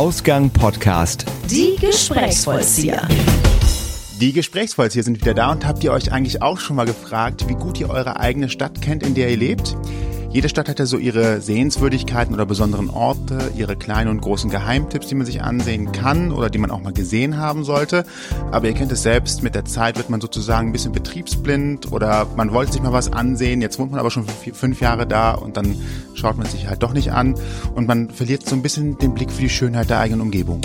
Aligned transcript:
Ausgang 0.00 0.48
Podcast. 0.48 1.26
Die 1.50 1.76
Gesprächsvollzieher. 1.78 3.06
Die 4.18 4.32
Gesprächsvollzieher 4.32 5.02
sind 5.02 5.20
wieder 5.20 5.34
da 5.34 5.52
und 5.52 5.66
habt 5.66 5.84
ihr 5.84 5.92
euch 5.92 6.10
eigentlich 6.10 6.40
auch 6.40 6.58
schon 6.58 6.76
mal 6.76 6.86
gefragt, 6.86 7.46
wie 7.50 7.54
gut 7.54 7.78
ihr 7.78 7.90
eure 7.90 8.18
eigene 8.18 8.48
Stadt 8.48 8.80
kennt, 8.80 9.02
in 9.02 9.14
der 9.14 9.28
ihr 9.28 9.36
lebt? 9.36 9.76
Jede 10.32 10.48
Stadt 10.48 10.68
hat 10.68 10.78
ja 10.78 10.86
so 10.86 10.96
ihre 10.96 11.40
Sehenswürdigkeiten 11.40 12.32
oder 12.32 12.46
besonderen 12.46 12.88
Orte, 12.88 13.50
ihre 13.56 13.74
kleinen 13.74 14.10
und 14.10 14.20
großen 14.20 14.48
Geheimtipps, 14.48 15.08
die 15.08 15.16
man 15.16 15.26
sich 15.26 15.42
ansehen 15.42 15.90
kann 15.90 16.30
oder 16.30 16.48
die 16.48 16.58
man 16.58 16.70
auch 16.70 16.80
mal 16.80 16.92
gesehen 16.92 17.36
haben 17.36 17.64
sollte. 17.64 18.04
Aber 18.52 18.68
ihr 18.68 18.74
kennt 18.74 18.92
es 18.92 19.02
selbst, 19.02 19.42
mit 19.42 19.56
der 19.56 19.64
Zeit 19.64 19.96
wird 19.96 20.08
man 20.08 20.20
sozusagen 20.20 20.68
ein 20.68 20.72
bisschen 20.72 20.92
betriebsblind 20.92 21.90
oder 21.90 22.28
man 22.36 22.52
wollte 22.52 22.72
sich 22.72 22.80
mal 22.80 22.92
was 22.92 23.12
ansehen, 23.12 23.60
jetzt 23.60 23.80
wohnt 23.80 23.90
man 23.90 23.98
aber 23.98 24.12
schon 24.12 24.24
fünf 24.52 24.80
Jahre 24.80 25.04
da 25.04 25.32
und 25.32 25.56
dann 25.56 25.74
schaut 26.14 26.38
man 26.38 26.46
sich 26.46 26.68
halt 26.68 26.84
doch 26.84 26.92
nicht 26.92 27.10
an 27.10 27.34
und 27.74 27.88
man 27.88 28.08
verliert 28.08 28.48
so 28.48 28.54
ein 28.54 28.62
bisschen 28.62 28.98
den 28.98 29.14
Blick 29.14 29.32
für 29.32 29.42
die 29.42 29.50
Schönheit 29.50 29.90
der 29.90 29.98
eigenen 29.98 30.20
Umgebung. 30.20 30.60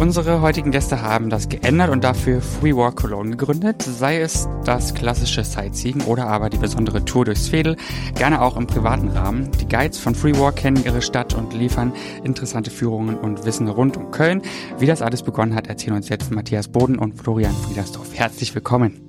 Unsere 0.00 0.40
heutigen 0.40 0.70
Gäste 0.70 1.02
haben 1.02 1.28
das 1.28 1.50
geändert 1.50 1.90
und 1.90 2.02
dafür 2.02 2.40
Free 2.40 2.74
Walk 2.74 2.96
Cologne 2.96 3.36
gegründet, 3.36 3.82
sei 3.82 4.18
es 4.22 4.48
das 4.64 4.94
klassische 4.94 5.44
Sightseeing 5.44 6.00
oder 6.04 6.26
aber 6.26 6.48
die 6.48 6.56
besondere 6.56 7.04
Tour 7.04 7.26
durchs 7.26 7.52
Veedel, 7.52 7.76
gerne 8.14 8.40
auch 8.40 8.56
im 8.56 8.66
privaten 8.66 9.08
Rahmen. 9.08 9.50
Die 9.60 9.68
Guides 9.68 9.98
von 9.98 10.14
Free 10.14 10.32
Walk 10.38 10.56
kennen 10.56 10.82
ihre 10.82 11.02
Stadt 11.02 11.34
und 11.34 11.52
liefern 11.52 11.92
interessante 12.24 12.70
Führungen 12.70 13.18
und 13.18 13.44
Wissen 13.44 13.68
rund 13.68 13.98
um 13.98 14.10
Köln. 14.10 14.40
Wie 14.78 14.86
das 14.86 15.02
alles 15.02 15.22
begonnen 15.22 15.54
hat, 15.54 15.66
erzählen 15.66 15.96
uns 15.96 16.08
jetzt 16.08 16.30
Matthias 16.30 16.68
Boden 16.68 16.98
und 16.98 17.18
Florian 17.18 17.52
Friedersdorf. 17.52 18.08
Herzlich 18.14 18.54
willkommen. 18.54 19.02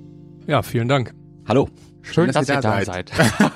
Ja, 0.46 0.60
vielen 0.60 0.88
Dank. 0.88 1.14
Hallo. 1.48 1.70
Schön, 2.02 2.26
dass, 2.26 2.46
dass 2.46 2.48
ihr 2.50 2.60
da, 2.60 2.80
da 2.80 2.84
seid. 2.84 3.12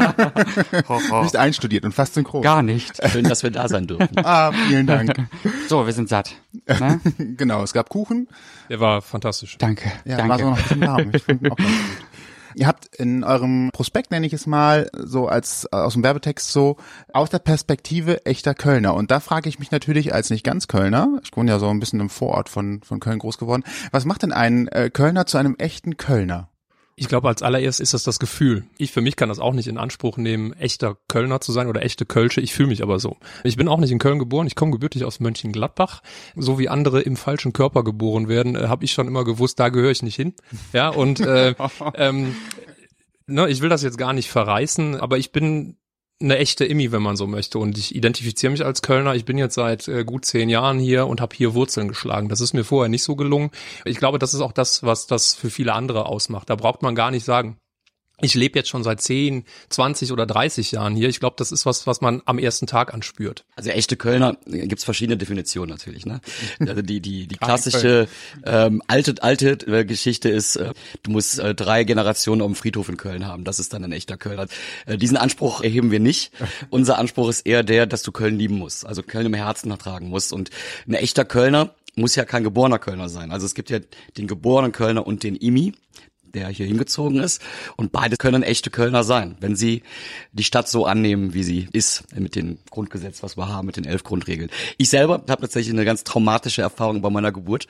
Nicht 1.22 1.36
einstudiert 1.36 1.84
und 1.84 1.92
fast 1.92 2.14
synchron. 2.14 2.42
Gar 2.42 2.62
nicht. 2.62 3.00
Schön, 3.08 3.24
dass 3.24 3.42
wir 3.42 3.50
da 3.50 3.68
sein 3.68 3.86
dürfen. 3.86 4.08
ah, 4.24 4.52
vielen 4.68 4.86
Dank. 4.86 5.14
So, 5.68 5.84
wir 5.84 5.92
sind 5.92 6.08
satt. 6.08 6.36
Ne? 6.68 7.00
genau, 7.36 7.62
es 7.64 7.72
gab 7.72 7.88
Kuchen. 7.88 8.28
Der 8.70 8.78
war 8.78 9.02
fantastisch. 9.02 9.58
Danke. 9.58 9.90
Ja, 10.04 10.16
danke. 10.16 10.28
war 10.28 10.38
so 10.38 10.44
noch 10.44 10.56
ein 10.56 10.62
bisschen 10.62 10.80
warm. 10.80 11.10
Ich 11.12 11.22
finde 11.24 11.50
auch 11.50 11.56
ganz 11.56 11.68
gut. 11.68 12.06
Ihr 12.54 12.66
habt 12.66 12.86
in 12.96 13.22
eurem 13.22 13.70
Prospekt, 13.72 14.10
nenne 14.10 14.26
ich 14.26 14.32
es 14.32 14.46
mal, 14.46 14.88
so 14.96 15.28
als 15.28 15.70
aus 15.72 15.92
dem 15.92 16.02
Werbetext 16.02 16.50
so, 16.50 16.76
aus 17.12 17.28
der 17.28 17.38
Perspektive 17.38 18.24
echter 18.24 18.54
Kölner. 18.54 18.94
Und 18.94 19.10
da 19.10 19.20
frage 19.20 19.48
ich 19.48 19.58
mich 19.58 19.72
natürlich 19.72 20.14
als 20.14 20.30
nicht 20.30 20.42
ganz 20.42 20.66
Kölner, 20.66 21.20
ich 21.22 21.36
wohne 21.36 21.50
ja 21.50 21.58
so 21.58 21.68
ein 21.68 21.80
bisschen 21.80 22.00
im 22.00 22.08
Vorort 22.08 22.48
von, 22.48 22.80
von 22.82 22.98
Köln 22.98 23.18
groß 23.18 23.36
geworden, 23.36 23.62
was 23.90 24.06
macht 24.06 24.22
denn 24.22 24.32
ein 24.32 24.68
äh, 24.68 24.88
Kölner 24.88 25.26
zu 25.26 25.36
einem 25.36 25.56
echten 25.58 25.98
Kölner? 25.98 26.48
Ich 26.98 27.08
glaube, 27.08 27.28
als 27.28 27.42
allererst 27.42 27.78
ist 27.78 27.92
das 27.92 28.04
das 28.04 28.18
Gefühl. 28.18 28.64
Ich 28.78 28.90
für 28.90 29.02
mich 29.02 29.16
kann 29.16 29.28
das 29.28 29.38
auch 29.38 29.52
nicht 29.52 29.68
in 29.68 29.76
Anspruch 29.76 30.16
nehmen, 30.16 30.54
echter 30.54 30.96
Kölner 31.08 31.42
zu 31.42 31.52
sein 31.52 31.68
oder 31.68 31.82
echte 31.82 32.06
Kölsche. 32.06 32.40
Ich 32.40 32.54
fühle 32.54 32.70
mich 32.70 32.82
aber 32.82 32.98
so. 32.98 33.18
Ich 33.44 33.58
bin 33.58 33.68
auch 33.68 33.78
nicht 33.78 33.90
in 33.90 33.98
Köln 33.98 34.18
geboren. 34.18 34.46
Ich 34.46 34.54
komme 34.54 34.72
gebürtig 34.72 35.04
aus 35.04 35.20
Mönchengladbach. 35.20 36.02
So 36.36 36.58
wie 36.58 36.70
andere 36.70 37.02
im 37.02 37.16
falschen 37.16 37.52
Körper 37.52 37.84
geboren 37.84 38.28
werden, 38.28 38.56
äh, 38.56 38.68
habe 38.68 38.86
ich 38.86 38.92
schon 38.92 39.08
immer 39.08 39.24
gewusst, 39.24 39.60
da 39.60 39.68
gehöre 39.68 39.90
ich 39.90 40.02
nicht 40.02 40.16
hin. 40.16 40.32
Ja, 40.72 40.88
und 40.88 41.20
äh, 41.20 41.54
ähm, 41.94 42.34
ne, 43.26 43.46
ich 43.50 43.60
will 43.60 43.68
das 43.68 43.82
jetzt 43.82 43.98
gar 43.98 44.14
nicht 44.14 44.30
verreißen, 44.30 44.98
aber 44.98 45.18
ich 45.18 45.32
bin 45.32 45.76
eine 46.20 46.38
echte 46.38 46.64
Immi, 46.64 46.92
wenn 46.92 47.02
man 47.02 47.16
so 47.16 47.26
möchte. 47.26 47.58
Und 47.58 47.76
ich 47.76 47.94
identifiziere 47.94 48.50
mich 48.50 48.64
als 48.64 48.82
Kölner. 48.82 49.14
Ich 49.14 49.24
bin 49.24 49.38
jetzt 49.38 49.54
seit 49.54 49.86
äh, 49.88 50.04
gut 50.04 50.24
zehn 50.24 50.48
Jahren 50.48 50.78
hier 50.78 51.06
und 51.06 51.20
habe 51.20 51.36
hier 51.36 51.54
Wurzeln 51.54 51.88
geschlagen. 51.88 52.28
Das 52.28 52.40
ist 52.40 52.54
mir 52.54 52.64
vorher 52.64 52.88
nicht 52.88 53.02
so 53.02 53.16
gelungen. 53.16 53.50
Ich 53.84 53.98
glaube, 53.98 54.18
das 54.18 54.34
ist 54.34 54.40
auch 54.40 54.52
das, 54.52 54.82
was 54.82 55.06
das 55.06 55.34
für 55.34 55.50
viele 55.50 55.74
andere 55.74 56.06
ausmacht. 56.06 56.48
Da 56.48 56.56
braucht 56.56 56.82
man 56.82 56.94
gar 56.94 57.10
nicht 57.10 57.24
sagen, 57.24 57.58
ich 58.22 58.34
lebe 58.34 58.58
jetzt 58.58 58.70
schon 58.70 58.82
seit 58.82 59.02
10, 59.02 59.44
20 59.68 60.10
oder 60.10 60.24
30 60.24 60.72
Jahren 60.72 60.96
hier. 60.96 61.10
Ich 61.10 61.20
glaube, 61.20 61.36
das 61.38 61.52
ist 61.52 61.66
was, 61.66 61.86
was 61.86 62.00
man 62.00 62.22
am 62.24 62.38
ersten 62.38 62.66
Tag 62.66 62.94
anspürt. 62.94 63.44
Also 63.56 63.68
echte 63.70 63.96
Kölner 63.96 64.38
äh, 64.50 64.66
gibt's 64.66 64.84
verschiedene 64.84 65.18
Definitionen 65.18 65.70
natürlich. 65.70 66.06
Ne? 66.06 66.20
Also 66.66 66.82
die 66.82 67.00
die 67.00 67.26
die 67.26 67.36
klassische 67.36 68.08
ähm, 68.44 68.82
alte 68.86 69.22
alte 69.22 69.50
äh, 69.66 69.84
Geschichte 69.84 70.30
ist, 70.30 70.56
äh, 70.56 70.72
du 71.02 71.10
musst 71.10 71.38
äh, 71.38 71.54
drei 71.54 71.84
Generationen 71.84 72.40
auf 72.40 72.48
dem 72.48 72.54
Friedhof 72.54 72.88
in 72.88 72.96
Köln 72.96 73.26
haben. 73.26 73.44
Das 73.44 73.58
ist 73.58 73.72
dann 73.72 73.84
ein 73.84 73.92
echter 73.92 74.16
Kölner. 74.16 74.46
Äh, 74.86 74.96
diesen 74.96 75.16
Anspruch 75.16 75.62
erheben 75.62 75.90
wir 75.90 76.00
nicht. 76.00 76.32
Unser 76.70 76.98
Anspruch 76.98 77.28
ist 77.28 77.46
eher 77.46 77.62
der, 77.62 77.86
dass 77.86 78.02
du 78.02 78.12
Köln 78.12 78.38
lieben 78.38 78.56
musst, 78.58 78.86
also 78.86 79.02
Köln 79.02 79.26
im 79.26 79.34
Herzen 79.34 79.76
tragen 79.78 80.08
musst. 80.08 80.32
Und 80.32 80.50
ein 80.88 80.94
echter 80.94 81.24
Kölner 81.24 81.74
muss 81.96 82.14
ja 82.14 82.24
kein 82.24 82.44
geborener 82.44 82.78
Kölner 82.78 83.08
sein. 83.08 83.30
Also 83.30 83.46
es 83.46 83.54
gibt 83.54 83.70
ja 83.70 83.78
den 84.16 84.26
geborenen 84.26 84.72
Kölner 84.72 85.06
und 85.06 85.22
den 85.22 85.36
Imi 85.36 85.72
der 86.34 86.48
hier 86.48 86.66
hingezogen 86.66 87.20
ist. 87.20 87.42
Und 87.76 87.92
beide 87.92 88.16
können 88.16 88.42
echte 88.42 88.70
Kölner 88.70 89.04
sein, 89.04 89.36
wenn 89.40 89.56
sie 89.56 89.82
die 90.32 90.44
Stadt 90.44 90.68
so 90.68 90.86
annehmen, 90.86 91.34
wie 91.34 91.42
sie 91.42 91.68
ist, 91.72 92.04
mit 92.14 92.34
dem 92.36 92.58
Grundgesetz, 92.70 93.22
was 93.22 93.36
wir 93.36 93.48
haben, 93.48 93.66
mit 93.66 93.76
den 93.76 93.84
elf 93.84 94.04
Grundregeln. 94.04 94.50
Ich 94.78 94.88
selber 94.88 95.14
habe 95.14 95.40
tatsächlich 95.40 95.72
eine 95.72 95.84
ganz 95.84 96.04
traumatische 96.04 96.62
Erfahrung 96.62 97.02
bei 97.02 97.10
meiner 97.10 97.32
Geburt. 97.32 97.66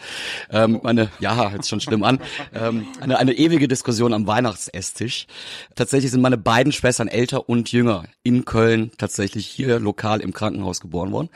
Ähm, 0.51 0.81
meine, 0.83 1.11
ja, 1.21 1.53
jetzt 1.53 1.69
schon 1.69 1.81
schlimm 1.81 2.03
an, 2.03 2.21
ähm, 2.55 2.87
eine, 3.01 3.19
eine 3.19 3.33
ewige 3.33 3.69
Diskussion 3.69 4.13
am 4.13 4.27
Weihnachtsesstisch. 4.27 5.27
Tatsächlich 5.75 6.11
sind 6.11 6.21
meine 6.21 6.39
beiden 6.39 6.73
Schwestern 6.73 7.09
älter 7.09 7.49
und 7.49 7.73
jünger 7.73 8.05
in 8.23 8.45
Köln 8.45 8.91
tatsächlich 8.99 9.47
hier 9.47 9.79
lokal 9.79 10.21
im 10.21 10.33
Krankenhaus 10.33 10.81
geboren 10.81 11.13
worden. 11.13 11.29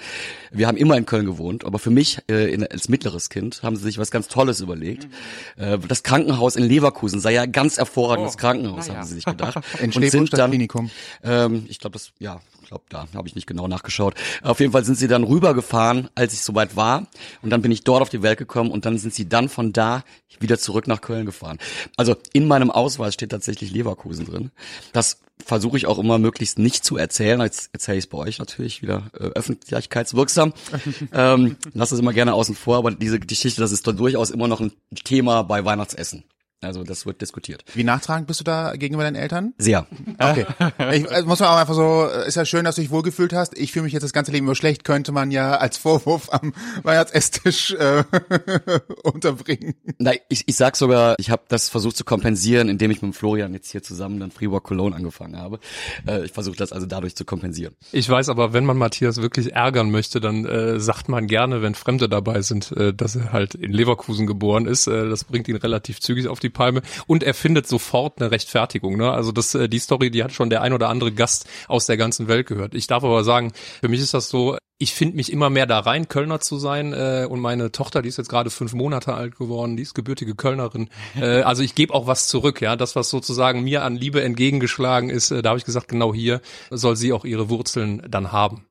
Wir 0.51 0.67
haben 0.67 0.77
immer 0.77 0.97
in 0.97 1.07
Köln 1.07 1.27
gewohnt, 1.27 1.65
aber 1.65 1.79
für 1.79 1.91
mich 1.91 2.19
äh, 2.31 2.53
in, 2.53 2.67
als 2.67 2.89
mittleres 2.89 3.31
Kind 3.31 3.63
haben 3.63 3.77
sie 3.77 3.83
sich 3.83 3.99
was 3.99 4.11
ganz 4.11 4.29
Tolles 4.29 4.61
überlegt. 4.61 5.09
Äh, 5.57 5.79
das 5.79 6.03
Krankenhaus 6.03 6.57
in 6.57 6.65
Leverkusen 6.65 7.10
sei 7.19 7.33
ja 7.33 7.47
ganz 7.47 7.79
hervorragendes 7.79 8.35
oh, 8.35 8.39
Krankenhaus, 8.39 8.87
ja. 8.87 8.95
haben 8.95 9.07
sie 9.07 9.15
sich 9.15 9.25
gedacht. 9.25 9.59
In 9.81 9.93
und 9.93 10.11
sind 10.11 10.33
dann, 10.39 10.51
Klinikum. 10.51 10.91
Ähm, 11.25 11.67
ich 11.69 11.79
glaube, 11.79 11.95
das, 11.95 12.13
ja, 12.19 12.41
ich 12.63 12.69
glaube, 12.69 12.85
da 12.89 13.07
habe 13.15 13.27
ich 13.27 13.35
nicht 13.35 13.47
genau 13.47 13.67
nachgeschaut. 13.67 14.15
Auf 14.43 14.61
jeden 14.61 14.73
Fall 14.73 14.85
sind 14.85 14.97
sie 14.97 15.09
dann 15.09 15.25
rübergefahren, 15.25 16.09
als 16.15 16.33
ich 16.35 16.43
soweit 16.43 16.77
war. 16.77 17.07
Und 17.43 17.51
dann 17.51 17.63
bin 17.63 17.73
ich 17.73 17.83
dort 17.83 18.03
auf 18.03 18.11
die 18.11 18.23
Welt 18.23 18.39
gekommen 18.39 18.71
und 18.71 18.85
dann 18.85 18.99
sind 18.99 19.13
sie 19.13 19.29
dann 19.29 19.49
von 19.49 19.73
da 19.73 20.05
wieder 20.39 20.59
zurück 20.59 20.87
nach 20.87 21.01
Köln 21.01 21.27
gefahren. 21.27 21.59
Also 21.97 22.17
in 22.33 22.47
meinem 22.47 22.71
Ausweis 22.71 23.15
steht 23.15 23.31
tatsächlich 23.31 23.73
Leverkusen 23.73 24.27
drin. 24.27 24.51
Das 24.93 25.19
versuche 25.45 25.77
ich 25.77 25.87
auch 25.87 25.99
immer 25.99 26.19
möglichst 26.19 26.59
nicht 26.59 26.85
zu 26.85 26.97
erzählen. 26.97 27.41
Jetzt 27.41 27.71
erzähle 27.73 27.99
ich 27.99 28.05
es 28.05 28.11
bei 28.11 28.19
euch 28.19 28.39
natürlich 28.39 28.83
wieder 28.83 29.11
äh, 29.15 29.25
öffentlichkeitswirksam. 29.25 30.53
ähm, 31.13 31.57
lass 31.75 31.93
es 31.93 31.99
immer 31.99 32.13
gerne 32.13 32.35
außen 32.35 32.55
vor, 32.55 32.79
aber 32.79 32.91
diese 32.93 33.21
Geschichte, 33.21 33.61
das 33.61 33.73
ist 33.73 33.87
dann 33.87 33.97
durchaus 33.97 34.31
immer 34.31 34.49
noch 34.49 34.61
ein 34.61 34.73
Thema 35.05 35.43
bei 35.43 35.65
Weihnachtsessen. 35.65 36.25
Also 36.63 36.85
das 36.85 37.07
wird 37.07 37.23
diskutiert. 37.23 37.65
Wie 37.73 37.85
nachtragend 37.85 38.27
bist 38.27 38.41
du 38.41 38.45
da 38.45 38.77
gegenüber 38.77 39.03
deinen 39.03 39.17
Eltern? 39.17 39.55
Sehr. 39.57 39.87
Okay. 40.19 40.45
Ich, 40.93 41.11
also 41.11 41.27
muss 41.27 41.41
man 41.41 41.49
auch 41.49 41.57
einfach 41.57 41.75
so, 41.75 42.07
ist 42.27 42.35
ja 42.35 42.45
schön, 42.45 42.65
dass 42.67 42.75
du 42.75 42.83
dich 42.83 42.91
wohlgefühlt 42.91 43.33
hast. 43.33 43.57
Ich 43.57 43.73
fühle 43.73 43.85
mich 43.85 43.95
jetzt 43.95 44.03
das 44.03 44.13
ganze 44.13 44.31
Leben 44.31 44.45
über 44.45 44.55
schlecht, 44.55 44.85
könnte 44.85 45.11
man 45.11 45.31
ja 45.31 45.57
als 45.57 45.79
Vorwurf 45.79 46.29
am 46.31 46.53
Weihnachtsesstisch 46.83 47.71
äh, 47.73 48.05
unterbringen. 49.05 49.75
Na, 49.99 50.13
ich, 50.29 50.45
ich 50.47 50.57
sag 50.57 50.77
sogar, 50.77 51.15
ich 51.19 51.31
habe 51.31 51.43
das 51.49 51.71
versucht 51.71 51.97
zu 51.97 52.05
kompensieren, 52.05 52.69
indem 52.69 52.91
ich 52.91 53.01
mit 53.01 53.15
Florian 53.15 53.55
jetzt 53.55 53.71
hier 53.71 53.83
zusammen 53.83 54.21
dann 54.21 54.31
Freewalk 54.31 54.65
Cologne 54.65 54.95
angefangen 54.95 55.39
habe. 55.39 55.61
Äh, 56.07 56.27
ich 56.27 56.33
versuche 56.33 56.57
das 56.57 56.73
also 56.73 56.87
dadurch 56.87 57.17
zu 57.17 57.25
kompensieren. 57.25 57.75
Ich 57.93 58.09
weiß 58.09 58.29
aber, 58.29 58.53
wenn 58.53 58.67
man 58.67 58.77
Matthias 58.77 59.23
wirklich 59.23 59.55
ärgern 59.55 59.91
möchte, 59.91 60.21
dann 60.21 60.45
äh, 60.45 60.79
sagt 60.79 61.09
man 61.09 61.27
gerne, 61.27 61.63
wenn 61.63 61.75
Fremde 61.75 62.09
dabei 62.09 62.43
sind, 62.43 62.73
äh, 62.73 62.93
dass 62.93 63.17
er 63.17 63.33
halt 63.33 63.55
in 63.55 63.73
Leverkusen 63.73 64.27
geboren 64.27 64.67
ist. 64.67 64.89
Äh, 64.89 65.09
das 65.09 65.25
bringt 65.25 65.49
ihn 65.49 65.57
relativ 65.57 66.01
zügig 66.01 66.29
auf 66.29 66.39
die 66.39 66.50
die 66.51 66.57
Palme 66.57 66.83
und 67.07 67.23
er 67.23 67.35
findet 67.35 67.67
sofort 67.67 68.21
eine 68.21 68.31
Rechtfertigung. 68.31 68.97
Ne? 68.97 69.11
Also 69.11 69.33
das, 69.33 69.55
äh, 69.55 69.69
die 69.69 69.79
Story, 69.79 70.11
die 70.11 70.25
hat 70.25 70.33
schon 70.33 70.51
der 70.51 70.63
ein 70.63 70.73
oder 70.73 70.89
andere 70.89 71.13
Gast 71.13 71.49
aus 71.69 71.87
der 71.87 71.97
ganzen 71.97 72.29
Welt 72.29 72.47
gehört. 72.47 72.75
Ich 72.75 72.87
darf 72.87 73.05
aber 73.05 73.25
sagen, 73.25 73.53
für 73.81 73.89
mich 73.89 74.01
ist 74.01 74.15
das 74.15 74.29
so, 74.29 74.57
ich 74.79 74.95
finde 74.95 75.17
mich 75.17 75.31
immer 75.31 75.51
mehr 75.51 75.67
da 75.67 75.81
rein, 75.81 76.09
Kölner 76.09 76.41
zu 76.41 76.59
sein. 76.59 76.93
Äh, 76.93 77.27
und 77.29 77.41
meine 77.41 77.71
Tochter, 77.71 78.03
die 78.03 78.09
ist 78.09 78.17
jetzt 78.17 78.31
gerade 78.31 78.51
fünf 78.51 78.73
Monate 78.73 79.15
alt 79.15 79.37
geworden, 79.37 79.77
die 79.77 79.83
ist 79.83 79.95
gebürtige 79.95 80.35
Kölnerin. 80.35 80.89
Äh, 81.21 81.43
also 81.43 81.63
ich 81.63 81.75
gebe 81.75 81.93
auch 81.93 82.07
was 82.07 82.29
zurück, 82.29 82.61
ja. 82.61 82.77
Das, 82.77 82.95
was 82.95 83.11
sozusagen 83.11 83.63
mir 83.63 83.83
an 83.83 83.97
Liebe 83.97 84.23
entgegengeschlagen 84.23 85.11
ist, 85.11 85.33
äh, 85.33 85.43
da 85.43 85.51
habe 85.51 85.59
ich 85.59 85.65
gesagt, 85.65 85.89
genau 85.89 86.15
hier 86.15 86.41
soll 86.71 86.97
sie 86.97 87.13
auch 87.13 87.25
ihre 87.25 87.51
Wurzeln 87.51 88.03
dann 88.09 88.33
haben 88.33 88.70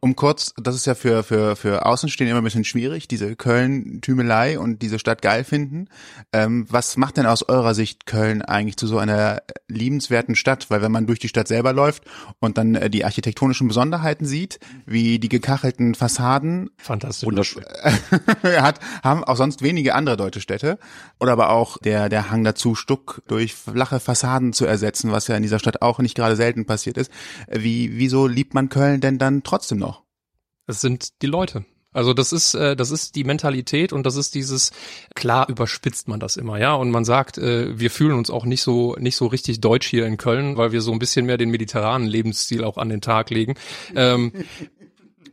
um 0.00 0.16
kurz, 0.16 0.52
das 0.56 0.74
ist 0.74 0.86
ja 0.86 0.94
für, 0.94 1.22
für, 1.22 1.56
für 1.56 1.86
Außenstehende 1.86 2.30
immer 2.30 2.40
ein 2.40 2.44
bisschen 2.44 2.64
schwierig, 2.64 3.08
diese 3.08 3.34
Köln-Tümelei 3.36 4.58
und 4.58 4.82
diese 4.82 4.98
Stadt 4.98 5.22
geil 5.22 5.44
finden. 5.44 5.88
Ähm, 6.32 6.66
was 6.68 6.96
macht 6.96 7.16
denn 7.16 7.26
aus 7.26 7.48
eurer 7.48 7.74
Sicht 7.74 8.06
Köln 8.06 8.42
eigentlich 8.42 8.76
zu 8.76 8.86
so 8.86 8.98
einer 8.98 9.42
liebenswerten 9.68 10.36
Stadt? 10.36 10.70
Weil 10.70 10.82
wenn 10.82 10.92
man 10.92 11.06
durch 11.06 11.18
die 11.18 11.28
Stadt 11.28 11.48
selber 11.48 11.72
läuft 11.72 12.04
und 12.38 12.58
dann 12.58 12.74
äh, 12.74 12.90
die 12.90 13.04
architektonischen 13.04 13.68
Besonderheiten 13.68 14.24
sieht, 14.24 14.60
wie 14.86 15.18
die 15.18 15.28
gekachelten 15.28 15.94
Fassaden. 15.94 16.70
Fantastisch. 16.76 17.26
Wunderschön. 17.26 17.64
hat, 18.42 18.80
haben 19.02 19.24
auch 19.24 19.36
sonst 19.36 19.62
wenige 19.62 19.94
andere 19.94 20.16
deutsche 20.16 20.40
Städte. 20.40 20.78
Oder 21.18 21.32
aber 21.32 21.50
auch 21.50 21.78
der, 21.78 22.08
der 22.08 22.30
Hang 22.30 22.44
dazu, 22.44 22.74
Stuck 22.74 23.22
durch 23.26 23.54
flache 23.54 24.00
Fassaden 24.00 24.52
zu 24.52 24.64
ersetzen, 24.64 25.12
was 25.12 25.26
ja 25.28 25.36
in 25.36 25.42
dieser 25.42 25.58
Stadt 25.58 25.82
auch 25.82 25.98
nicht 25.98 26.14
gerade 26.14 26.36
selten 26.36 26.66
passiert 26.66 26.96
ist. 26.96 27.10
Wie, 27.50 27.98
wieso 27.98 28.26
liebt 28.26 28.54
man 28.54 28.68
Köln 28.68 29.00
denn 29.00 29.18
dann 29.18 29.42
trotzdem 29.42 29.78
noch? 29.78 29.97
Es 30.68 30.80
sind 30.80 31.20
die 31.22 31.26
Leute. 31.26 31.64
Also 31.92 32.12
das 32.12 32.32
ist 32.32 32.54
äh, 32.54 32.76
das 32.76 32.90
ist 32.90 33.16
die 33.16 33.24
Mentalität 33.24 33.92
und 33.92 34.04
das 34.04 34.16
ist 34.16 34.34
dieses 34.34 34.70
klar 35.14 35.48
überspitzt 35.48 36.06
man 36.06 36.20
das 36.20 36.36
immer, 36.36 36.58
ja 36.60 36.74
und 36.74 36.90
man 36.90 37.04
sagt, 37.04 37.38
äh, 37.38 37.78
wir 37.78 37.90
fühlen 37.90 38.12
uns 38.12 38.28
auch 38.28 38.44
nicht 38.44 38.62
so 38.62 38.94
nicht 39.00 39.16
so 39.16 39.26
richtig 39.26 39.60
deutsch 39.60 39.88
hier 39.88 40.06
in 40.06 40.18
Köln, 40.18 40.56
weil 40.58 40.70
wir 40.70 40.82
so 40.82 40.92
ein 40.92 40.98
bisschen 40.98 41.24
mehr 41.24 41.38
den 41.38 41.50
mediterranen 41.50 42.06
Lebensstil 42.06 42.62
auch 42.62 42.76
an 42.76 42.90
den 42.90 43.00
Tag 43.00 43.30
legen. 43.30 43.54
Ähm, 43.96 44.32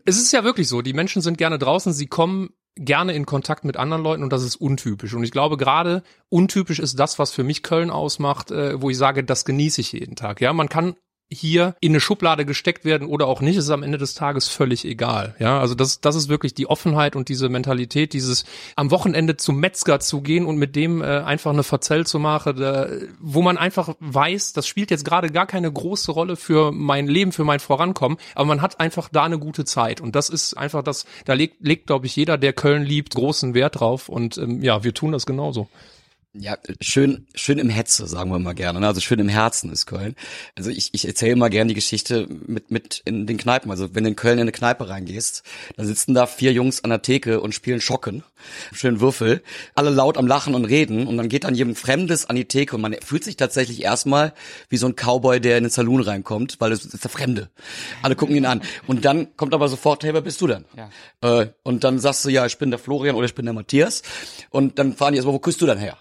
Es 0.07 0.17
ist 0.17 0.31
ja 0.31 0.43
wirklich 0.43 0.67
so, 0.67 0.83
die 0.83 0.93
Menschen 0.93 1.23
sind 1.23 1.39
gerne 1.39 1.57
draußen, 1.57 1.91
sie 1.91 2.05
kommen 2.05 2.51
gerne 2.75 3.13
in 3.13 3.25
Kontakt 3.25 3.65
mit 3.65 3.75
anderen 3.75 4.03
Leuten 4.03 4.21
und 4.21 4.31
das 4.31 4.43
ist 4.43 4.55
untypisch. 4.55 5.15
Und 5.15 5.23
ich 5.23 5.31
glaube, 5.31 5.57
gerade 5.57 6.03
untypisch 6.29 6.79
ist 6.79 6.99
das, 6.99 7.17
was 7.17 7.31
für 7.31 7.43
mich 7.43 7.63
Köln 7.63 7.89
ausmacht, 7.89 8.51
äh, 8.51 8.79
wo 8.79 8.91
ich 8.91 8.97
sage, 8.97 9.23
das 9.23 9.45
genieße 9.45 9.81
ich 9.81 9.93
jeden 9.93 10.15
Tag. 10.15 10.41
Ja, 10.41 10.53
man 10.53 10.69
kann 10.69 10.95
hier 11.31 11.75
in 11.79 11.91
eine 11.91 11.99
Schublade 11.99 12.45
gesteckt 12.45 12.85
werden 12.85 13.07
oder 13.07 13.25
auch 13.27 13.41
nicht, 13.41 13.57
ist 13.57 13.69
am 13.69 13.81
Ende 13.81 13.97
des 13.97 14.13
Tages 14.13 14.47
völlig 14.47 14.85
egal. 14.85 15.35
Ja, 15.39 15.59
also 15.59 15.73
das, 15.73 15.99
das 15.99 16.15
ist 16.15 16.29
wirklich 16.29 16.53
die 16.53 16.67
Offenheit 16.67 17.15
und 17.15 17.29
diese 17.29 17.49
Mentalität, 17.49 18.13
dieses 18.13 18.45
am 18.75 18.91
Wochenende 18.91 19.35
zum 19.35 19.59
Metzger 19.59 19.99
zu 19.99 20.21
gehen 20.21 20.45
und 20.45 20.57
mit 20.57 20.75
dem 20.75 21.01
äh, 21.01 21.05
einfach 21.05 21.51
eine 21.51 21.63
Verzell 21.63 22.05
zu 22.05 22.19
machen, 22.19 22.57
da, 22.57 22.87
wo 23.19 23.41
man 23.41 23.57
einfach 23.57 23.95
weiß, 23.99 24.53
das 24.53 24.67
spielt 24.67 24.91
jetzt 24.91 25.03
gerade 25.03 25.31
gar 25.31 25.47
keine 25.47 25.71
große 25.71 26.11
Rolle 26.11 26.35
für 26.35 26.71
mein 26.71 27.07
Leben, 27.07 27.31
für 27.31 27.43
mein 27.43 27.59
Vorankommen, 27.59 28.19
aber 28.35 28.45
man 28.45 28.61
hat 28.61 28.79
einfach 28.79 29.09
da 29.11 29.23
eine 29.23 29.39
gute 29.39 29.65
Zeit 29.65 30.01
und 30.01 30.15
das 30.15 30.29
ist 30.29 30.55
einfach 30.55 30.83
das, 30.83 31.05
da 31.25 31.33
legt, 31.33 31.57
legt 31.59 31.87
glaube 31.87 32.05
ich, 32.05 32.15
jeder, 32.15 32.37
der 32.37 32.53
Köln 32.53 32.83
liebt, 32.83 33.15
großen 33.15 33.55
Wert 33.55 33.79
drauf 33.79 34.09
und 34.09 34.37
ähm, 34.37 34.61
ja, 34.61 34.83
wir 34.83 34.93
tun 34.93 35.11
das 35.11 35.25
genauso. 35.25 35.67
Ja, 36.37 36.57
schön, 36.81 37.27
schön 37.33 37.59
im 37.59 37.69
Hetze, 37.69 38.07
sagen 38.07 38.29
wir 38.29 38.39
mal 38.39 38.53
gerne. 38.53 38.81
Ne? 38.81 38.87
Also 38.87 38.99
schön 38.99 39.19
im 39.19 39.29
Herzen 39.29 39.71
ist 39.71 39.85
Köln. 39.85 40.15
Also 40.57 40.69
ich, 40.69 40.89
ich 40.93 41.07
erzähle 41.07 41.31
immer 41.31 41.49
gerne 41.49 41.69
die 41.69 41.75
Geschichte 41.75 42.27
mit, 42.27 42.71
mit 42.71 43.01
in 43.05 43.25
den 43.25 43.37
Kneipen. 43.37 43.71
Also 43.71 43.95
wenn 43.95 44.03
du 44.03 44.09
in 44.09 44.15
Köln 44.17 44.33
in 44.33 44.41
eine 44.41 44.51
Kneipe 44.51 44.89
reingehst, 44.89 45.43
dann 45.77 45.85
sitzen 45.85 46.13
da 46.13 46.25
vier 46.27 46.51
Jungs 46.51 46.83
an 46.83 46.89
der 46.89 47.01
Theke 47.01 47.39
und 47.39 47.55
spielen 47.55 47.79
Schocken. 47.79 48.23
Schön 48.73 48.99
Würfel. 48.99 49.43
Alle 49.75 49.91
laut 49.91 50.17
am 50.17 50.27
Lachen 50.27 50.55
und 50.55 50.65
reden. 50.65 51.07
Und 51.07 51.15
dann 51.15 51.29
geht 51.29 51.45
dann 51.45 51.55
jemand 51.55 51.77
Fremdes 51.77 52.25
an 52.25 52.35
die 52.35 52.45
Theke 52.45 52.75
und 52.75 52.81
man 52.81 52.95
fühlt 53.01 53.23
sich 53.23 53.37
tatsächlich 53.37 53.83
erstmal 53.83 54.33
wie 54.67 54.77
so 54.77 54.87
ein 54.87 54.95
Cowboy, 54.95 55.39
der 55.39 55.57
in 55.57 55.63
den 55.63 55.69
Saloon 55.69 56.01
reinkommt, 56.01 56.57
weil 56.59 56.73
es 56.73 56.83
ist 56.83 57.01
der 57.01 57.11
Fremde. 57.11 57.49
Alle 58.01 58.17
gucken 58.17 58.35
ihn 58.35 58.45
an. 58.45 58.61
Und 58.87 59.05
dann 59.05 59.37
kommt 59.37 59.53
aber 59.53 59.69
sofort, 59.69 60.03
hey, 60.03 60.13
wer 60.13 60.21
bist 60.21 60.41
du 60.41 60.47
denn? 60.47 60.65
Ja. 60.75 61.41
Äh, 61.41 61.51
und 61.63 61.85
dann 61.85 61.99
sagst 61.99 62.25
du, 62.25 62.29
ja, 62.29 62.45
ich 62.45 62.57
bin 62.57 62.71
der 62.71 62.79
Florian 62.79 63.15
oder 63.15 63.25
ich 63.25 63.35
bin 63.35 63.45
der 63.45 63.53
Matthias. 63.53 64.01
Und 64.49 64.79
dann 64.79 64.95
fahren 64.95 65.13
die 65.13 65.17
erstmal, 65.17 65.35
wo 65.35 65.39
küsst 65.39 65.61
du 65.61 65.65
denn 65.65 65.77
her? 65.77 65.97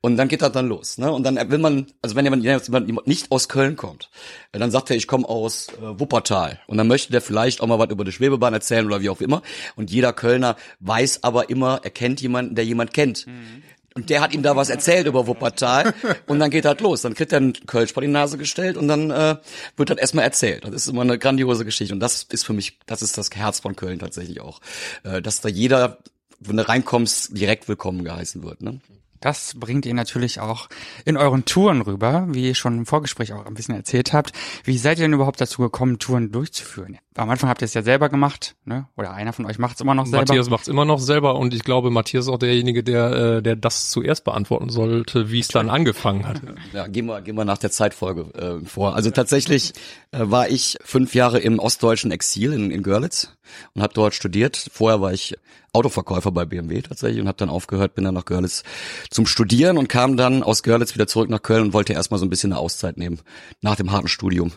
Und 0.00 0.16
dann 0.16 0.28
geht 0.28 0.42
das 0.42 0.52
dann 0.52 0.68
los. 0.68 0.98
Ne? 0.98 1.10
Und 1.10 1.24
dann 1.24 1.36
will 1.50 1.58
man, 1.58 1.86
also 2.02 2.16
wenn 2.16 2.24
jemand 2.24 3.06
nicht 3.06 3.30
aus 3.30 3.48
Köln 3.48 3.76
kommt, 3.76 4.10
äh, 4.52 4.58
dann 4.58 4.70
sagt 4.70 4.90
er, 4.90 4.96
ich 4.96 5.06
komme 5.06 5.28
aus 5.28 5.68
äh, 5.68 6.00
Wuppertal. 6.00 6.60
Und 6.66 6.78
dann 6.78 6.88
möchte 6.88 7.12
der 7.12 7.20
vielleicht 7.20 7.60
auch 7.60 7.66
mal 7.66 7.78
was 7.78 7.90
über 7.90 8.04
die 8.04 8.12
Schwebebahn 8.12 8.54
erzählen 8.54 8.86
oder 8.86 9.00
wie 9.00 9.10
auch 9.10 9.20
immer. 9.20 9.42
Und 9.74 9.90
jeder 9.90 10.12
Kölner 10.12 10.56
weiß 10.80 11.22
aber 11.22 11.50
immer, 11.50 11.80
er 11.82 11.90
kennt 11.90 12.20
jemanden, 12.20 12.54
der 12.54 12.64
jemand 12.64 12.94
kennt. 12.94 13.26
Mhm. 13.26 13.62
Und 13.96 14.10
der 14.10 14.20
hat 14.20 14.34
ihm 14.34 14.42
da 14.42 14.54
was 14.56 14.68
erzählt 14.68 15.06
über 15.06 15.26
Wuppertal 15.26 15.94
und 16.26 16.38
dann 16.38 16.50
geht 16.50 16.66
das 16.66 16.78
los. 16.80 17.00
Dann 17.00 17.14
kriegt 17.14 17.32
er 17.32 17.38
einen 17.38 17.54
Kölsch 17.54 17.94
vor 17.94 18.02
die 18.02 18.08
Nase 18.08 18.36
gestellt 18.36 18.76
und 18.76 18.88
dann 18.88 19.10
äh, 19.10 19.36
wird 19.78 19.88
das 19.88 19.96
erstmal 19.96 20.24
erzählt. 20.24 20.64
Das 20.64 20.74
ist 20.74 20.88
immer 20.88 21.00
eine 21.00 21.18
grandiose 21.18 21.64
Geschichte 21.64 21.94
und 21.94 22.00
das 22.00 22.22
ist 22.24 22.44
für 22.44 22.52
mich, 22.52 22.78
das 22.84 23.00
ist 23.00 23.16
das 23.16 23.30
Herz 23.30 23.60
von 23.60 23.74
Köln 23.74 23.98
tatsächlich 23.98 24.42
auch. 24.42 24.60
Äh, 25.02 25.22
dass 25.22 25.40
da 25.40 25.48
jeder, 25.48 25.96
wenn 26.40 26.58
du 26.58 26.68
reinkommst, 26.68 27.38
direkt 27.38 27.68
willkommen 27.68 28.04
geheißen 28.04 28.42
wird. 28.42 28.60
Ne? 28.60 28.80
Das 29.20 29.54
bringt 29.58 29.86
ihr 29.86 29.94
natürlich 29.94 30.40
auch 30.40 30.68
in 31.04 31.16
euren 31.16 31.44
Touren 31.44 31.82
rüber, 31.82 32.26
wie 32.28 32.48
ihr 32.48 32.54
schon 32.54 32.78
im 32.78 32.86
Vorgespräch 32.86 33.32
auch 33.32 33.46
ein 33.46 33.54
bisschen 33.54 33.74
erzählt 33.74 34.12
habt. 34.12 34.32
Wie 34.64 34.78
seid 34.78 34.98
ihr 34.98 35.04
denn 35.04 35.12
überhaupt 35.12 35.40
dazu 35.40 35.62
gekommen, 35.62 35.98
Touren 35.98 36.32
durchzuführen? 36.32 36.98
Am 37.14 37.30
Anfang 37.30 37.48
habt 37.48 37.62
ihr 37.62 37.64
es 37.64 37.74
ja 37.74 37.82
selber 37.82 38.08
gemacht, 38.08 38.56
ne? 38.64 38.88
Oder 38.96 39.12
einer 39.12 39.32
von 39.32 39.46
euch 39.46 39.58
macht 39.58 39.76
es 39.76 39.80
immer 39.80 39.94
noch 39.94 40.04
selber. 40.04 40.18
Matthias 40.18 40.50
macht 40.50 40.62
es 40.62 40.68
immer 40.68 40.84
noch 40.84 40.98
selber 40.98 41.36
und 41.36 41.54
ich 41.54 41.64
glaube, 41.64 41.90
Matthias 41.90 42.26
ist 42.26 42.28
auch 42.30 42.38
derjenige, 42.38 42.84
der, 42.84 43.12
äh, 43.12 43.42
der 43.42 43.56
das 43.56 43.90
zuerst 43.90 44.24
beantworten 44.24 44.68
sollte, 44.68 45.30
wie 45.30 45.40
es 45.40 45.48
dann 45.48 45.70
angefangen 45.70 46.26
hat. 46.26 46.42
Ja, 46.72 46.88
gehen 46.88 47.06
wir, 47.06 47.22
gehen 47.22 47.36
wir 47.36 47.44
nach 47.44 47.58
der 47.58 47.70
Zeitfolge 47.70 48.34
äh, 48.34 48.66
vor. 48.66 48.94
Also 48.96 49.10
tatsächlich 49.10 49.72
äh, 50.10 50.18
war 50.20 50.48
ich 50.48 50.76
fünf 50.82 51.14
Jahre 51.14 51.38
im 51.38 51.58
ostdeutschen 51.58 52.10
Exil 52.10 52.52
in, 52.52 52.70
in 52.70 52.82
Görlitz 52.82 53.36
und 53.74 53.82
habe 53.82 53.94
dort 53.94 54.14
studiert. 54.14 54.68
Vorher 54.72 55.00
war 55.00 55.12
ich 55.12 55.36
Autoverkäufer 55.76 56.32
bei 56.32 56.46
BMW 56.46 56.80
tatsächlich 56.80 57.20
und 57.20 57.28
habe 57.28 57.36
dann 57.36 57.50
aufgehört, 57.50 57.94
bin 57.94 58.04
dann 58.04 58.14
nach 58.14 58.24
Görlitz 58.24 58.62
zum 59.10 59.26
Studieren 59.26 59.76
und 59.76 59.88
kam 59.88 60.16
dann 60.16 60.42
aus 60.42 60.62
Görlitz 60.62 60.94
wieder 60.94 61.06
zurück 61.06 61.28
nach 61.28 61.42
Köln 61.42 61.64
und 61.64 61.72
wollte 61.74 61.92
erstmal 61.92 62.18
so 62.18 62.24
ein 62.24 62.30
bisschen 62.30 62.52
eine 62.52 62.60
Auszeit 62.60 62.96
nehmen 62.96 63.20
nach 63.60 63.76
dem 63.76 63.92
harten 63.92 64.08
Studium 64.08 64.52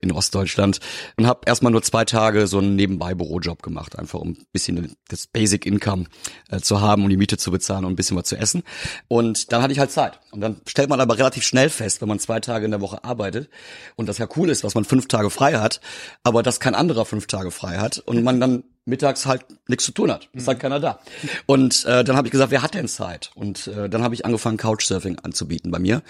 in 0.00 0.12
Ostdeutschland 0.12 0.78
und 1.16 1.26
habe 1.26 1.40
erstmal 1.46 1.72
nur 1.72 1.82
zwei 1.82 2.04
Tage 2.04 2.46
so 2.46 2.58
einen 2.58 2.76
nebenbei 2.76 3.14
Bürojob 3.14 3.62
gemacht, 3.62 3.98
einfach 3.98 4.20
um 4.20 4.30
ein 4.30 4.46
bisschen 4.52 4.94
das 5.08 5.26
Basic 5.26 5.66
Income 5.66 6.04
äh, 6.50 6.60
zu 6.60 6.80
haben, 6.80 7.02
um 7.02 7.10
die 7.10 7.16
Miete 7.16 7.36
zu 7.36 7.50
bezahlen 7.50 7.84
und 7.84 7.92
ein 7.92 7.96
bisschen 7.96 8.16
was 8.16 8.26
zu 8.26 8.36
essen. 8.36 8.62
Und 9.08 9.52
dann 9.52 9.62
hatte 9.62 9.72
ich 9.72 9.80
halt 9.80 9.90
Zeit 9.90 10.20
und 10.30 10.40
dann 10.40 10.60
stellt 10.66 10.88
man 10.88 11.00
aber 11.00 11.18
relativ 11.18 11.42
schnell 11.42 11.68
fest, 11.68 12.00
wenn 12.00 12.08
man 12.08 12.20
zwei 12.20 12.38
Tage 12.38 12.64
in 12.64 12.70
der 12.70 12.80
Woche 12.80 13.02
arbeitet 13.02 13.50
und 13.96 14.08
das 14.08 14.18
ja 14.18 14.28
cool 14.36 14.50
ist, 14.50 14.62
was 14.62 14.74
man 14.74 14.84
fünf 14.84 15.08
Tage 15.08 15.30
frei 15.30 15.54
hat, 15.54 15.80
aber 16.22 16.42
dass 16.42 16.60
kein 16.60 16.74
anderer 16.74 17.04
fünf 17.04 17.26
Tage 17.26 17.50
frei 17.50 17.78
hat 17.78 17.98
und 17.98 18.22
man 18.22 18.40
dann 18.40 18.64
mittags 18.84 19.26
halt 19.26 19.44
nichts 19.68 19.84
zu 19.84 19.92
tun 19.92 20.10
hat. 20.10 20.28
Ist 20.32 20.48
halt 20.48 20.60
keiner 20.60 20.80
da. 20.80 21.00
Und 21.46 21.84
äh, 21.84 22.02
dann 22.02 22.16
habe 22.16 22.28
ich 22.28 22.32
gesagt, 22.32 22.50
wer 22.50 22.62
hat 22.62 22.74
denn 22.74 22.88
Zeit? 22.88 23.30
Und 23.34 23.66
äh, 23.68 23.88
dann 23.88 24.02
habe 24.02 24.14
ich 24.14 24.24
angefangen, 24.24 24.56
Couchsurfing 24.56 25.18
anzubieten 25.20 25.70
bei 25.70 25.78
mir. 25.78 26.02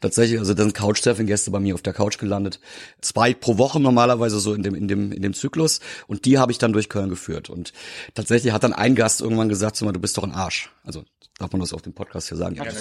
Tatsächlich, 0.00 0.38
also 0.38 0.54
dann 0.54 0.66
sind 0.66 0.76
Couchsurfing-Gäste 0.76 1.50
bei 1.50 1.60
mir 1.60 1.74
auf 1.74 1.82
der 1.82 1.94
Couch 1.94 2.18
gelandet. 2.18 2.60
Zwei 3.00 3.34
pro 3.34 3.58
Woche 3.58 3.80
normalerweise 3.80 4.38
so 4.40 4.54
in 4.54 4.62
dem, 4.62 4.74
in 4.74 4.88
dem, 4.88 5.12
in 5.12 5.22
dem 5.22 5.34
Zyklus. 5.34 5.80
Und 6.06 6.24
die 6.24 6.38
habe 6.38 6.52
ich 6.52 6.58
dann 6.58 6.72
durch 6.72 6.88
Köln 6.88 7.08
geführt. 7.08 7.50
Und 7.50 7.72
tatsächlich 8.14 8.52
hat 8.52 8.62
dann 8.62 8.72
ein 8.72 8.94
Gast 8.94 9.20
irgendwann 9.20 9.48
gesagt, 9.48 9.80
du 9.80 9.92
bist 9.92 10.16
doch 10.18 10.24
ein 10.24 10.32
Arsch. 10.32 10.70
Also 10.84 11.04
Darf 11.38 11.52
man 11.52 11.60
das 11.60 11.72
auf 11.72 11.82
dem 11.82 11.92
Podcast 11.92 12.28
hier 12.28 12.36
sagen? 12.36 12.56
Ja, 12.56 12.64
ja 12.64 12.72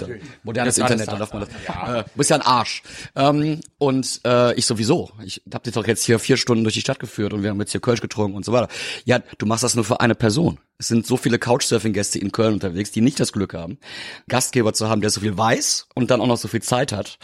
modernes 0.41 0.79
Internet, 0.79 1.07
da 1.07 1.15
darf 1.15 1.31
man 1.31 1.41
das. 1.41 1.49
Ja. 1.67 1.99
Äh, 1.99 2.03
bist 2.15 2.31
ja 2.31 2.37
ein 2.37 2.41
Arsch. 2.41 2.81
Ähm, 3.15 3.61
und 3.77 4.19
äh, 4.25 4.55
ich 4.55 4.65
sowieso. 4.65 5.11
Ich 5.23 5.43
hab 5.53 5.63
dich 5.63 5.75
doch 5.75 5.85
jetzt 5.85 6.03
hier 6.03 6.17
vier 6.17 6.37
Stunden 6.37 6.63
durch 6.63 6.73
die 6.73 6.81
Stadt 6.81 6.99
geführt 6.99 7.33
und 7.33 7.43
wir 7.43 7.51
haben 7.51 7.59
jetzt 7.59 7.71
hier 7.71 7.81
Kölsch 7.81 8.01
getrunken 8.01 8.35
und 8.35 8.43
so 8.43 8.51
weiter. 8.51 8.67
Ja, 9.05 9.19
du 9.37 9.45
machst 9.45 9.63
das 9.63 9.75
nur 9.75 9.85
für 9.85 10.01
eine 10.01 10.15
Person. 10.15 10.57
Es 10.79 10.89
sind 10.89 11.07
so 11.07 11.17
viele 11.17 11.39
Couchsurfing-Gäste 11.39 12.19
in 12.19 12.31
Köln 12.31 12.53
unterwegs, 12.53 12.91
die 12.91 13.01
nicht 13.01 13.19
das 13.19 13.33
Glück 13.33 13.55
haben, 13.55 13.79
Gastgeber 14.27 14.73
zu 14.73 14.87
haben, 14.87 15.01
der 15.01 15.09
so 15.09 15.21
viel 15.21 15.35
weiß 15.35 15.87
und 15.95 16.11
dann 16.11 16.21
auch 16.21 16.27
noch 16.27 16.37
so 16.37 16.47
viel 16.47 16.61
Zeit 16.61 16.91
hat 16.91 17.17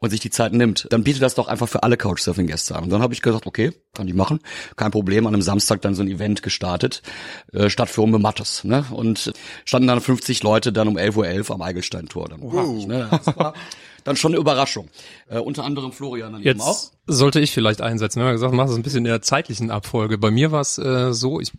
und 0.00 0.10
sich 0.10 0.18
die 0.18 0.30
Zeit 0.30 0.52
nimmt. 0.52 0.88
Dann 0.90 1.04
biete 1.04 1.20
das 1.20 1.36
doch 1.36 1.46
einfach 1.46 1.68
für 1.68 1.84
alle 1.84 1.96
Couchsurfing-Gäste 1.96 2.74
an. 2.74 2.84
Und 2.84 2.90
dann 2.90 3.02
habe 3.02 3.14
ich 3.14 3.22
gesagt, 3.22 3.46
okay, 3.46 3.70
kann 3.94 4.08
ich 4.08 4.14
machen. 4.14 4.40
Kein 4.74 4.90
Problem. 4.90 5.28
An 5.28 5.34
einem 5.34 5.42
Samstag 5.42 5.82
dann 5.82 5.94
so 5.94 6.02
ein 6.02 6.08
Event 6.08 6.42
gestartet. 6.42 7.02
Äh, 7.52 7.70
Stadtführung 7.70 8.10
mit 8.10 8.22
Mattes. 8.22 8.64
Ne? 8.64 8.84
Und 8.90 9.32
standen 9.64 9.86
dann 9.86 10.00
50 10.00 10.42
Leute 10.42 10.72
dann 10.72 10.88
um 10.88 10.96
11.11 10.96 11.48
Uhr 11.48 11.54
am 11.54 11.62
Eigelsteintor. 11.62 12.28
Dann 12.28 12.42
wow. 12.42 12.86
ne? 12.86 13.08
Das 13.10 13.36
war 13.36 13.54
dann 14.02 14.16
schon 14.16 14.32
eine 14.32 14.40
Überraschung. 14.40 14.88
Äh, 15.28 15.38
unter 15.38 15.62
anderem 15.62 15.92
Florian 15.92 16.32
dann 16.32 16.42
Jetzt 16.42 16.56
eben 16.56 16.60
auch. 16.62 16.90
Sollte 17.06 17.38
ich 17.38 17.52
vielleicht 17.52 17.82
einsetzen. 17.82 18.18
Wir 18.18 18.26
haben 18.26 18.32
gesagt, 18.32 18.52
mach 18.52 18.66
das 18.66 18.74
ein 18.74 18.82
bisschen 18.82 18.98
in 18.98 19.04
der 19.04 19.22
zeitlichen 19.22 19.70
Abfolge. 19.70 20.18
Bei 20.18 20.32
mir 20.32 20.50
war 20.50 20.60
es 20.60 20.76
äh, 20.78 21.12
so, 21.12 21.40
ich 21.40 21.52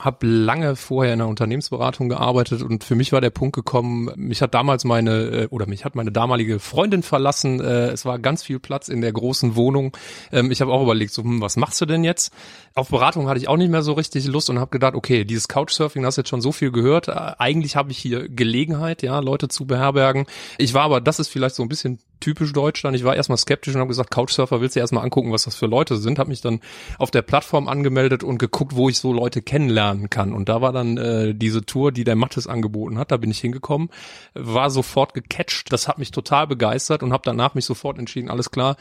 habe 0.00 0.26
lange 0.26 0.76
vorher 0.76 1.12
in 1.12 1.18
der 1.18 1.28
Unternehmensberatung 1.28 2.08
gearbeitet 2.08 2.62
und 2.62 2.84
für 2.84 2.94
mich 2.94 3.12
war 3.12 3.20
der 3.20 3.30
Punkt 3.30 3.54
gekommen, 3.54 4.10
mich 4.16 4.40
hat 4.40 4.54
damals 4.54 4.84
meine 4.84 5.10
äh, 5.10 5.46
oder 5.48 5.66
mich 5.66 5.84
hat 5.84 5.94
meine 5.94 6.10
damalige 6.10 6.58
Freundin 6.58 7.02
verlassen. 7.02 7.60
Äh, 7.60 7.88
es 7.88 8.06
war 8.06 8.18
ganz 8.18 8.42
viel 8.42 8.58
Platz 8.58 8.88
in 8.88 9.02
der 9.02 9.12
großen 9.12 9.56
Wohnung. 9.56 9.94
Ähm, 10.32 10.50
ich 10.50 10.62
habe 10.62 10.72
auch 10.72 10.82
überlegt, 10.82 11.12
so, 11.12 11.22
hm, 11.22 11.42
was 11.42 11.56
machst 11.56 11.80
du 11.80 11.86
denn 11.86 12.02
jetzt? 12.02 12.32
Auf 12.74 12.88
Beratung 12.88 13.28
hatte 13.28 13.38
ich 13.38 13.48
auch 13.48 13.58
nicht 13.58 13.70
mehr 13.70 13.82
so 13.82 13.92
richtig 13.92 14.26
Lust 14.26 14.48
und 14.48 14.58
habe 14.58 14.70
gedacht, 14.70 14.94
okay, 14.94 15.24
dieses 15.24 15.48
Couchsurfing, 15.48 16.04
hast 16.06 16.16
jetzt 16.16 16.30
schon 16.30 16.40
so 16.40 16.50
viel 16.50 16.72
gehört. 16.72 17.08
Äh, 17.08 17.32
eigentlich 17.38 17.76
habe 17.76 17.90
ich 17.92 17.98
hier 17.98 18.28
Gelegenheit, 18.28 19.02
ja, 19.02 19.20
Leute 19.20 19.48
zu 19.48 19.66
beherbergen. 19.66 20.24
Ich 20.56 20.72
war 20.72 20.82
aber, 20.82 21.02
das 21.02 21.20
ist 21.20 21.28
vielleicht 21.28 21.54
so 21.54 21.62
ein 21.62 21.68
bisschen 21.68 21.98
typisch 22.20 22.52
Deutschland. 22.52 22.96
Ich 22.96 23.04
war 23.04 23.16
erstmal 23.16 23.38
skeptisch 23.38 23.74
und 23.74 23.80
habe 23.80 23.88
gesagt, 23.88 24.10
Couchsurfer 24.10 24.60
willst 24.60 24.76
du 24.76 24.80
erstmal 24.80 25.04
angucken, 25.04 25.32
was 25.32 25.44
das 25.44 25.56
für 25.56 25.66
Leute 25.66 25.96
sind. 25.96 26.18
Habe 26.18 26.30
mich 26.30 26.40
dann 26.40 26.60
auf 26.98 27.10
der 27.10 27.22
Plattform 27.22 27.68
angemeldet 27.68 28.22
und 28.22 28.38
geguckt, 28.38 28.76
wo 28.76 28.88
ich 28.88 28.98
so 28.98 29.12
Leute 29.12 29.42
kennenlernen 29.42 30.10
kann. 30.10 30.32
Und 30.32 30.48
da 30.48 30.60
war 30.60 30.72
dann 30.72 30.96
äh, 30.96 31.34
diese 31.34 31.64
Tour, 31.64 31.92
die 31.92 32.04
der 32.04 32.16
Mattes 32.16 32.46
angeboten 32.46 32.98
hat. 32.98 33.10
Da 33.10 33.16
bin 33.16 33.30
ich 33.30 33.40
hingekommen, 33.40 33.90
war 34.34 34.70
sofort 34.70 35.14
gecatcht. 35.14 35.72
Das 35.72 35.88
hat 35.88 35.98
mich 35.98 36.10
total 36.10 36.46
begeistert 36.46 37.02
und 37.02 37.12
habe 37.12 37.22
danach 37.24 37.54
mich 37.54 37.64
sofort 37.64 37.98
entschieden, 37.98 38.30
alles 38.30 38.50
klar, 38.50 38.76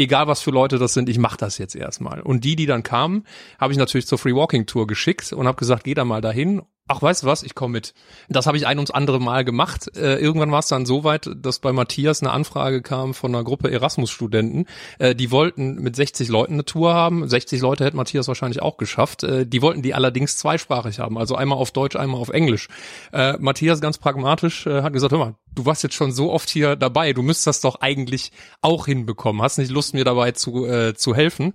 egal 0.00 0.26
was 0.26 0.40
für 0.40 0.50
Leute 0.50 0.78
das 0.78 0.94
sind, 0.94 1.08
ich 1.08 1.18
mache 1.18 1.36
das 1.36 1.58
jetzt 1.58 1.76
erstmal. 1.76 2.20
Und 2.20 2.44
die, 2.44 2.56
die 2.56 2.66
dann 2.66 2.82
kamen, 2.82 3.24
habe 3.58 3.72
ich 3.72 3.78
natürlich 3.78 4.06
zur 4.06 4.18
Free 4.18 4.34
Walking 4.34 4.66
Tour 4.66 4.86
geschickt 4.86 5.32
und 5.32 5.46
habe 5.46 5.58
gesagt, 5.58 5.84
geh 5.84 5.94
da 5.94 6.04
mal 6.04 6.20
dahin 6.20 6.62
ach, 6.90 7.00
weißt 7.00 7.22
du 7.22 7.26
was, 7.28 7.44
ich 7.44 7.54
komme 7.54 7.72
mit. 7.72 7.94
Das 8.28 8.46
habe 8.46 8.56
ich 8.56 8.66
ein 8.66 8.78
ums 8.78 8.90
andere 8.90 9.20
Mal 9.20 9.44
gemacht. 9.44 9.96
Äh, 9.96 10.16
irgendwann 10.16 10.50
war 10.50 10.58
es 10.58 10.66
dann 10.66 10.86
so 10.86 11.04
weit, 11.04 11.30
dass 11.36 11.60
bei 11.60 11.72
Matthias 11.72 12.20
eine 12.20 12.32
Anfrage 12.32 12.82
kam 12.82 13.14
von 13.14 13.32
einer 13.32 13.44
Gruppe 13.44 13.70
Erasmus-Studenten. 13.70 14.66
Äh, 14.98 15.14
die 15.14 15.30
wollten 15.30 15.76
mit 15.76 15.94
60 15.94 16.28
Leuten 16.28 16.54
eine 16.54 16.64
Tour 16.64 16.92
haben. 16.92 17.28
60 17.28 17.60
Leute 17.60 17.84
hätte 17.84 17.96
Matthias 17.96 18.26
wahrscheinlich 18.26 18.60
auch 18.60 18.76
geschafft. 18.76 19.22
Äh, 19.22 19.46
die 19.46 19.62
wollten 19.62 19.82
die 19.82 19.94
allerdings 19.94 20.36
zweisprachig 20.36 20.98
haben, 20.98 21.16
also 21.16 21.36
einmal 21.36 21.58
auf 21.58 21.70
Deutsch, 21.70 21.94
einmal 21.94 22.20
auf 22.20 22.30
Englisch. 22.30 22.68
Äh, 23.12 23.34
Matthias 23.38 23.80
ganz 23.80 23.98
pragmatisch 23.98 24.66
äh, 24.66 24.82
hat 24.82 24.92
gesagt, 24.92 25.12
hör 25.12 25.18
mal, 25.20 25.34
du 25.54 25.66
warst 25.66 25.84
jetzt 25.84 25.94
schon 25.94 26.10
so 26.10 26.32
oft 26.32 26.50
hier 26.50 26.74
dabei, 26.74 27.12
du 27.12 27.22
müsstest 27.22 27.46
das 27.46 27.60
doch 27.60 27.80
eigentlich 27.80 28.32
auch 28.62 28.86
hinbekommen. 28.86 29.42
Hast 29.42 29.58
nicht 29.58 29.70
Lust, 29.70 29.94
mir 29.94 30.04
dabei 30.04 30.32
zu, 30.32 30.66
äh, 30.66 30.94
zu 30.94 31.14
helfen? 31.14 31.54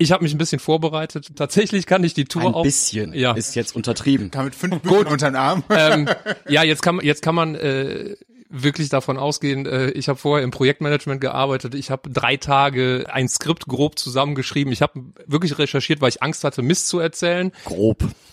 Ich 0.00 0.12
habe 0.12 0.24
mich 0.24 0.32
ein 0.32 0.38
bisschen 0.38 0.60
vorbereitet. 0.60 1.36
Tatsächlich 1.36 1.84
kann 1.84 2.02
ich 2.04 2.14
die 2.14 2.24
Tour 2.24 2.40
ein 2.40 2.54
auch. 2.54 2.60
Ein 2.60 2.62
bisschen. 2.62 3.12
Ja. 3.12 3.34
Ist 3.34 3.54
jetzt 3.54 3.76
untertrieben. 3.76 4.30
Kann 4.30 4.46
mit 4.46 4.54
fünf 4.54 4.80
Büchern 4.80 5.08
unter 5.08 5.28
den 5.28 5.36
Arm. 5.36 5.62
Ähm, 5.68 6.08
ja, 6.48 6.62
jetzt 6.62 6.80
kann 6.80 6.96
man, 6.96 7.04
jetzt 7.04 7.20
kann 7.20 7.34
man. 7.34 7.54
Äh, 7.54 8.16
wirklich 8.52 8.88
davon 8.88 9.16
ausgehen, 9.16 9.64
äh, 9.64 9.90
ich 9.90 10.08
habe 10.08 10.18
vorher 10.18 10.42
im 10.42 10.50
Projektmanagement 10.50 11.20
gearbeitet, 11.20 11.76
ich 11.76 11.92
habe 11.92 12.10
drei 12.10 12.36
Tage 12.36 13.06
ein 13.08 13.28
Skript 13.28 13.66
grob 13.66 13.96
zusammengeschrieben, 13.96 14.72
ich 14.72 14.82
habe 14.82 15.04
wirklich 15.26 15.56
recherchiert, 15.56 16.00
weil 16.00 16.08
ich 16.08 16.20
Angst 16.20 16.42
hatte, 16.42 16.60
Mist 16.60 16.88
zu 16.88 16.98
erzählen. 16.98 17.52
Grob. 17.64 18.02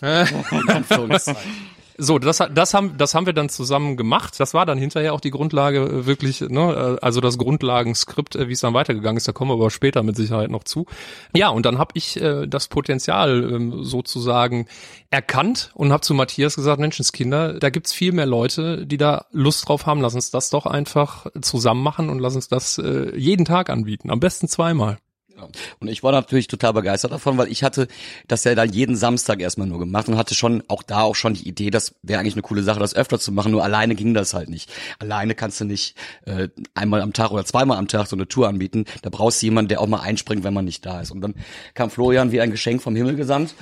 So, 2.00 2.20
das, 2.20 2.40
das, 2.54 2.74
haben, 2.74 2.96
das 2.96 3.14
haben 3.14 3.26
wir 3.26 3.32
dann 3.32 3.48
zusammen 3.48 3.96
gemacht. 3.96 4.38
Das 4.38 4.54
war 4.54 4.64
dann 4.64 4.78
hinterher 4.78 5.12
auch 5.14 5.20
die 5.20 5.32
Grundlage 5.32 5.80
äh, 5.80 6.06
wirklich, 6.06 6.40
ne, 6.40 6.96
äh, 7.00 7.04
also 7.04 7.20
das 7.20 7.38
Grundlagenskript, 7.38 8.36
äh, 8.36 8.46
wie 8.46 8.52
es 8.52 8.60
dann 8.60 8.72
weitergegangen 8.72 9.16
ist. 9.16 9.26
Da 9.26 9.32
kommen 9.32 9.50
wir 9.50 9.54
aber 9.54 9.70
später 9.70 10.04
mit 10.04 10.14
Sicherheit 10.14 10.48
noch 10.48 10.62
zu. 10.62 10.86
Ja, 11.34 11.48
und 11.48 11.66
dann 11.66 11.78
habe 11.78 11.90
ich 11.94 12.20
äh, 12.20 12.46
das 12.46 12.68
Potenzial 12.68 13.42
ähm, 13.52 13.82
sozusagen 13.82 14.68
erkannt 15.10 15.72
und 15.74 15.90
habe 15.90 16.02
zu 16.02 16.14
Matthias 16.14 16.54
gesagt, 16.54 16.80
Menschenskinder, 16.80 17.54
da 17.54 17.68
gibt's 17.70 17.92
viel 17.92 18.12
mehr 18.12 18.26
Leute, 18.26 18.86
die 18.86 18.96
da 18.96 19.26
Lust 19.32 19.68
drauf 19.68 19.86
haben. 19.86 20.00
Lass 20.00 20.14
uns 20.14 20.30
das 20.30 20.50
doch 20.50 20.66
einfach 20.66 21.26
zusammen 21.40 21.82
machen 21.82 22.10
und 22.10 22.20
lass 22.20 22.36
uns 22.36 22.46
das 22.46 22.78
äh, 22.78 23.16
jeden 23.16 23.44
Tag 23.44 23.70
anbieten. 23.70 24.10
Am 24.10 24.20
besten 24.20 24.46
zweimal. 24.46 24.98
Und 25.80 25.88
ich 25.88 26.02
war 26.02 26.12
natürlich 26.12 26.46
total 26.46 26.72
begeistert 26.72 27.12
davon, 27.12 27.38
weil 27.38 27.48
ich 27.48 27.62
hatte 27.62 27.88
das 28.26 28.44
ja 28.44 28.54
dann 28.54 28.72
jeden 28.72 28.96
Samstag 28.96 29.40
erstmal 29.40 29.66
nur 29.66 29.78
gemacht 29.78 30.08
und 30.08 30.16
hatte 30.16 30.34
schon 30.34 30.62
auch 30.68 30.82
da 30.82 31.02
auch 31.02 31.14
schon 31.14 31.34
die 31.34 31.48
Idee, 31.48 31.70
das 31.70 31.94
wäre 32.02 32.20
eigentlich 32.20 32.34
eine 32.34 32.42
coole 32.42 32.62
Sache, 32.62 32.80
das 32.80 32.94
öfter 32.94 33.18
zu 33.18 33.32
machen. 33.32 33.52
Nur 33.52 33.64
alleine 33.64 33.94
ging 33.94 34.14
das 34.14 34.34
halt 34.34 34.48
nicht. 34.48 34.70
Alleine 34.98 35.34
kannst 35.34 35.60
du 35.60 35.64
nicht 35.64 35.96
äh, 36.26 36.48
einmal 36.74 37.00
am 37.02 37.12
Tag 37.12 37.30
oder 37.30 37.44
zweimal 37.44 37.78
am 37.78 37.88
Tag 37.88 38.06
so 38.06 38.16
eine 38.16 38.28
Tour 38.28 38.48
anbieten. 38.48 38.84
Da 39.02 39.10
brauchst 39.10 39.42
du 39.42 39.46
jemanden, 39.46 39.68
der 39.68 39.80
auch 39.80 39.86
mal 39.86 40.00
einspringt, 40.00 40.44
wenn 40.44 40.54
man 40.54 40.64
nicht 40.64 40.84
da 40.84 41.00
ist. 41.00 41.10
Und 41.10 41.20
dann 41.20 41.34
kam 41.74 41.90
Florian 41.90 42.32
wie 42.32 42.40
ein 42.40 42.50
Geschenk 42.50 42.82
vom 42.82 42.96
Himmel 42.96 43.16
gesandt 43.16 43.54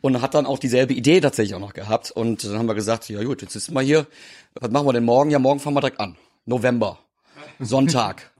und 0.00 0.20
hat 0.20 0.34
dann 0.34 0.46
auch 0.46 0.58
dieselbe 0.58 0.94
Idee 0.94 1.20
tatsächlich 1.20 1.54
auch 1.54 1.60
noch 1.60 1.74
gehabt. 1.74 2.10
Und 2.10 2.44
dann 2.44 2.58
haben 2.58 2.66
wir 2.66 2.74
gesagt, 2.74 3.08
ja 3.08 3.22
gut, 3.22 3.42
jetzt 3.42 3.54
ist 3.54 3.70
mal 3.70 3.84
hier. 3.84 4.06
Was 4.54 4.70
machen 4.70 4.86
wir 4.86 4.92
denn 4.92 5.04
morgen? 5.04 5.30
Ja, 5.30 5.38
morgen 5.38 5.60
fangen 5.60 5.76
wir 5.76 5.80
direkt 5.80 6.00
an. 6.00 6.16
November. 6.46 6.98
Sonntag. 7.58 8.33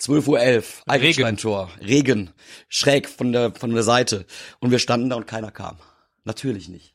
12.11 0.00 0.28
Uhr, 0.28 0.62
Eichsteintor, 0.86 1.70
Regen, 1.80 2.30
schräg 2.68 3.08
von 3.08 3.32
der, 3.32 3.54
von 3.54 3.72
der 3.72 3.82
Seite. 3.82 4.26
Und 4.60 4.70
wir 4.70 4.78
standen 4.78 5.10
da 5.10 5.16
und 5.16 5.26
keiner 5.26 5.50
kam. 5.50 5.78
Natürlich 6.24 6.68
nicht. 6.68 6.94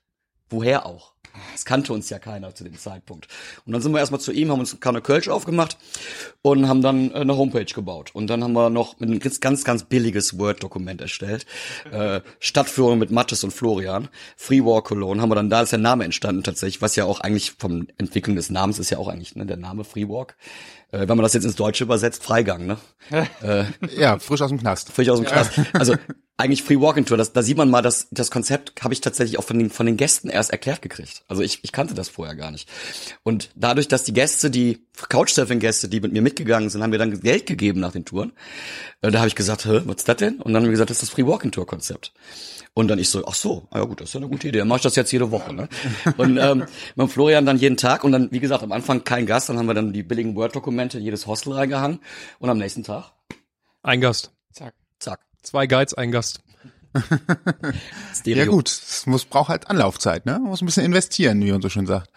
Woher 0.49 0.85
auch? 0.85 1.13
Es 1.55 1.65
kannte 1.65 1.93
uns 1.93 2.09
ja 2.09 2.19
keiner 2.19 2.53
zu 2.55 2.63
dem 2.63 2.77
Zeitpunkt. 2.77 3.27
Und 3.65 3.73
dann 3.73 3.81
sind 3.81 3.91
wir 3.91 3.99
erstmal 3.99 4.21
zu 4.21 4.31
ihm, 4.31 4.51
haben 4.51 4.59
uns 4.59 4.77
eine 4.81 5.01
Kölsch 5.01 5.29
aufgemacht 5.29 5.77
und 6.41 6.67
haben 6.67 6.81
dann 6.81 7.13
eine 7.13 7.37
Homepage 7.37 7.65
gebaut. 7.65 8.11
Und 8.13 8.27
dann 8.27 8.43
haben 8.43 8.53
wir 8.53 8.69
noch 8.69 8.99
einem 8.99 9.19
ganz, 9.19 9.63
ganz 9.63 9.83
billiges 9.83 10.37
Word-Dokument 10.37 11.01
erstellt. 11.01 11.45
Äh, 11.91 12.21
Stadtführung 12.39 12.99
mit 12.99 13.11
Mattes 13.11 13.43
und 13.43 13.51
Florian. 13.51 14.09
Free 14.35 14.63
War 14.63 14.83
Cologne 14.83 15.21
haben 15.21 15.29
wir 15.29 15.35
dann, 15.35 15.49
da 15.49 15.61
ist 15.61 15.71
der 15.71 15.79
Name 15.79 16.03
entstanden 16.03 16.43
tatsächlich, 16.43 16.81
was 16.81 16.95
ja 16.95 17.05
auch 17.05 17.19
eigentlich 17.19 17.51
vom 17.57 17.87
Entwicklung 17.97 18.35
des 18.35 18.49
Namens 18.49 18.79
ist 18.79 18.89
ja 18.89 18.97
auch 18.97 19.07
eigentlich 19.07 19.35
ne, 19.35 19.45
der 19.45 19.57
Name 19.57 19.83
Free 19.83 20.07
Walk. 20.07 20.35
Äh, 20.91 20.99
wenn 20.99 21.17
man 21.17 21.19
das 21.19 21.33
jetzt 21.33 21.45
ins 21.45 21.55
Deutsche 21.55 21.83
übersetzt, 21.83 22.23
Freigang, 22.23 22.65
ne? 22.65 22.77
äh, 23.41 23.65
ja, 23.97 24.19
frisch 24.19 24.41
aus 24.41 24.49
dem 24.49 24.59
Knast. 24.59 24.91
Frisch 24.91 25.09
aus 25.09 25.19
dem 25.19 25.27
Knast. 25.27 25.53
Also 25.73 25.95
eigentlich 26.41 26.63
Free 26.63 26.79
Walking 26.79 27.05
Tour, 27.05 27.17
das, 27.17 27.33
da 27.33 27.41
sieht 27.41 27.57
man 27.57 27.69
mal, 27.69 27.81
dass 27.81 28.07
das 28.11 28.31
Konzept 28.31 28.73
habe 28.81 28.93
ich 28.93 29.01
tatsächlich 29.01 29.39
auch 29.39 29.43
von 29.43 29.57
den, 29.57 29.69
von 29.69 29.85
den 29.85 29.97
Gästen 29.97 30.29
erst 30.29 30.51
erklärt 30.51 30.81
gekriegt. 30.81 31.23
Also 31.27 31.41
ich, 31.41 31.63
ich 31.63 31.71
kannte 31.71 31.93
das 31.93 32.09
vorher 32.09 32.35
gar 32.35 32.51
nicht. 32.51 32.67
Und 33.23 33.51
dadurch, 33.55 33.87
dass 33.87 34.03
die 34.03 34.13
Gäste, 34.13 34.49
die 34.49 34.85
Couchsurfing-Gäste, 35.09 35.87
die 35.87 36.01
mit 36.01 36.11
mir 36.11 36.21
mitgegangen 36.21 36.69
sind, 36.69 36.83
haben 36.83 36.89
mir 36.89 36.97
dann 36.97 37.21
Geld 37.21 37.45
gegeben 37.45 37.79
nach 37.79 37.91
den 37.91 38.05
Touren. 38.05 38.33
Äh, 39.01 39.11
da 39.11 39.19
habe 39.19 39.27
ich 39.27 39.35
gesagt, 39.35 39.65
Hä, 39.65 39.81
was 39.85 39.97
ist 39.97 40.09
das 40.09 40.17
denn? 40.17 40.41
Und 40.41 40.53
dann 40.53 40.63
haben 40.63 40.69
wir 40.69 40.71
gesagt, 40.71 40.89
das 40.89 40.97
ist 40.97 41.03
das 41.03 41.09
Free 41.09 41.25
Walking 41.25 41.51
Tour 41.51 41.65
Konzept. 41.65 42.11
Und 42.73 42.87
dann 42.87 42.99
ich 42.99 43.09
so, 43.09 43.25
ach 43.25 43.35
so, 43.35 43.67
ja 43.73 43.83
gut, 43.83 44.01
das 44.01 44.09
ist 44.09 44.13
ja 44.13 44.19
eine 44.19 44.29
gute 44.29 44.47
Idee. 44.47 44.59
Dann 44.59 44.67
mach 44.67 44.77
ich 44.77 44.83
das 44.83 44.95
jetzt 44.95 45.11
jede 45.11 45.31
Woche. 45.31 45.53
Ne? 45.53 45.67
Und 46.17 46.37
ähm, 46.37 46.65
mit 46.95 47.11
Florian 47.11 47.45
dann 47.45 47.57
jeden 47.57 47.77
Tag 47.77 48.03
und 48.03 48.11
dann, 48.13 48.31
wie 48.31 48.39
gesagt, 48.39 48.63
am 48.63 48.71
Anfang 48.71 49.03
kein 49.03 49.25
Gast, 49.25 49.49
dann 49.49 49.57
haben 49.57 49.67
wir 49.67 49.73
dann 49.73 49.93
die 49.93 50.03
billigen 50.03 50.35
Word-Dokumente 50.35 50.97
in 50.97 51.03
jedes 51.03 51.27
Hostel 51.27 51.53
reingehangen 51.53 51.99
und 52.39 52.49
am 52.49 52.57
nächsten 52.57 52.83
Tag 52.83 53.11
ein 53.83 53.99
Gast. 53.99 54.31
Zack. 54.51 54.80
Zwei 55.41 55.67
Guides, 55.67 55.93
ein 55.93 56.11
Gast. 56.11 56.41
ja 58.25 58.45
gut, 58.45 58.67
es 58.69 59.05
muss 59.05 59.25
braucht 59.25 59.49
halt 59.49 59.69
Anlaufzeit, 59.69 60.25
ne? 60.25 60.33
Man 60.33 60.49
muss 60.49 60.61
ein 60.61 60.65
bisschen 60.65 60.85
investieren, 60.85 61.41
wie 61.41 61.51
man 61.51 61.61
so 61.61 61.69
schön 61.69 61.85
sagt. 61.85 62.09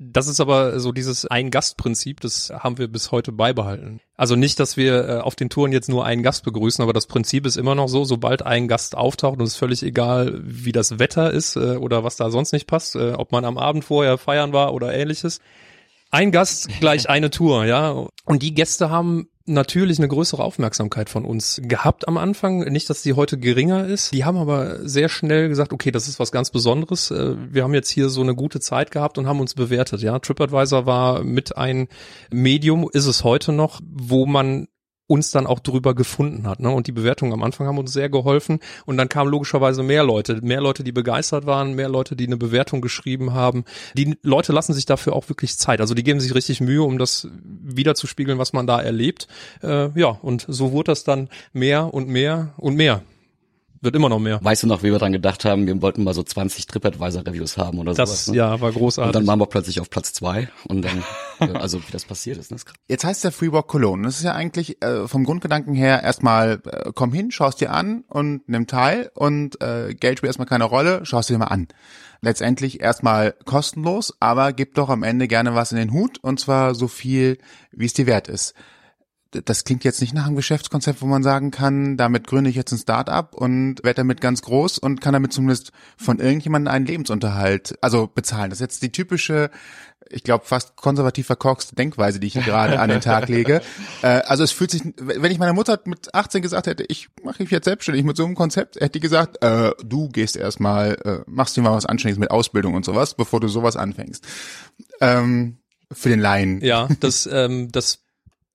Das 0.00 0.28
ist 0.28 0.38
aber 0.38 0.78
so 0.78 0.92
dieses 0.92 1.26
Ein-Gast-Prinzip, 1.26 2.20
das 2.20 2.50
haben 2.50 2.78
wir 2.78 2.86
bis 2.86 3.10
heute 3.10 3.32
beibehalten. 3.32 4.00
Also 4.16 4.36
nicht, 4.36 4.60
dass 4.60 4.76
wir 4.76 5.08
äh, 5.08 5.18
auf 5.18 5.34
den 5.34 5.50
Touren 5.50 5.72
jetzt 5.72 5.88
nur 5.88 6.04
einen 6.04 6.22
Gast 6.22 6.44
begrüßen, 6.44 6.82
aber 6.84 6.92
das 6.92 7.06
Prinzip 7.06 7.44
ist 7.46 7.56
immer 7.56 7.74
noch 7.74 7.88
so, 7.88 8.04
sobald 8.04 8.46
ein 8.46 8.68
Gast 8.68 8.96
auftaucht 8.96 9.40
und 9.40 9.44
es 9.44 9.54
ist 9.54 9.58
völlig 9.58 9.82
egal, 9.82 10.38
wie 10.40 10.70
das 10.70 11.00
Wetter 11.00 11.32
ist 11.32 11.56
äh, 11.56 11.76
oder 11.76 12.04
was 12.04 12.14
da 12.14 12.30
sonst 12.30 12.52
nicht 12.52 12.68
passt, 12.68 12.94
äh, 12.94 13.14
ob 13.14 13.32
man 13.32 13.44
am 13.44 13.58
Abend 13.58 13.84
vorher 13.84 14.18
feiern 14.18 14.52
war 14.52 14.72
oder 14.72 14.94
ähnliches. 14.94 15.40
Ein 16.10 16.32
Gast 16.32 16.68
gleich 16.80 17.08
eine 17.08 17.30
Tour, 17.30 17.64
ja. 17.64 18.06
Und 18.24 18.42
die 18.42 18.54
Gäste 18.54 18.90
haben 18.90 19.28
natürlich 19.48 19.98
eine 19.98 20.08
größere 20.08 20.42
Aufmerksamkeit 20.44 21.08
von 21.08 21.24
uns 21.24 21.60
gehabt 21.64 22.06
am 22.06 22.18
Anfang. 22.18 22.60
Nicht, 22.60 22.88
dass 22.90 23.02
die 23.02 23.14
heute 23.14 23.38
geringer 23.38 23.86
ist. 23.86 24.12
Die 24.12 24.24
haben 24.24 24.36
aber 24.36 24.86
sehr 24.86 25.08
schnell 25.08 25.48
gesagt, 25.48 25.72
okay, 25.72 25.90
das 25.90 26.06
ist 26.06 26.20
was 26.20 26.32
ganz 26.32 26.50
Besonderes. 26.50 27.10
Äh, 27.10 27.36
wir 27.52 27.64
haben 27.64 27.74
jetzt 27.74 27.90
hier 27.90 28.08
so 28.08 28.20
eine 28.20 28.34
gute 28.34 28.60
Zeit 28.60 28.90
gehabt 28.90 29.18
und 29.18 29.26
haben 29.26 29.40
uns 29.40 29.54
bewertet. 29.54 30.02
Ja, 30.02 30.18
TripAdvisor 30.18 30.86
war 30.86 31.24
mit 31.24 31.56
ein 31.56 31.88
Medium, 32.30 32.88
ist 32.92 33.06
es 33.06 33.24
heute 33.24 33.52
noch, 33.52 33.80
wo 33.84 34.26
man 34.26 34.68
uns 35.08 35.30
dann 35.32 35.46
auch 35.46 35.58
drüber 35.58 35.94
gefunden 35.94 36.46
hat. 36.46 36.60
Ne? 36.60 36.70
Und 36.70 36.86
die 36.86 36.92
Bewertungen 36.92 37.32
am 37.32 37.42
Anfang 37.42 37.66
haben 37.66 37.78
uns 37.78 37.92
sehr 37.92 38.08
geholfen. 38.08 38.60
Und 38.86 38.98
dann 38.98 39.08
kamen 39.08 39.30
logischerweise 39.30 39.82
mehr 39.82 40.04
Leute, 40.04 40.40
mehr 40.42 40.60
Leute, 40.60 40.84
die 40.84 40.92
begeistert 40.92 41.46
waren, 41.46 41.74
mehr 41.74 41.88
Leute, 41.88 42.14
die 42.14 42.26
eine 42.26 42.36
Bewertung 42.36 42.80
geschrieben 42.80 43.32
haben. 43.32 43.64
Die 43.94 44.16
Leute 44.22 44.52
lassen 44.52 44.74
sich 44.74 44.86
dafür 44.86 45.14
auch 45.14 45.28
wirklich 45.28 45.56
Zeit. 45.58 45.80
Also 45.80 45.94
die 45.94 46.04
geben 46.04 46.20
sich 46.20 46.34
richtig 46.34 46.60
Mühe, 46.60 46.82
um 46.82 46.98
das 46.98 47.26
wiederzuspiegeln, 47.42 48.38
was 48.38 48.52
man 48.52 48.66
da 48.66 48.80
erlebt. 48.80 49.26
Äh, 49.62 49.98
ja, 49.98 50.08
und 50.22 50.44
so 50.46 50.72
wurde 50.72 50.92
das 50.92 51.04
dann 51.04 51.28
mehr 51.52 51.92
und 51.92 52.08
mehr 52.08 52.52
und 52.58 52.76
mehr 52.76 53.02
wird 53.80 53.94
immer 53.94 54.08
noch 54.08 54.18
mehr. 54.18 54.38
Weißt 54.42 54.62
du 54.62 54.66
noch, 54.66 54.82
wie 54.82 54.90
wir 54.90 54.98
dran 54.98 55.12
gedacht 55.12 55.44
haben, 55.44 55.66
wir 55.66 55.80
wollten 55.82 56.04
mal 56.04 56.14
so 56.14 56.22
20 56.22 56.66
TripAdvisor-Reviews 56.66 57.56
haben 57.56 57.78
oder 57.78 57.94
das, 57.94 58.08
sowas? 58.08 58.28
Ne? 58.28 58.36
Ja, 58.36 58.60
war 58.60 58.72
großartig. 58.72 59.08
Und 59.08 59.14
dann 59.14 59.26
waren 59.26 59.38
wir 59.38 59.46
plötzlich 59.46 59.80
auf 59.80 59.90
Platz 59.90 60.12
zwei 60.12 60.48
und 60.66 60.82
dann, 60.82 61.04
also 61.54 61.78
wie 61.80 61.92
das 61.92 62.04
passiert 62.04 62.38
ist. 62.38 62.50
Ne? 62.50 62.58
Jetzt 62.88 63.04
heißt 63.04 63.24
der 63.24 63.32
Freewalk 63.32 63.68
Cologne. 63.68 64.04
Das 64.04 64.16
ist 64.16 64.24
ja 64.24 64.32
eigentlich 64.32 64.82
äh, 64.82 65.06
vom 65.06 65.24
Grundgedanken 65.24 65.74
her 65.74 66.02
erstmal, 66.02 66.60
äh, 66.66 66.90
komm 66.94 67.12
hin, 67.12 67.30
schaust 67.30 67.60
dir 67.60 67.72
an 67.72 68.04
und 68.08 68.48
nimm 68.48 68.66
teil 68.66 69.10
und 69.14 69.60
äh, 69.62 69.94
Geld 69.94 70.18
spielt 70.18 70.28
erstmal 70.28 70.48
keine 70.48 70.64
Rolle, 70.64 71.04
schaust 71.04 71.30
dir 71.30 71.38
mal 71.38 71.46
an. 71.46 71.68
Letztendlich 72.20 72.80
erstmal 72.80 73.34
kostenlos, 73.44 74.14
aber 74.18 74.52
gib 74.52 74.74
doch 74.74 74.88
am 74.88 75.04
Ende 75.04 75.28
gerne 75.28 75.54
was 75.54 75.70
in 75.70 75.78
den 75.78 75.92
Hut 75.92 76.18
und 76.18 76.40
zwar 76.40 76.74
so 76.74 76.88
viel, 76.88 77.38
wie 77.70 77.86
es 77.86 77.92
dir 77.92 78.06
wert 78.06 78.28
ist 78.28 78.54
das 79.30 79.64
klingt 79.64 79.84
jetzt 79.84 80.00
nicht 80.00 80.14
nach 80.14 80.26
einem 80.26 80.36
Geschäftskonzept, 80.36 81.02
wo 81.02 81.06
man 81.06 81.22
sagen 81.22 81.50
kann, 81.50 81.98
damit 81.98 82.26
gründe 82.26 82.48
ich 82.48 82.56
jetzt 82.56 82.72
ein 82.72 82.78
Start-up 82.78 83.34
und 83.34 83.76
werde 83.84 83.96
damit 83.96 84.22
ganz 84.22 84.40
groß 84.40 84.78
und 84.78 85.02
kann 85.02 85.12
damit 85.12 85.34
zumindest 85.34 85.72
von 85.98 86.18
irgendjemandem 86.18 86.72
einen 86.72 86.86
Lebensunterhalt, 86.86 87.76
also 87.82 88.06
bezahlen. 88.06 88.48
Das 88.48 88.58
ist 88.58 88.62
jetzt 88.62 88.82
die 88.82 88.90
typische, 88.90 89.50
ich 90.08 90.24
glaube, 90.24 90.46
fast 90.46 90.76
konservativ 90.76 91.26
verkorkste 91.26 91.74
Denkweise, 91.74 92.20
die 92.20 92.28
ich 92.28 92.34
gerade 92.34 92.80
an 92.80 92.88
den 92.88 93.00
Tag 93.00 93.28
lege. 93.28 93.60
Äh, 94.02 94.22
also 94.26 94.44
es 94.44 94.52
fühlt 94.52 94.70
sich, 94.70 94.82
wenn 94.96 95.32
ich 95.32 95.38
meiner 95.38 95.52
Mutter 95.52 95.80
mit 95.84 96.14
18 96.14 96.40
gesagt 96.40 96.68
hätte, 96.68 96.84
ich 96.88 97.08
mache 97.24 97.42
mich 97.42 97.50
jetzt 97.50 97.64
selbstständig 97.64 98.04
mit 98.04 98.16
so 98.16 98.24
einem 98.24 98.36
Konzept, 98.36 98.76
hätte 98.76 98.90
die 98.90 99.00
gesagt, 99.00 99.42
äh, 99.42 99.72
du 99.84 100.08
gehst 100.08 100.36
erstmal, 100.36 100.94
äh, 101.04 101.24
machst 101.26 101.56
dir 101.56 101.62
mal 101.62 101.72
was 101.72 101.86
Anständiges 101.86 102.20
mit 102.20 102.30
Ausbildung 102.30 102.74
und 102.74 102.84
sowas, 102.84 103.14
bevor 103.14 103.40
du 103.40 103.48
sowas 103.48 103.76
anfängst. 103.76 104.24
Ähm, 105.00 105.58
für 105.90 106.10
den 106.10 106.20
Laien. 106.20 106.60
Ja, 106.60 106.88
das, 107.00 107.28
ähm, 107.30 107.72
das 107.72 108.04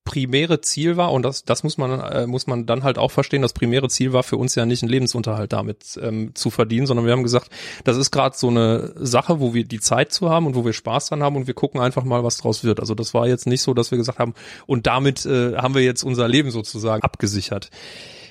primäre 0.05 0.61
Ziel 0.61 0.97
war, 0.97 1.11
und 1.11 1.23
das, 1.23 1.45
das 1.45 1.63
muss 1.63 1.77
man, 1.77 1.99
äh, 1.99 2.27
muss 2.27 2.47
man 2.47 2.65
dann 2.65 2.83
halt 2.83 2.97
auch 2.97 3.11
verstehen, 3.11 3.41
das 3.41 3.53
primäre 3.53 3.89
Ziel 3.89 4.13
war 4.13 4.23
für 4.23 4.37
uns 4.37 4.55
ja 4.55 4.65
nicht 4.65 4.83
einen 4.83 4.91
Lebensunterhalt 4.91 5.53
damit 5.53 5.99
ähm, 6.01 6.35
zu 6.35 6.49
verdienen, 6.49 6.87
sondern 6.87 7.05
wir 7.05 7.13
haben 7.13 7.23
gesagt, 7.23 7.49
das 7.83 7.97
ist 7.97 8.11
gerade 8.11 8.35
so 8.37 8.49
eine 8.49 8.93
Sache, 8.95 9.39
wo 9.39 9.53
wir 9.53 9.63
die 9.63 9.79
Zeit 9.79 10.11
zu 10.11 10.29
haben 10.29 10.45
und 10.45 10.55
wo 10.55 10.65
wir 10.65 10.73
Spaß 10.73 11.07
dran 11.07 11.23
haben 11.23 11.35
und 11.35 11.47
wir 11.47 11.53
gucken 11.53 11.79
einfach 11.79 12.03
mal, 12.03 12.23
was 12.23 12.37
draus 12.37 12.63
wird. 12.63 12.79
Also 12.79 12.95
das 12.95 13.13
war 13.13 13.27
jetzt 13.27 13.47
nicht 13.47 13.61
so, 13.61 13.73
dass 13.73 13.91
wir 13.91 13.97
gesagt 13.97 14.19
haben, 14.19 14.33
und 14.67 14.87
damit 14.87 15.25
äh, 15.25 15.55
haben 15.55 15.75
wir 15.75 15.83
jetzt 15.83 16.03
unser 16.03 16.27
Leben 16.27 16.51
sozusagen 16.51 17.03
abgesichert. 17.03 17.69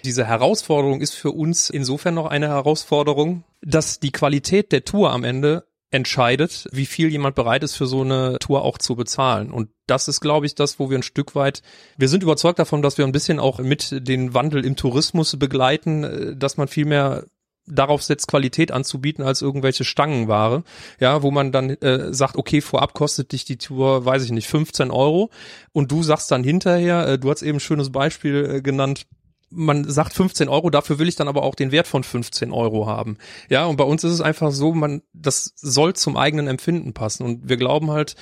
Diese 0.04 0.26
Herausforderung 0.26 1.00
ist 1.00 1.14
für 1.14 1.30
uns 1.30 1.70
insofern 1.70 2.14
noch 2.14 2.26
eine 2.26 2.48
Herausforderung, 2.48 3.44
dass 3.62 4.00
die 4.00 4.10
Qualität 4.10 4.72
der 4.72 4.84
Tour 4.84 5.12
am 5.12 5.22
Ende 5.24 5.64
entscheidet, 5.92 6.68
wie 6.72 6.86
viel 6.86 7.10
jemand 7.10 7.36
bereit 7.36 7.62
ist 7.62 7.76
für 7.76 7.86
so 7.86 8.00
eine 8.00 8.38
Tour 8.40 8.62
auch 8.62 8.78
zu 8.78 8.96
bezahlen. 8.96 9.52
Und 9.52 9.68
das 9.86 10.08
ist, 10.08 10.20
glaube 10.20 10.46
ich, 10.46 10.54
das, 10.54 10.78
wo 10.78 10.90
wir 10.90 10.98
ein 10.98 11.02
Stück 11.02 11.34
weit, 11.34 11.62
wir 11.98 12.08
sind 12.08 12.22
überzeugt 12.22 12.58
davon, 12.58 12.82
dass 12.82 12.96
wir 12.96 13.04
ein 13.04 13.12
bisschen 13.12 13.38
auch 13.38 13.58
mit 13.58 14.08
den 14.08 14.32
Wandel 14.32 14.64
im 14.64 14.74
Tourismus 14.74 15.36
begleiten, 15.38 16.04
äh, 16.04 16.36
dass 16.36 16.56
man 16.56 16.66
viel 16.66 16.86
mehr 16.86 17.24
darauf 17.66 18.02
setzt, 18.02 18.26
Qualität 18.26 18.72
anzubieten 18.72 19.22
als 19.22 19.42
irgendwelche 19.42 19.84
Stangenware, 19.84 20.64
ja, 20.98 21.22
wo 21.22 21.30
man 21.30 21.52
dann 21.52 21.70
äh, 21.70 22.12
sagt, 22.12 22.36
okay, 22.36 22.60
vorab 22.60 22.94
kostet 22.94 23.32
dich 23.32 23.44
die 23.44 23.58
Tour, 23.58 24.04
weiß 24.04 24.24
ich 24.24 24.32
nicht, 24.32 24.48
15 24.48 24.90
Euro 24.90 25.30
und 25.72 25.92
du 25.92 26.02
sagst 26.02 26.30
dann 26.30 26.42
hinterher, 26.42 27.06
äh, 27.06 27.18
du 27.18 27.30
hast 27.30 27.42
eben 27.42 27.58
ein 27.58 27.60
schönes 27.60 27.92
Beispiel 27.92 28.56
äh, 28.56 28.62
genannt, 28.62 29.06
man 29.52 29.88
sagt 29.88 30.14
15 30.14 30.48
Euro, 30.48 30.70
dafür 30.70 30.98
will 30.98 31.08
ich 31.08 31.16
dann 31.16 31.28
aber 31.28 31.42
auch 31.42 31.54
den 31.54 31.72
Wert 31.72 31.86
von 31.86 32.04
15 32.04 32.52
Euro 32.52 32.86
haben. 32.86 33.18
Ja, 33.48 33.66
und 33.66 33.76
bei 33.76 33.84
uns 33.84 34.04
ist 34.04 34.12
es 34.12 34.20
einfach 34.20 34.50
so, 34.50 34.72
man, 34.72 35.02
das 35.12 35.52
soll 35.56 35.94
zum 35.94 36.16
eigenen 36.16 36.48
Empfinden 36.48 36.92
passen. 36.92 37.24
Und 37.24 37.48
wir 37.48 37.56
glauben 37.56 37.90
halt, 37.90 38.16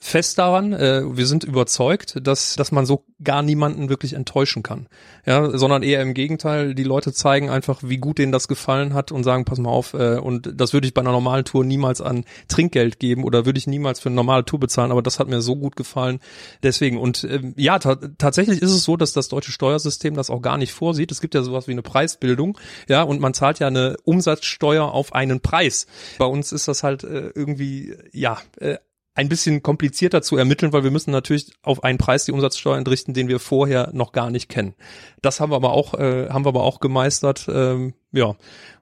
fest 0.00 0.38
daran, 0.38 0.72
äh, 0.72 1.02
wir 1.04 1.26
sind 1.26 1.42
überzeugt, 1.42 2.18
dass, 2.22 2.54
dass 2.54 2.70
man 2.70 2.86
so 2.86 3.04
gar 3.22 3.42
niemanden 3.42 3.88
wirklich 3.88 4.12
enttäuschen 4.12 4.62
kann. 4.62 4.86
Ja, 5.26 5.56
sondern 5.58 5.82
eher 5.82 6.00
im 6.00 6.14
Gegenteil, 6.14 6.74
die 6.74 6.84
Leute 6.84 7.12
zeigen 7.12 7.50
einfach, 7.50 7.80
wie 7.82 7.98
gut 7.98 8.18
denen 8.18 8.30
das 8.30 8.46
gefallen 8.46 8.94
hat 8.94 9.10
und 9.10 9.24
sagen, 9.24 9.44
pass 9.44 9.58
mal 9.58 9.70
auf, 9.70 9.94
äh, 9.94 10.18
und 10.18 10.52
das 10.54 10.72
würde 10.72 10.86
ich 10.86 10.94
bei 10.94 11.00
einer 11.00 11.10
normalen 11.10 11.44
Tour 11.44 11.64
niemals 11.64 12.00
an 12.00 12.24
Trinkgeld 12.48 13.00
geben 13.00 13.24
oder 13.24 13.46
würde 13.46 13.58
ich 13.58 13.66
niemals 13.66 13.98
für 14.00 14.08
eine 14.08 14.16
normale 14.16 14.44
Tour 14.44 14.60
bezahlen, 14.60 14.92
aber 14.92 15.02
das 15.02 15.18
hat 15.18 15.28
mir 15.28 15.40
so 15.40 15.56
gut 15.56 15.74
gefallen. 15.74 16.20
Deswegen, 16.62 16.96
und 16.96 17.24
äh, 17.24 17.40
ja, 17.56 17.78
ta 17.78 17.96
tatsächlich 18.18 18.62
ist 18.62 18.70
es 18.70 18.84
so, 18.84 18.96
dass 18.96 19.12
das 19.12 19.28
deutsche 19.28 19.52
Steuersystem 19.52 20.14
das 20.14 20.30
auch 20.30 20.40
gar 20.40 20.56
nicht 20.56 20.69
vorsieht. 20.72 21.12
Es 21.12 21.20
gibt 21.20 21.34
ja 21.34 21.42
sowas 21.42 21.68
wie 21.68 21.72
eine 21.72 21.82
Preisbildung, 21.82 22.58
ja, 22.88 23.02
und 23.02 23.20
man 23.20 23.34
zahlt 23.34 23.58
ja 23.58 23.66
eine 23.66 23.96
Umsatzsteuer 24.04 24.92
auf 24.92 25.14
einen 25.14 25.40
Preis. 25.40 25.86
Bei 26.18 26.26
uns 26.26 26.52
ist 26.52 26.68
das 26.68 26.82
halt 26.82 27.04
äh, 27.04 27.30
irgendwie, 27.34 27.94
ja, 28.12 28.38
äh, 28.58 28.78
ein 29.14 29.28
bisschen 29.28 29.62
komplizierter 29.62 30.22
zu 30.22 30.36
ermitteln, 30.36 30.72
weil 30.72 30.84
wir 30.84 30.90
müssen 30.90 31.10
natürlich 31.10 31.52
auf 31.62 31.84
einen 31.84 31.98
Preis 31.98 32.24
die 32.24 32.32
Umsatzsteuer 32.32 32.78
entrichten, 32.78 33.12
den 33.12 33.28
wir 33.28 33.40
vorher 33.40 33.90
noch 33.92 34.12
gar 34.12 34.30
nicht 34.30 34.48
kennen. 34.48 34.74
Das 35.20 35.40
haben 35.40 35.50
wir 35.52 35.56
aber 35.56 35.72
auch, 35.72 35.94
äh, 35.94 36.28
haben 36.28 36.44
wir 36.44 36.50
aber 36.50 36.62
auch 36.62 36.80
gemeistert, 36.80 37.46
ähm, 37.52 37.94
ja. 38.12 38.36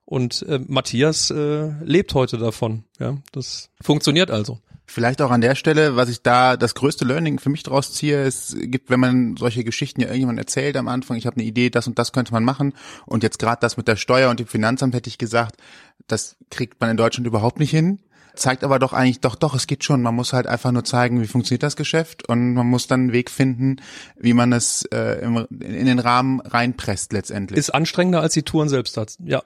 Und 0.05 0.43
äh, 0.49 0.59
Matthias 0.67 1.31
äh, 1.31 1.71
lebt 1.83 2.15
heute 2.15 2.39
davon. 2.39 2.85
Ja, 2.99 3.19
das 3.33 3.71
funktioniert 3.81 4.31
also. 4.31 4.59
Vielleicht 4.91 5.21
auch 5.21 5.31
an 5.31 5.43
der 5.43 5.55
Stelle, 5.55 5.97
was 5.97 6.09
ich 6.09 6.23
da 6.23 6.57
das 6.57 6.75
größte 6.75 7.05
Learning 7.05 7.39
für 7.39 7.51
mich 7.51 7.63
draus 7.63 7.93
ziehe, 7.93 8.23
es 8.23 8.57
gibt, 8.59 8.89
wenn 8.89 8.99
man 8.99 9.37
solche 9.37 9.63
Geschichten 9.63 10.01
ja 10.01 10.07
irgendjemand 10.07 10.39
erzählt 10.39 10.79
am 10.79 10.89
Anfang, 10.89 11.19
ich 11.19 11.27
habe 11.27 11.37
eine 11.37 11.45
Idee, 11.45 11.69
das 11.69 11.87
und 11.87 11.99
das 11.99 12.13
könnte 12.13 12.33
man 12.33 12.43
machen 12.43 12.73
und 13.05 13.23
jetzt 13.23 13.39
gerade 13.39 13.59
das 13.61 13.77
mit 13.77 13.87
der 13.87 13.97
Steuer 13.97 14.31
und 14.31 14.41
dem 14.41 14.47
Finanzamt 14.47 14.95
hätte 14.95 15.09
ich 15.09 15.19
gesagt, 15.19 15.57
das 16.07 16.37
kriegt 16.51 16.81
man 16.81 16.89
in 16.91 16.97
Deutschland 16.97 17.27
überhaupt 17.27 17.59
nicht 17.59 17.71
hin 17.71 18.01
zeigt 18.39 18.65
aber 18.65 18.79
doch 18.79 18.93
eigentlich, 18.93 19.21
doch, 19.21 19.35
doch, 19.35 19.55
es 19.55 19.67
geht 19.67 19.85
schon. 19.85 20.01
Man 20.01 20.15
muss 20.15 20.33
halt 20.33 20.47
einfach 20.47 20.71
nur 20.71 20.85
zeigen, 20.85 21.21
wie 21.21 21.27
funktioniert 21.27 21.63
das 21.63 21.77
Geschäft 21.77 22.29
und 22.29 22.55
man 22.55 22.67
muss 22.67 22.87
dann 22.87 23.01
einen 23.01 23.13
Weg 23.13 23.31
finden, 23.31 23.77
wie 24.17 24.33
man 24.33 24.53
es 24.53 24.85
äh, 24.93 25.21
im, 25.23 25.47
in 25.51 25.87
den 25.87 25.99
Rahmen 25.99 26.41
reinpresst 26.41 27.13
letztendlich. 27.13 27.59
Ist 27.59 27.75
anstrengender 27.75 28.21
als 28.21 28.35
die 28.35 28.45
Touren 28.45 28.69
selbst 28.69 28.97
hat. 28.97 29.17
Ja. 29.25 29.43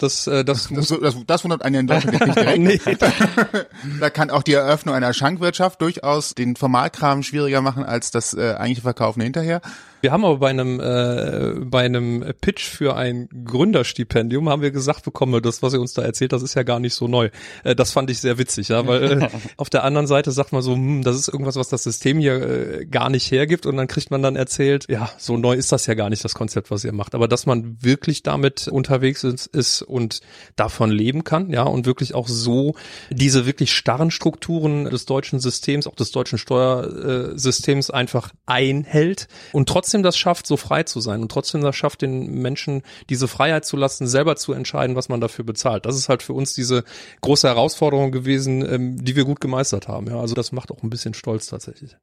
Das, 0.00 0.26
äh, 0.26 0.44
das, 0.46 0.68
das, 0.70 0.88
das, 0.88 1.16
das 1.26 1.44
wundert 1.44 1.62
einen 1.62 1.80
in 1.80 1.86
Deutschland 1.86 2.58
nicht 2.58 2.86
direkt. 2.86 3.02
da 4.00 4.10
kann 4.10 4.30
auch 4.30 4.42
die 4.42 4.54
Eröffnung 4.54 4.94
einer 4.94 5.12
Schankwirtschaft 5.12 5.80
durchaus 5.82 6.34
den 6.34 6.56
Formalkram 6.56 7.22
schwieriger 7.22 7.60
machen 7.60 7.84
als 7.84 8.10
das 8.10 8.32
äh, 8.32 8.54
eigentliche 8.54 8.80
Verkaufen 8.80 9.20
hinterher. 9.20 9.60
Wir 10.02 10.12
haben 10.12 10.24
aber 10.24 10.38
bei 10.38 10.48
einem 10.48 10.80
äh, 10.80 11.64
bei 11.64 11.84
einem 11.84 12.24
Pitch 12.40 12.64
für 12.64 12.96
ein 12.96 13.28
Gründerstipendium 13.44 14.48
haben 14.48 14.62
wir 14.62 14.70
gesagt 14.70 15.04
bekommen, 15.04 15.42
das 15.42 15.62
was 15.62 15.74
ihr 15.74 15.80
uns 15.80 15.92
da 15.92 16.02
erzählt, 16.02 16.32
das 16.32 16.42
ist 16.42 16.54
ja 16.54 16.62
gar 16.62 16.80
nicht 16.80 16.94
so 16.94 17.06
neu. 17.06 17.28
Äh, 17.64 17.74
das 17.74 17.92
fand 17.92 18.10
ich 18.10 18.18
sehr 18.20 18.38
witzig, 18.38 18.68
ja, 18.68 18.86
weil 18.86 19.22
äh, 19.22 19.28
auf 19.58 19.68
der 19.68 19.84
anderen 19.84 20.06
Seite 20.06 20.30
sagt 20.32 20.52
man 20.52 20.62
so, 20.62 20.74
hm, 20.74 21.02
das 21.02 21.16
ist 21.16 21.28
irgendwas, 21.28 21.56
was 21.56 21.68
das 21.68 21.82
System 21.82 22.18
hier 22.18 22.80
äh, 22.80 22.86
gar 22.86 23.10
nicht 23.10 23.30
hergibt 23.30 23.66
und 23.66 23.76
dann 23.76 23.88
kriegt 23.88 24.10
man 24.10 24.22
dann 24.22 24.36
erzählt, 24.36 24.86
ja, 24.88 25.10
so 25.18 25.36
neu 25.36 25.54
ist 25.54 25.70
das 25.70 25.86
ja 25.86 25.94
gar 25.94 26.08
nicht 26.08 26.24
das 26.24 26.34
Konzept, 26.34 26.70
was 26.70 26.84
ihr 26.84 26.92
macht, 26.92 27.14
aber 27.14 27.28
dass 27.28 27.44
man 27.44 27.76
wirklich 27.80 28.22
damit 28.22 28.68
unterwegs 28.68 29.22
ist, 29.24 29.46
ist 29.48 29.82
und 29.82 30.20
davon 30.56 30.90
leben 30.90 31.24
kann, 31.24 31.50
ja, 31.50 31.64
und 31.64 31.84
wirklich 31.84 32.14
auch 32.14 32.28
so 32.28 32.74
diese 33.10 33.44
wirklich 33.44 33.72
starren 33.72 34.10
Strukturen 34.10 34.84
des 34.86 35.04
deutschen 35.04 35.40
Systems, 35.40 35.86
auch 35.86 35.94
des 35.94 36.10
deutschen 36.10 36.38
Steuersystems 36.38 37.90
einfach 37.90 38.30
einhält 38.46 39.28
und 39.52 39.68
trotzdem 39.68 39.89
trotzdem 39.90 40.02
das 40.04 40.16
schafft, 40.16 40.46
so 40.46 40.56
frei 40.56 40.84
zu 40.84 41.00
sein 41.00 41.20
und 41.20 41.32
trotzdem 41.32 41.62
das 41.62 41.74
schafft, 41.74 42.02
den 42.02 42.40
Menschen 42.40 42.82
diese 43.08 43.26
Freiheit 43.26 43.64
zu 43.64 43.76
lassen, 43.76 44.06
selber 44.06 44.36
zu 44.36 44.52
entscheiden, 44.52 44.94
was 44.94 45.08
man 45.08 45.20
dafür 45.20 45.44
bezahlt. 45.44 45.84
Das 45.84 45.96
ist 45.96 46.08
halt 46.08 46.22
für 46.22 46.32
uns 46.32 46.54
diese 46.54 46.84
große 47.22 47.48
Herausforderung 47.48 48.12
gewesen, 48.12 48.64
ähm, 48.64 49.04
die 49.04 49.16
wir 49.16 49.24
gut 49.24 49.40
gemeistert 49.40 49.88
haben. 49.88 50.06
Ja, 50.06 50.20
also 50.20 50.34
das 50.36 50.52
macht 50.52 50.70
auch 50.70 50.84
ein 50.84 50.90
bisschen 50.90 51.14
stolz 51.14 51.46
tatsächlich 51.46 51.96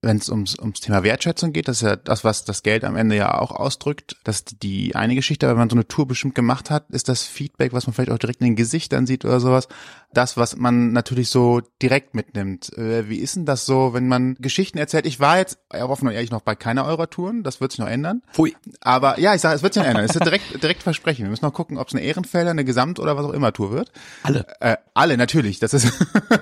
wenn 0.00 0.18
es 0.18 0.28
ums, 0.28 0.56
ums 0.58 0.80
Thema 0.80 1.02
Wertschätzung 1.02 1.52
geht, 1.52 1.66
das 1.66 1.78
ist 1.78 1.88
ja 1.88 1.96
das, 1.96 2.22
was 2.22 2.44
das 2.44 2.62
Geld 2.62 2.84
am 2.84 2.96
Ende 2.96 3.16
ja 3.16 3.36
auch 3.38 3.50
ausdrückt. 3.50 4.16
Das 4.22 4.36
ist 4.36 4.62
die 4.62 4.94
eine 4.94 5.14
Geschichte, 5.14 5.48
wenn 5.48 5.56
man 5.56 5.68
so 5.68 5.76
eine 5.76 5.88
Tour 5.88 6.06
bestimmt 6.06 6.34
gemacht 6.34 6.70
hat, 6.70 6.88
ist 6.90 7.08
das 7.08 7.24
Feedback, 7.24 7.72
was 7.72 7.86
man 7.86 7.94
vielleicht 7.94 8.12
auch 8.12 8.18
direkt 8.18 8.40
in 8.40 8.46
den 8.46 8.56
Gesichtern 8.56 9.06
sieht 9.06 9.24
oder 9.24 9.40
sowas, 9.40 9.66
das, 10.12 10.36
was 10.36 10.56
man 10.56 10.92
natürlich 10.92 11.28
so 11.28 11.60
direkt 11.82 12.14
mitnimmt. 12.14 12.76
Äh, 12.76 13.08
wie 13.08 13.18
ist 13.18 13.36
denn 13.36 13.44
das 13.44 13.66
so, 13.66 13.92
wenn 13.92 14.08
man 14.08 14.36
Geschichten 14.38 14.78
erzählt? 14.78 15.06
Ich 15.06 15.20
war 15.20 15.38
jetzt 15.38 15.58
offen 15.70 16.08
und 16.08 16.14
ehrlich 16.14 16.30
noch 16.30 16.40
bei 16.40 16.54
keiner 16.54 16.86
eurer 16.86 17.10
Touren, 17.10 17.42
das 17.42 17.60
wird 17.60 17.72
sich 17.72 17.78
noch 17.78 17.88
ändern. 17.88 18.22
Pui. 18.32 18.56
Aber 18.80 19.20
ja, 19.20 19.34
ich 19.34 19.40
sage, 19.40 19.54
es 19.54 19.62
wird 19.62 19.74
sich 19.74 19.82
noch 19.82 19.88
ändern. 19.88 20.04
Es 20.04 20.16
ist 20.16 20.24
direkt, 20.24 20.62
direkt 20.62 20.82
versprechen. 20.82 21.24
Wir 21.24 21.30
müssen 21.30 21.44
noch 21.44 21.52
gucken, 21.52 21.76
ob 21.76 21.88
es 21.88 21.94
eine 21.94 22.02
Ehrenfelder, 22.02 22.50
eine 22.50 22.64
Gesamt- 22.64 22.98
oder 22.98 23.16
was 23.16 23.26
auch 23.26 23.32
immer 23.32 23.52
Tour 23.52 23.70
wird. 23.70 23.92
Alle. 24.22 24.46
Äh, 24.60 24.76
alle, 24.94 25.16
natürlich. 25.18 25.58
Das 25.58 25.74
ist 25.74 25.92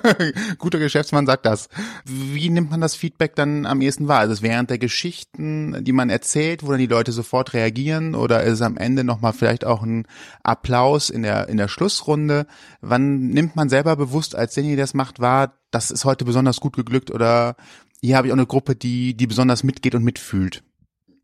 guter 0.59 0.79
Geschäftsmann 0.79 1.27
sagt 1.27 1.45
das. 1.45 1.69
Wie 2.05 2.49
nimmt 2.49 2.71
man 2.71 2.81
das 2.81 2.95
Feedback 2.95 3.35
dann 3.35 3.67
am 3.67 3.81
ehesten 3.81 4.07
wahr? 4.07 4.21
Also 4.21 4.33
ist 4.33 4.39
es 4.39 4.43
während 4.43 4.71
der 4.71 4.79
Geschichten, 4.79 5.85
die 5.85 5.93
man 5.93 6.09
erzählt, 6.09 6.65
wo 6.65 6.71
dann 6.71 6.79
die 6.79 6.87
Leute 6.87 7.11
sofort 7.11 7.53
reagieren 7.53 8.15
oder 8.15 8.45
ist 8.45 8.55
es 8.55 8.63
am 8.63 8.77
Ende 8.77 9.03
nochmal 9.03 9.33
vielleicht 9.33 9.65
auch 9.65 9.83
ein 9.83 10.07
Applaus 10.45 11.11
in 11.11 11.23
der, 11.23 11.49
in 11.49 11.57
der 11.57 11.69
Schlussrunde? 11.69 12.47
Wann 12.81 13.29
nimmt 13.29 13.56
man 13.57 13.69
selber 13.69 13.97
bewusst, 13.97 14.35
als 14.35 14.55
derjenige, 14.55 14.77
der 14.77 14.85
das 14.85 14.95
macht, 14.95 15.21
war, 15.21 15.59
das 15.71 15.91
ist 15.91 16.05
heute 16.05 16.25
besonders 16.25 16.61
gut 16.61 16.77
geglückt 16.77 17.11
oder 17.11 17.57
hier 18.01 18.17
habe 18.17 18.29
ich 18.29 18.33
auch 18.33 18.37
eine 18.37 18.47
Gruppe, 18.47 18.77
die, 18.77 19.17
die 19.17 19.27
besonders 19.27 19.65
mitgeht 19.65 19.95
und 19.95 20.05
mitfühlt? 20.05 20.63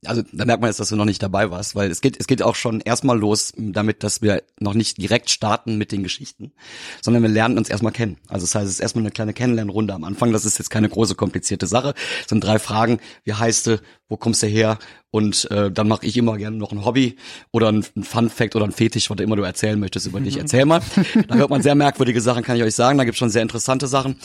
Also 0.04 0.22
da 0.32 0.44
merkt 0.44 0.60
man 0.60 0.68
jetzt, 0.68 0.80
dass 0.80 0.88
du 0.88 0.96
noch 0.96 1.04
nicht 1.04 1.22
dabei 1.22 1.50
warst, 1.50 1.76
weil 1.76 1.90
es 1.90 2.00
geht, 2.00 2.18
es 2.18 2.26
geht 2.26 2.42
auch 2.42 2.56
schon 2.56 2.80
erstmal 2.80 3.18
los 3.18 3.52
damit, 3.56 4.02
dass 4.02 4.20
wir 4.20 4.42
noch 4.58 4.74
nicht 4.74 5.00
direkt 5.00 5.30
starten 5.30 5.78
mit 5.78 5.92
den 5.92 6.02
Geschichten, 6.02 6.52
sondern 7.00 7.22
wir 7.22 7.30
lernen 7.30 7.56
uns 7.56 7.68
erstmal 7.68 7.92
kennen. 7.92 8.16
Also 8.28 8.44
das 8.44 8.54
heißt, 8.54 8.66
es 8.66 8.74
ist 8.74 8.80
erstmal 8.80 9.04
eine 9.04 9.12
kleine 9.12 9.32
Kennenlernrunde 9.32 9.94
am 9.94 10.02
Anfang. 10.02 10.32
Das 10.32 10.44
ist 10.44 10.58
jetzt 10.58 10.70
keine 10.70 10.88
große 10.88 11.14
komplizierte 11.14 11.68
Sache. 11.68 11.94
Es 12.20 12.28
sind 12.28 12.42
drei 12.42 12.58
Fragen. 12.58 12.98
Wie 13.24 13.34
heißt 13.34 13.68
du? 13.68 13.80
Wo 14.08 14.16
kommst 14.16 14.42
du 14.42 14.48
her? 14.48 14.78
Und 15.10 15.50
äh, 15.50 15.70
dann 15.70 15.88
mache 15.88 16.04
ich 16.04 16.16
immer 16.16 16.36
gerne 16.36 16.56
noch 16.56 16.72
ein 16.72 16.84
Hobby 16.84 17.16
oder 17.52 17.70
ein, 17.70 17.84
ein 17.96 18.02
Fun 18.02 18.28
Fact 18.28 18.56
oder 18.56 18.64
ein 18.64 18.72
Fetisch, 18.72 19.08
was 19.08 19.20
immer 19.20 19.36
du 19.36 19.42
erzählen 19.42 19.78
möchtest 19.78 20.06
über 20.06 20.20
dich. 20.20 20.36
Erzähl 20.36 20.64
mal. 20.64 20.80
Da 21.28 21.34
hört 21.36 21.50
man 21.50 21.62
sehr 21.62 21.74
merkwürdige 21.74 22.20
Sachen, 22.20 22.42
kann 22.42 22.56
ich 22.56 22.62
euch 22.62 22.74
sagen. 22.74 22.98
Da 22.98 23.04
gibt 23.04 23.14
es 23.14 23.18
schon 23.18 23.30
sehr 23.30 23.42
interessante 23.42 23.86
Sachen. 23.86 24.16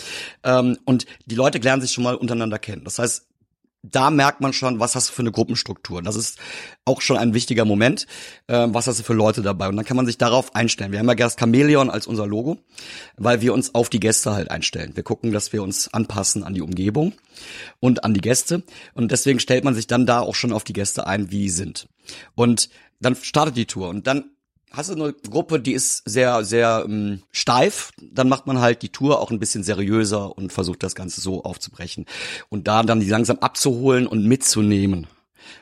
Ähm, 0.44 0.78
und 0.86 1.06
die 1.26 1.36
Leute 1.36 1.60
lernen 1.60 1.82
sich 1.82 1.92
schon 1.92 2.04
mal 2.04 2.16
untereinander 2.16 2.58
kennen. 2.58 2.84
Das 2.84 3.00
heißt, 3.00 3.27
da 3.91 4.10
merkt 4.10 4.41
man 4.41 4.54
schon, 4.54 4.80
was 4.80 4.95
hast 4.95 5.10
du 5.10 5.13
für 5.13 5.21
eine 5.21 5.32
Gruppenstruktur. 5.32 6.02
Das 6.02 6.15
ist 6.15 6.39
auch 6.86 7.02
schon 7.02 7.17
ein 7.17 7.34
wichtiger 7.34 7.65
Moment. 7.65 8.08
Äh, 8.47 8.67
was 8.69 8.88
hast 8.88 9.00
du 9.00 9.04
für 9.04 9.13
Leute 9.13 9.41
dabei? 9.41 9.67
Und 9.67 9.76
dann 9.76 9.86
kann 9.86 9.97
man 9.97 10.06
sich 10.06 10.17
darauf 10.17 10.56
einstellen. 10.56 10.91
Wir 10.91 11.00
haben 11.00 11.08
ja 11.08 11.15
das 11.15 11.36
Chamäleon 11.39 11.89
als 11.89 12.08
unser 12.08 12.28
Logo, 12.28 12.58
weil 13.17 13.41
wir 13.41 13.54
uns 13.54 13.76
auf 13.76 13.89
die 13.89 14.00
Gäste 14.00 14.34
halt 14.34 14.52
einstellen. 14.52 14.95
Wir 14.95 15.04
gucken, 15.04 15.32
dass 15.32 15.54
wir 15.54 15.63
uns 15.63 15.93
anpassen 15.93 16.43
an 16.43 16.54
die 16.54 16.62
Umgebung 16.62 17.13
und 17.80 18.04
an 18.04 18.13
die 18.13 18.21
Gäste. 18.21 18.63
Und 18.93 19.12
deswegen 19.12 19.39
stellt 19.39 19.63
man 19.63 19.76
sich 19.76 19.88
dann 19.88 20.06
da 20.06 20.21
auch 20.21 20.36
schon 20.36 20.54
auf 20.54 20.63
die 20.63 20.73
Gäste 20.73 21.08
ein, 21.08 21.32
wie 21.32 21.50
sie 21.50 21.58
sind. 21.58 21.88
Und 22.36 22.69
dann 23.00 23.15
startet 23.15 23.58
die 23.58 23.65
Tour. 23.65 23.89
Und 23.89 24.08
dann 24.08 24.32
hast 24.72 24.90
du 24.90 24.94
eine 24.94 25.14
Gruppe, 25.14 25.60
die 25.60 25.74
ist 25.74 26.04
sehr, 26.06 26.44
sehr 26.44 26.84
ähm, 26.86 27.24
steif, 27.32 27.92
dann 28.02 28.30
macht 28.30 28.48
man 28.48 28.60
halt 28.60 28.82
die 28.82 28.90
Tour 28.90 29.20
auch 29.20 29.32
ein 29.32 29.40
bisschen 29.40 29.64
seriöser 29.64 30.38
und 30.38 30.54
versucht 30.54 30.84
das 30.84 30.96
Ganze 30.96 31.22
so 31.22 31.44
aufzubrechen. 31.44 32.06
Und 32.50 32.68
da 32.68 32.84
dann 32.84 33.00
die 33.00 33.10
langsam 33.10 33.40
abzuholen 33.40 34.08
und 34.08 34.26
mitzunehmen. 34.26 35.08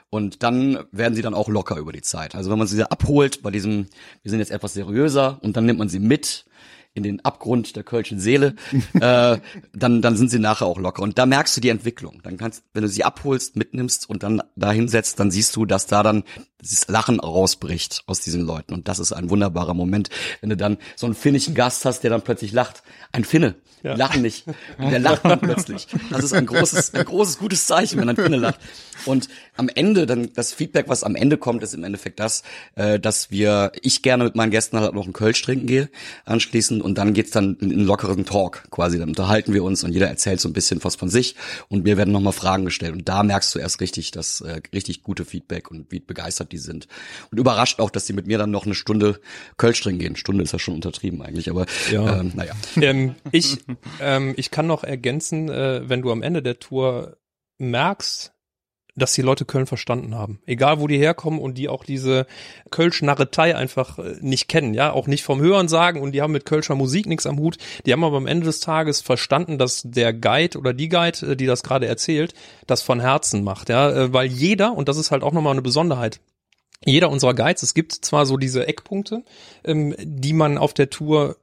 Und 0.10 0.44
dann 0.44 0.80
werden 0.92 1.16
sie 1.16 1.22
dann 1.22 1.34
auch 1.34 1.50
locker 1.50 1.78
über 1.78 1.92
die 1.92 2.02
Zeit. 2.02 2.36
Also 2.36 2.50
wenn 2.50 2.58
man 2.58 2.68
sie 2.68 2.84
abholt 2.84 3.44
bei 3.44 3.52
diesem, 3.52 3.88
wir 4.24 4.30
sind 4.30 4.40
jetzt 4.40 4.52
etwas 4.52 4.74
seriöser 4.74 5.40
und 5.42 5.58
dann 5.58 5.66
nimmt 5.66 5.80
man 5.80 5.90
sie 5.90 6.00
mit 6.00 6.46
in 6.96 7.04
den 7.04 7.24
Abgrund 7.24 7.76
der 7.76 7.84
kölschen 7.84 8.20
Seele, 8.20 8.56
äh, 8.94 9.38
dann, 9.74 10.02
dann 10.02 10.18
sind 10.18 10.32
sie 10.32 10.40
nachher 10.40 10.66
auch 10.66 10.80
locker. 10.80 11.04
Und 11.04 11.20
da 11.20 11.26
merkst 11.26 11.56
du 11.56 11.62
die 11.62 11.70
Entwicklung. 11.70 12.22
Dann 12.24 12.38
kannst, 12.38 12.64
wenn 12.74 12.82
du 12.82 12.90
sie 12.90 13.04
abholst, 13.04 13.56
mitnimmst 13.56 14.10
und 14.10 14.24
dann 14.24 14.42
da 14.56 14.72
hinsetzt, 14.72 15.20
dann 15.20 15.30
siehst 15.30 15.56
du, 15.56 15.66
dass 15.66 15.86
da 15.86 16.02
dann 16.02 16.24
dieses 16.62 16.88
Lachen 16.88 17.20
rausbricht 17.20 18.04
aus 18.08 18.22
diesen 18.22 18.42
Leuten. 18.42 18.74
Und 18.74 18.88
das 18.88 19.00
ist 19.00 19.12
ein 19.12 19.30
wunderbarer 19.30 19.74
Moment, 19.74 20.10
wenn 20.42 20.50
du 20.50 20.58
dann 20.58 20.78
so 20.96 21.06
einen 21.06 21.16
finnischen 21.16 21.54
Gast 21.54 21.86
hast, 21.86 22.02
der 22.02 22.10
dann 22.10 22.22
plötzlich 22.22 22.54
lacht. 22.54 22.82
Ein 23.12 23.26
Finne, 23.26 23.56
ja. 23.84 23.96
lachen 23.96 24.22
nicht. 24.22 24.48
Und 24.78 24.90
der 24.90 25.00
lacht 25.00 25.26
dann 25.26 25.40
plötzlich. 25.42 25.88
Das 26.10 26.24
ist 26.24 26.34
ein 26.34 26.46
großes, 26.46 26.94
ein 26.94 27.06
großes, 27.06 27.38
gutes 27.38 27.68
Zeichen, 27.68 28.00
wenn 28.00 28.10
ein 28.10 28.16
Finne 28.16 28.38
lacht. 28.38 28.60
Und 29.06 29.30
am 29.58 29.70
Ende, 29.70 30.06
dann 30.06 30.30
das 30.34 30.54
Feedback, 30.54 30.88
was 30.88 31.04
am 31.04 31.16
Ende 31.16 31.38
kommt, 31.38 31.64
ist 31.64 31.74
im 31.74 31.84
Endeffekt 31.84 32.20
das, 32.20 32.44
äh, 32.76 33.00
dass 33.00 33.32
wir, 33.32 33.72
ich 33.82 34.02
gerne 34.02 34.24
mit 34.24 34.36
meinen 34.36 34.52
Gästen 34.52 34.80
halt 34.80 34.94
noch 34.94 35.04
einen 35.04 35.14
Kölsch 35.14 35.42
trinken 35.42 35.68
gehe, 35.68 35.90
anschließend 36.26 36.82
und 36.82 36.98
dann 36.98 37.14
geht's 37.14 37.32
dann 37.32 37.58
in 37.60 37.72
einen 37.72 37.86
lockeren 37.86 38.26
Talk 38.26 38.64
quasi. 38.72 39.00
Dann 39.00 39.10
unterhalten 39.10 39.54
wir 39.54 39.64
uns 39.64 39.84
und 39.84 39.92
jeder 39.92 40.08
erzählt 40.08 40.40
so 40.40 40.50
ein 40.50 40.54
bisschen 40.54 40.84
was 40.84 40.96
von 40.96 41.10
sich 41.10 41.36
und 41.70 41.86
wir 41.86 41.98
werden 41.98 42.12
nochmal 42.12 42.34
Fragen 42.34 42.66
gestellt. 42.66 42.94
Und 42.94 43.08
da 43.08 43.24
merkst 43.24 43.54
du 43.56 43.60
erst 43.60 43.82
richtig 43.82 44.12
das 44.12 44.42
äh, 44.42 44.62
richtig 44.74 45.04
gute 45.04 45.26
Feedback 45.26 45.72
und 45.72 45.92
wie 45.92 46.00
begeistert 46.00 46.52
die 46.52 46.58
sind. 46.58 46.88
Und 47.32 47.40
überrascht 47.40 47.80
auch, 47.80 47.90
dass 47.90 48.06
die 48.06 48.14
mit 48.14 48.28
mir 48.28 48.38
dann 48.38 48.52
noch 48.52 48.66
eine 48.66 48.76
Stunde 48.76 49.20
Kölsch 49.58 49.82
trinken 49.82 50.00
gehen. 50.00 50.16
Stunde 50.16 50.44
ist 50.44 50.54
ja 50.54 50.60
schon 50.60 50.74
untertrieben 50.74 51.22
eigentlich, 51.22 51.50
aber 51.50 51.66
ja. 51.92 52.20
ähm, 52.20 52.32
naja. 52.36 52.54
Ähm, 52.82 53.16
ich, 53.32 53.58
ähm, 54.02 54.34
ich 54.38 54.52
kann 54.52 54.68
noch 54.68 54.84
ergänzen, 54.84 55.50
äh, 55.50 55.88
wenn 55.88 56.02
du 56.02 56.12
am 56.12 56.24
Ende 56.24 56.42
der 56.42 56.60
Tour 56.60 57.18
merkst, 57.58 58.35
dass 58.96 59.14
die 59.14 59.22
Leute 59.22 59.46
Köln 59.46 59.66
verstanden 59.66 60.16
haben. 60.16 60.40
Egal 60.46 60.80
wo 60.80 60.88
die 60.88 60.98
herkommen 60.98 61.40
und 61.40 61.58
die 61.58 61.70
auch 61.70 61.84
diese 61.84 62.26
Kölsch-Narretei 62.72 63.56
einfach 63.56 64.00
äh, 64.00 64.16
nicht 64.22 64.48
kennen, 64.48 64.74
ja, 64.74 64.92
auch 64.92 65.08
nicht 65.08 65.24
vom 65.24 65.42
Hören 65.42 65.68
sagen 65.68 66.02
und 66.02 66.14
die 66.14 66.22
haben 66.22 66.34
mit 66.34 66.46
Kölscher 66.46 66.76
Musik 66.76 67.06
nichts 67.06 67.26
am 67.26 67.38
Hut. 67.38 67.58
Die 67.86 67.94
haben 67.94 68.04
aber 68.04 68.18
am 68.18 68.28
Ende 68.28 68.46
des 68.46 68.60
Tages 68.60 69.02
verstanden, 69.02 69.58
dass 69.58 69.82
der 69.84 70.14
Guide 70.14 70.58
oder 70.58 70.74
die 70.74 70.90
Guide, 70.90 71.32
äh, 71.32 71.36
die 71.36 71.46
das 71.46 71.64
gerade 71.64 71.88
erzählt, 71.88 72.34
das 72.68 72.82
von 72.82 73.00
Herzen 73.00 73.44
macht, 73.44 73.70
ja, 73.70 73.92
äh, 73.92 74.14
weil 74.14 74.28
jeder, 74.28 74.74
und 74.74 74.88
das 74.88 74.98
ist 74.98 75.12
halt 75.12 75.24
auch 75.24 75.34
nochmal 75.34 75.54
eine 75.54 75.62
Besonderheit, 75.62 76.20
jeder 76.86 77.10
unserer 77.10 77.34
Guides, 77.34 77.64
es 77.64 77.74
gibt 77.74 77.94
zwar 77.94 78.26
so 78.26 78.38
diese 78.38 78.68
Eckpunkte, 78.68 79.24
ähm, 79.64 79.96
die 80.00 80.34
man 80.34 80.58
auf 80.58 80.74
der 80.74 80.90
Tour 80.90 81.38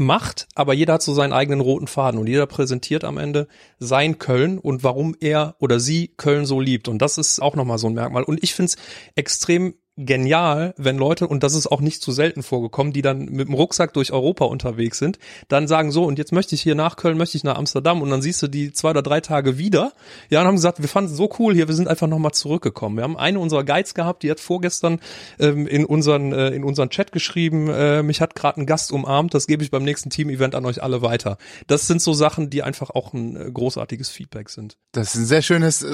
macht, 0.00 0.48
aber 0.54 0.74
jeder 0.74 0.94
hat 0.94 1.02
so 1.02 1.14
seinen 1.14 1.32
eigenen 1.32 1.60
roten 1.60 1.86
Faden 1.86 2.18
und 2.18 2.26
jeder 2.26 2.46
präsentiert 2.46 3.04
am 3.04 3.18
Ende 3.18 3.46
sein 3.78 4.18
Köln 4.18 4.58
und 4.58 4.82
warum 4.82 5.14
er 5.20 5.54
oder 5.58 5.78
sie 5.78 6.08
Köln 6.16 6.46
so 6.46 6.60
liebt. 6.60 6.88
Und 6.88 7.00
das 7.00 7.18
ist 7.18 7.40
auch 7.40 7.54
nochmal 7.54 7.78
so 7.78 7.88
ein 7.88 7.94
Merkmal. 7.94 8.24
Und 8.24 8.42
ich 8.42 8.54
finde 8.54 8.72
es 8.72 8.76
extrem 9.14 9.74
genial, 10.06 10.74
wenn 10.76 10.98
Leute, 10.98 11.28
und 11.28 11.42
das 11.42 11.54
ist 11.54 11.66
auch 11.66 11.80
nicht 11.80 12.02
zu 12.02 12.12
selten 12.12 12.42
vorgekommen, 12.42 12.92
die 12.92 13.02
dann 13.02 13.26
mit 13.26 13.48
dem 13.48 13.54
Rucksack 13.54 13.92
durch 13.92 14.12
Europa 14.12 14.44
unterwegs 14.44 14.98
sind, 14.98 15.18
dann 15.48 15.68
sagen 15.68 15.92
so, 15.92 16.04
und 16.04 16.18
jetzt 16.18 16.32
möchte 16.32 16.54
ich 16.54 16.62
hier 16.62 16.74
nach 16.74 16.96
Köln, 16.96 17.18
möchte 17.18 17.36
ich 17.36 17.44
nach 17.44 17.56
Amsterdam, 17.56 18.02
und 18.02 18.10
dann 18.10 18.22
siehst 18.22 18.42
du 18.42 18.48
die 18.48 18.72
zwei 18.72 18.90
oder 18.90 19.02
drei 19.02 19.20
Tage 19.20 19.58
wieder, 19.58 19.92
ja, 20.28 20.40
und 20.40 20.46
haben 20.46 20.56
gesagt, 20.56 20.80
wir 20.80 20.88
fanden 20.88 21.10
es 21.10 21.16
so 21.16 21.30
cool 21.38 21.54
hier, 21.54 21.68
wir 21.68 21.74
sind 21.74 21.88
einfach 21.88 22.06
nochmal 22.06 22.32
zurückgekommen. 22.32 22.96
Wir 22.96 23.04
haben 23.04 23.16
eine 23.16 23.38
unserer 23.38 23.64
Guides 23.64 23.94
gehabt, 23.94 24.22
die 24.22 24.30
hat 24.30 24.40
vorgestern 24.40 25.00
ähm, 25.38 25.66
in 25.66 25.84
unseren 25.84 26.32
äh, 26.32 26.50
in 26.50 26.64
unseren 26.64 26.90
Chat 26.90 27.12
geschrieben, 27.12 27.68
äh, 27.68 28.02
mich 28.02 28.20
hat 28.20 28.34
gerade 28.34 28.60
ein 28.60 28.66
Gast 28.66 28.92
umarmt, 28.92 29.34
das 29.34 29.46
gebe 29.46 29.62
ich 29.62 29.70
beim 29.70 29.84
nächsten 29.84 30.10
Team-Event 30.10 30.54
an 30.54 30.64
euch 30.66 30.82
alle 30.82 31.02
weiter. 31.02 31.38
Das 31.66 31.86
sind 31.86 32.02
so 32.02 32.12
Sachen, 32.12 32.50
die 32.50 32.62
einfach 32.62 32.90
auch 32.90 33.12
ein 33.12 33.36
äh, 33.36 33.50
großartiges 33.50 34.08
Feedback 34.08 34.50
sind. 34.50 34.76
Das 34.92 35.14
ist 35.14 35.22
ein 35.22 35.26
sehr 35.26 35.42
schönes, 35.42 35.82
äh, 35.82 35.88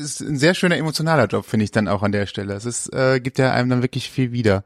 ist 0.00 0.20
ein 0.20 0.36
sehr 0.36 0.54
schöner 0.54 0.76
emotionaler 0.76 1.26
Job, 1.26 1.46
finde 1.46 1.64
ich 1.64 1.70
dann 1.70 1.88
auch 1.88 2.02
an 2.02 2.12
der 2.12 2.26
Stelle. 2.26 2.54
Es 2.54 2.64
ist, 2.64 2.92
äh, 2.92 3.20
gibt 3.20 3.38
ja 3.38 3.43
einem 3.52 3.70
dann 3.70 3.82
wirklich 3.82 4.10
viel 4.10 4.32
wieder. 4.32 4.64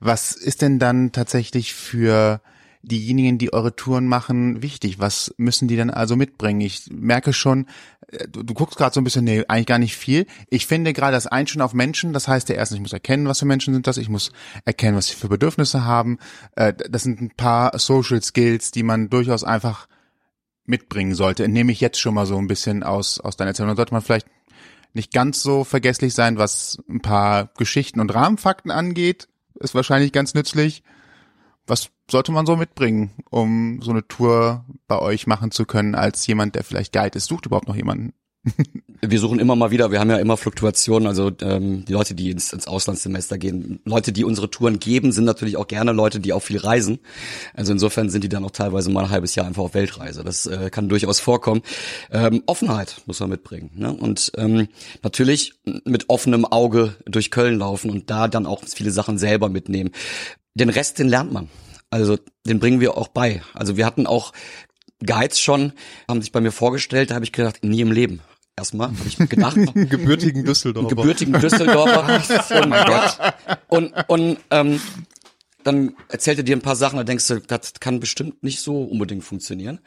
Was 0.00 0.32
ist 0.32 0.62
denn 0.62 0.78
dann 0.78 1.12
tatsächlich 1.12 1.74
für 1.74 2.40
diejenigen, 2.82 3.38
die 3.38 3.52
eure 3.52 3.74
Touren 3.74 4.06
machen, 4.06 4.62
wichtig? 4.62 4.98
Was 4.98 5.34
müssen 5.36 5.68
die 5.68 5.76
dann 5.76 5.90
also 5.90 6.16
mitbringen? 6.16 6.60
Ich 6.60 6.86
merke 6.90 7.32
schon, 7.32 7.66
äh, 8.08 8.28
du, 8.28 8.42
du 8.42 8.54
guckst 8.54 8.76
gerade 8.76 8.94
so 8.94 9.00
ein 9.00 9.04
bisschen, 9.04 9.24
nee, 9.24 9.44
eigentlich 9.48 9.66
gar 9.66 9.78
nicht 9.78 9.96
viel. 9.96 10.26
Ich 10.48 10.66
finde 10.66 10.92
gerade 10.92 11.12
das 11.12 11.26
Einschen 11.26 11.60
auf 11.60 11.74
Menschen, 11.74 12.12
das 12.12 12.28
heißt 12.28 12.48
ja 12.48 12.54
erstens, 12.54 12.76
ich 12.76 12.82
muss 12.82 12.92
erkennen, 12.92 13.28
was 13.28 13.40
für 13.40 13.46
Menschen 13.46 13.74
sind 13.74 13.86
das, 13.86 13.96
ich 13.96 14.08
muss 14.08 14.32
erkennen, 14.64 14.96
was 14.96 15.06
sie 15.06 15.14
für 15.14 15.28
Bedürfnisse 15.28 15.84
haben. 15.84 16.18
Äh, 16.56 16.74
das 16.88 17.02
sind 17.02 17.20
ein 17.20 17.30
paar 17.36 17.78
Social 17.78 18.22
Skills, 18.22 18.70
die 18.70 18.82
man 18.82 19.10
durchaus 19.10 19.44
einfach 19.44 19.88
mitbringen 20.64 21.14
sollte. 21.14 21.48
Nehme 21.48 21.72
ich 21.72 21.80
jetzt 21.80 21.98
schon 21.98 22.14
mal 22.14 22.26
so 22.26 22.36
ein 22.38 22.46
bisschen 22.46 22.82
aus, 22.82 23.20
aus 23.20 23.36
deiner 23.36 23.50
Erzählung. 23.50 23.70
Dann 23.70 23.76
sollte 23.76 23.94
man 23.94 24.02
vielleicht 24.02 24.26
nicht 24.92 25.12
ganz 25.12 25.42
so 25.42 25.64
vergesslich 25.64 26.14
sein, 26.14 26.38
was 26.38 26.82
ein 26.88 27.00
paar 27.00 27.50
Geschichten 27.56 28.00
und 28.00 28.14
Rahmenfakten 28.14 28.70
angeht. 28.70 29.28
Ist 29.54 29.74
wahrscheinlich 29.74 30.12
ganz 30.12 30.34
nützlich. 30.34 30.82
Was 31.66 31.90
sollte 32.10 32.32
man 32.32 32.46
so 32.46 32.56
mitbringen, 32.56 33.12
um 33.30 33.80
so 33.82 33.90
eine 33.90 34.06
Tour 34.06 34.64
bei 34.86 34.98
euch 34.98 35.26
machen 35.26 35.50
zu 35.50 35.66
können, 35.66 35.94
als 35.94 36.26
jemand, 36.26 36.54
der 36.54 36.64
vielleicht 36.64 36.92
Guide 36.92 37.16
ist? 37.16 37.26
Sucht 37.26 37.46
überhaupt 37.46 37.68
noch 37.68 37.76
jemanden? 37.76 38.14
Wir 39.02 39.18
suchen 39.18 39.38
immer 39.38 39.56
mal 39.56 39.70
wieder, 39.70 39.90
wir 39.90 40.00
haben 40.00 40.10
ja 40.10 40.18
immer 40.18 40.36
Fluktuationen, 40.36 41.06
also 41.08 41.30
ähm, 41.42 41.84
die 41.84 41.92
Leute, 41.92 42.14
die 42.14 42.30
ins, 42.30 42.52
ins 42.52 42.66
Auslandssemester 42.66 43.38
gehen, 43.38 43.80
Leute, 43.84 44.12
die 44.12 44.24
unsere 44.24 44.50
Touren 44.50 44.78
geben, 44.78 45.12
sind 45.12 45.24
natürlich 45.24 45.56
auch 45.56 45.66
gerne 45.66 45.92
Leute, 45.92 46.20
die 46.20 46.32
auch 46.32 46.42
viel 46.42 46.58
reisen. 46.58 46.98
Also 47.54 47.72
insofern 47.72 48.10
sind 48.10 48.24
die 48.24 48.28
dann 48.28 48.44
auch 48.44 48.50
teilweise 48.50 48.90
mal 48.90 49.04
ein 49.04 49.10
halbes 49.10 49.34
Jahr 49.34 49.46
einfach 49.46 49.62
auf 49.62 49.74
Weltreise. 49.74 50.24
Das 50.24 50.46
äh, 50.46 50.70
kann 50.70 50.88
durchaus 50.88 51.20
vorkommen. 51.20 51.62
Ähm, 52.10 52.42
Offenheit 52.46 53.02
muss 53.06 53.20
man 53.20 53.30
mitbringen. 53.30 53.70
Ne? 53.74 53.92
Und 53.92 54.32
ähm, 54.36 54.68
natürlich 55.02 55.54
mit 55.84 56.08
offenem 56.08 56.44
Auge 56.44 56.96
durch 57.06 57.30
Köln 57.30 57.58
laufen 57.58 57.90
und 57.90 58.10
da 58.10 58.28
dann 58.28 58.46
auch 58.46 58.62
viele 58.64 58.90
Sachen 58.90 59.18
selber 59.18 59.48
mitnehmen. 59.48 59.90
Den 60.54 60.70
Rest, 60.70 60.98
den 60.98 61.08
lernt 61.08 61.32
man. 61.32 61.48
Also 61.90 62.18
den 62.46 62.58
bringen 62.58 62.80
wir 62.80 62.98
auch 62.98 63.08
bei. 63.08 63.42
Also 63.54 63.76
wir 63.76 63.86
hatten 63.86 64.06
auch 64.06 64.32
Guides 65.04 65.40
schon, 65.40 65.72
haben 66.08 66.20
sich 66.20 66.32
bei 66.32 66.40
mir 66.40 66.52
vorgestellt, 66.52 67.10
da 67.10 67.14
habe 67.14 67.24
ich 67.24 67.32
gedacht, 67.32 67.64
nie 67.64 67.80
im 67.80 67.92
Leben 67.92 68.20
erstmal, 68.58 68.88
habe 68.88 68.98
ich 69.06 69.16
gedacht. 69.16 69.56
gebürtigen 69.74 70.44
Düsseldorfer. 70.44 70.88
Gebürtigen 70.96 71.40
Düsseldorfer. 71.40 72.22
oh 72.62 72.66
mein 72.66 72.86
Gott. 72.86 73.18
Und, 73.68 73.94
und 74.08 74.38
ähm, 74.50 74.80
dann 75.64 75.94
erzählt 76.08 76.38
er 76.38 76.44
dir 76.44 76.56
ein 76.56 76.62
paar 76.62 76.76
Sachen, 76.76 76.96
da 76.96 77.04
denkst 77.04 77.26
du, 77.28 77.40
das 77.40 77.74
kann 77.80 78.00
bestimmt 78.00 78.42
nicht 78.42 78.60
so 78.60 78.82
unbedingt 78.82 79.24
funktionieren. 79.24 79.80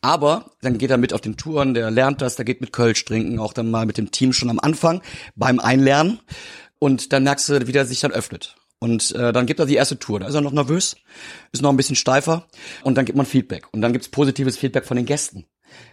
Aber 0.00 0.50
dann 0.62 0.78
geht 0.78 0.90
er 0.90 0.96
mit 0.96 1.12
auf 1.12 1.20
den 1.20 1.36
Touren, 1.36 1.74
der 1.74 1.90
lernt 1.90 2.22
das, 2.22 2.36
der 2.36 2.44
geht 2.44 2.60
mit 2.60 2.72
Kölsch 2.72 3.04
trinken, 3.04 3.38
auch 3.38 3.52
dann 3.52 3.70
mal 3.70 3.86
mit 3.86 3.98
dem 3.98 4.10
Team 4.10 4.32
schon 4.32 4.50
am 4.50 4.60
Anfang 4.60 5.02
beim 5.34 5.60
Einlernen. 5.60 6.20
Und 6.78 7.12
dann 7.12 7.24
merkst 7.24 7.48
du, 7.48 7.66
wie 7.66 7.72
der 7.72 7.86
sich 7.86 8.00
dann 8.00 8.12
öffnet. 8.12 8.56
Und 8.84 9.12
äh, 9.12 9.32
dann 9.32 9.46
gibt 9.46 9.60
er 9.60 9.64
die 9.64 9.76
erste 9.76 9.98
Tour. 9.98 10.20
Da 10.20 10.26
ist 10.26 10.34
er 10.34 10.42
noch 10.42 10.52
nervös, 10.52 10.94
ist 11.52 11.62
noch 11.62 11.70
ein 11.70 11.76
bisschen 11.78 11.96
steifer. 11.96 12.46
Und 12.82 12.98
dann 12.98 13.06
gibt 13.06 13.16
man 13.16 13.24
Feedback. 13.24 13.64
Und 13.72 13.80
dann 13.80 13.94
gibt's 13.94 14.10
positives 14.10 14.58
Feedback 14.58 14.84
von 14.84 14.98
den 14.98 15.06
Gästen. 15.06 15.46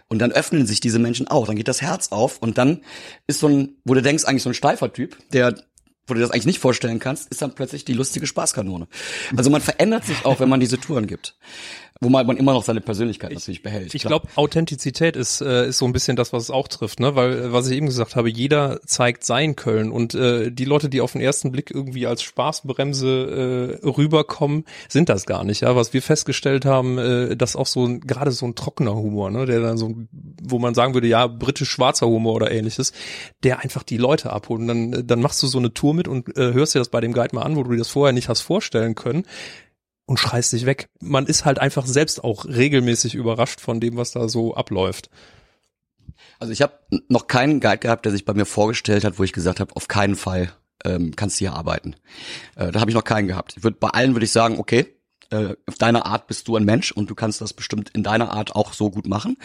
Und 0.08 0.18
dann 0.18 0.30
öffnen 0.30 0.66
sich 0.66 0.80
diese 0.80 0.98
Menschen 0.98 1.26
auch. 1.26 1.46
Dann 1.46 1.56
geht 1.56 1.68
das 1.68 1.80
Herz 1.80 2.12
auf 2.12 2.36
und 2.42 2.58
dann 2.58 2.82
ist 3.26 3.40
so 3.40 3.48
ein, 3.48 3.78
wo 3.86 3.94
du 3.94 4.02
denkst, 4.02 4.24
eigentlich 4.24 4.42
so 4.42 4.50
ein 4.50 4.54
steifer 4.54 4.92
Typ, 4.92 5.16
der 5.32 5.54
wo 6.06 6.14
du 6.14 6.20
das 6.20 6.32
eigentlich 6.32 6.46
nicht 6.46 6.58
vorstellen 6.58 6.98
kannst, 6.98 7.30
ist 7.30 7.40
dann 7.40 7.54
plötzlich 7.54 7.84
die 7.86 7.94
lustige 7.94 8.26
Spaßkanone. 8.26 8.88
Also 9.36 9.48
man 9.48 9.62
verändert 9.62 10.04
sich 10.04 10.26
auch, 10.26 10.40
wenn 10.40 10.48
man 10.48 10.60
diese 10.60 10.78
Touren 10.78 11.06
gibt 11.06 11.36
wo 12.02 12.08
man 12.08 12.36
immer 12.36 12.52
noch 12.52 12.64
seine 12.64 12.80
Persönlichkeit 12.80 13.30
ich, 13.30 13.38
natürlich 13.38 13.62
behält. 13.62 13.94
Ich 13.94 14.02
glaube, 14.02 14.26
Authentizität 14.34 15.14
ist, 15.14 15.40
äh, 15.40 15.68
ist 15.68 15.78
so 15.78 15.84
ein 15.84 15.92
bisschen 15.92 16.16
das, 16.16 16.32
was 16.32 16.44
es 16.44 16.50
auch 16.50 16.66
trifft, 16.66 16.98
ne? 16.98 17.14
Weil, 17.14 17.32
äh, 17.32 17.52
was 17.52 17.68
ich 17.68 17.76
eben 17.76 17.86
gesagt 17.86 18.16
habe, 18.16 18.28
jeder 18.28 18.80
zeigt 18.84 19.24
sein 19.24 19.54
Köln 19.54 19.92
und 19.92 20.14
äh, 20.14 20.50
die 20.50 20.64
Leute, 20.64 20.88
die 20.88 21.00
auf 21.00 21.12
den 21.12 21.20
ersten 21.20 21.52
Blick 21.52 21.70
irgendwie 21.70 22.06
als 22.08 22.22
Spaßbremse 22.22 23.80
äh, 23.82 23.86
rüberkommen, 23.86 24.64
sind 24.88 25.08
das 25.08 25.26
gar 25.26 25.44
nicht. 25.44 25.60
Ja, 25.60 25.76
was 25.76 25.92
wir 25.92 26.02
festgestellt 26.02 26.64
haben, 26.64 26.98
äh, 26.98 27.36
dass 27.36 27.54
auch 27.54 27.66
so 27.66 27.88
gerade 28.00 28.32
so 28.32 28.46
ein 28.46 28.56
trockener 28.56 28.96
Humor, 28.96 29.30
ne, 29.30 29.46
der 29.46 29.60
dann 29.60 29.78
so, 29.78 29.94
wo 30.42 30.58
man 30.58 30.74
sagen 30.74 30.94
würde, 30.94 31.06
ja, 31.06 31.28
britisch 31.28 31.70
schwarzer 31.70 32.08
Humor 32.08 32.34
oder 32.34 32.50
ähnliches, 32.50 32.92
der 33.44 33.60
einfach 33.60 33.84
die 33.84 33.96
Leute 33.96 34.32
abholt. 34.32 34.60
Und 34.60 34.68
dann, 34.68 35.06
dann 35.06 35.20
machst 35.20 35.40
du 35.42 35.46
so 35.46 35.58
eine 35.58 35.72
Tour 35.72 35.94
mit 35.94 36.08
und 36.08 36.36
äh, 36.36 36.52
hörst 36.52 36.74
dir 36.74 36.80
das 36.80 36.88
bei 36.88 37.00
dem 37.00 37.12
Guide 37.12 37.36
mal 37.36 37.42
an, 37.42 37.54
wo 37.54 37.62
du 37.62 37.70
dir 37.70 37.78
das 37.78 37.88
vorher 37.88 38.12
nicht 38.12 38.28
hast 38.28 38.40
vorstellen 38.40 38.96
können 38.96 39.24
und 40.06 40.18
schreist 40.18 40.52
dich 40.52 40.66
weg. 40.66 40.88
Man 41.00 41.26
ist 41.26 41.44
halt 41.44 41.58
einfach 41.58 41.86
selbst 41.86 42.22
auch 42.22 42.44
regelmäßig 42.44 43.14
überrascht 43.14 43.60
von 43.60 43.80
dem, 43.80 43.96
was 43.96 44.12
da 44.12 44.28
so 44.28 44.54
abläuft. 44.54 45.10
Also 46.38 46.52
ich 46.52 46.62
habe 46.62 46.74
noch 47.08 47.26
keinen 47.26 47.60
Guide 47.60 47.78
gehabt, 47.78 48.04
der 48.04 48.12
sich 48.12 48.24
bei 48.24 48.34
mir 48.34 48.46
vorgestellt 48.46 49.04
hat, 49.04 49.18
wo 49.18 49.24
ich 49.24 49.32
gesagt 49.32 49.60
habe, 49.60 49.74
auf 49.76 49.88
keinen 49.88 50.16
Fall 50.16 50.52
ähm, 50.84 51.14
kannst 51.14 51.36
du 51.36 51.40
hier 51.40 51.52
arbeiten. 51.52 51.94
Äh, 52.56 52.72
da 52.72 52.80
habe 52.80 52.90
ich 52.90 52.94
noch 52.94 53.04
keinen 53.04 53.28
gehabt. 53.28 53.54
Ich 53.56 53.64
würd, 53.64 53.80
bei 53.80 53.88
allen 53.88 54.14
würde 54.14 54.24
ich 54.24 54.32
sagen, 54.32 54.58
okay, 54.58 54.86
äh, 55.32 55.56
auf 55.66 55.76
deiner 55.76 56.06
Art 56.06 56.26
bist 56.26 56.46
du 56.46 56.56
ein 56.56 56.64
Mensch 56.64 56.92
und 56.92 57.10
du 57.10 57.14
kannst 57.14 57.40
das 57.40 57.52
bestimmt 57.52 57.90
in 57.90 58.02
deiner 58.02 58.32
Art 58.32 58.54
auch 58.54 58.72
so 58.72 58.90
gut 58.90 59.06
machen. 59.06 59.38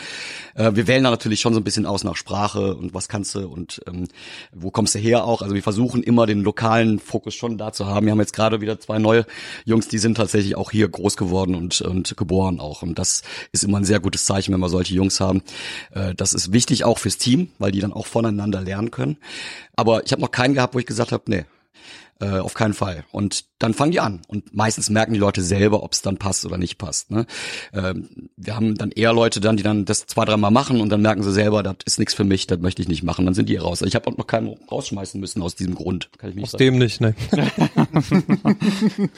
Äh, 0.55 0.75
wir 0.75 0.87
wählen 0.87 1.03
da 1.03 1.09
natürlich 1.09 1.39
schon 1.39 1.53
so 1.53 1.59
ein 1.59 1.63
bisschen 1.63 1.85
aus 1.85 2.03
nach 2.03 2.15
Sprache 2.15 2.75
und 2.75 2.93
was 2.93 3.07
kannst 3.07 3.33
du 3.35 3.47
und 3.47 3.81
ähm, 3.87 4.07
wo 4.53 4.69
kommst 4.69 4.95
du 4.95 4.99
her 4.99 5.23
auch. 5.23 5.41
Also 5.41 5.55
wir 5.55 5.63
versuchen 5.63 6.03
immer 6.03 6.25
den 6.25 6.41
lokalen 6.41 6.99
Fokus 6.99 7.35
schon 7.35 7.57
da 7.57 7.71
zu 7.71 7.87
haben. 7.87 8.05
Wir 8.05 8.11
haben 8.11 8.19
jetzt 8.19 8.33
gerade 8.33 8.61
wieder 8.61 8.79
zwei 8.79 8.99
neue 8.99 9.25
Jungs, 9.65 9.87
die 9.87 9.97
sind 9.97 10.15
tatsächlich 10.15 10.55
auch 10.55 10.71
hier 10.71 10.87
groß 10.89 11.17
geworden 11.17 11.55
und, 11.55 11.81
und 11.81 12.17
geboren 12.17 12.59
auch. 12.59 12.81
Und 12.81 12.99
das 12.99 13.23
ist 13.51 13.63
immer 13.63 13.77
ein 13.77 13.85
sehr 13.85 13.99
gutes 13.99 14.25
Zeichen, 14.25 14.53
wenn 14.53 14.59
wir 14.59 14.69
solche 14.69 14.93
Jungs 14.93 15.19
haben. 15.19 15.41
Äh, 15.91 16.13
das 16.15 16.33
ist 16.33 16.51
wichtig 16.51 16.83
auch 16.83 16.99
fürs 16.99 17.17
Team, 17.17 17.49
weil 17.59 17.71
die 17.71 17.79
dann 17.79 17.93
auch 17.93 18.05
voneinander 18.05 18.61
lernen 18.61 18.91
können. 18.91 19.17
Aber 19.75 20.03
ich 20.05 20.11
habe 20.11 20.21
noch 20.21 20.31
keinen 20.31 20.53
gehabt, 20.53 20.75
wo 20.75 20.79
ich 20.79 20.85
gesagt 20.85 21.11
habe, 21.11 21.23
nee, 21.27 21.45
äh, 22.19 22.39
auf 22.39 22.53
keinen 22.53 22.73
Fall. 22.73 23.05
Und 23.11 23.45
dann 23.59 23.73
fangen 23.73 23.91
die 23.91 23.99
an. 23.99 24.21
Und 24.27 24.55
meistens 24.55 24.89
merken 24.89 25.13
die 25.13 25.19
Leute 25.19 25.41
selber, 25.41 25.83
ob 25.83 25.93
es 25.93 26.01
dann 26.01 26.17
passt 26.17 26.45
oder 26.45 26.57
nicht 26.57 26.77
passt. 26.77 27.11
Ne? 27.11 27.25
Ähm, 27.73 28.29
wir 28.35 28.55
haben 28.55 28.75
dann 28.75 28.91
eher 28.91 29.13
Leute 29.13 29.39
dann, 29.39 29.57
die 29.57 29.63
dann 29.63 29.85
das 29.85 30.05
zwei, 30.05 30.25
dreimal 30.25 30.51
machen 30.51 30.81
und 30.81 30.89
dann 30.89 31.01
merken 31.01 31.23
sie 31.23 31.31
selber, 31.31 31.63
das 31.63 31.75
ist 31.85 31.99
nichts 31.99 32.13
für 32.13 32.23
mich, 32.23 32.47
das 32.47 32.59
möchte 32.59 32.81
ich 32.81 32.87
nicht 32.87 33.03
machen. 33.03 33.25
Dann 33.25 33.33
sind 33.33 33.49
die 33.49 33.57
raus. 33.57 33.81
Ich 33.81 33.95
habe 33.95 34.07
auch 34.07 34.17
noch 34.17 34.27
keinen 34.27 34.57
rausschmeißen 34.71 35.19
müssen 35.19 35.41
aus 35.41 35.55
diesem 35.55 35.75
Grund. 35.75 36.09
Kann 36.17 36.29
ich 36.29 36.35
mich 36.35 36.45
aus 36.45 36.51
sagen. 36.51 36.63
dem 36.63 36.77
nicht, 36.77 37.01
ne? 37.01 37.15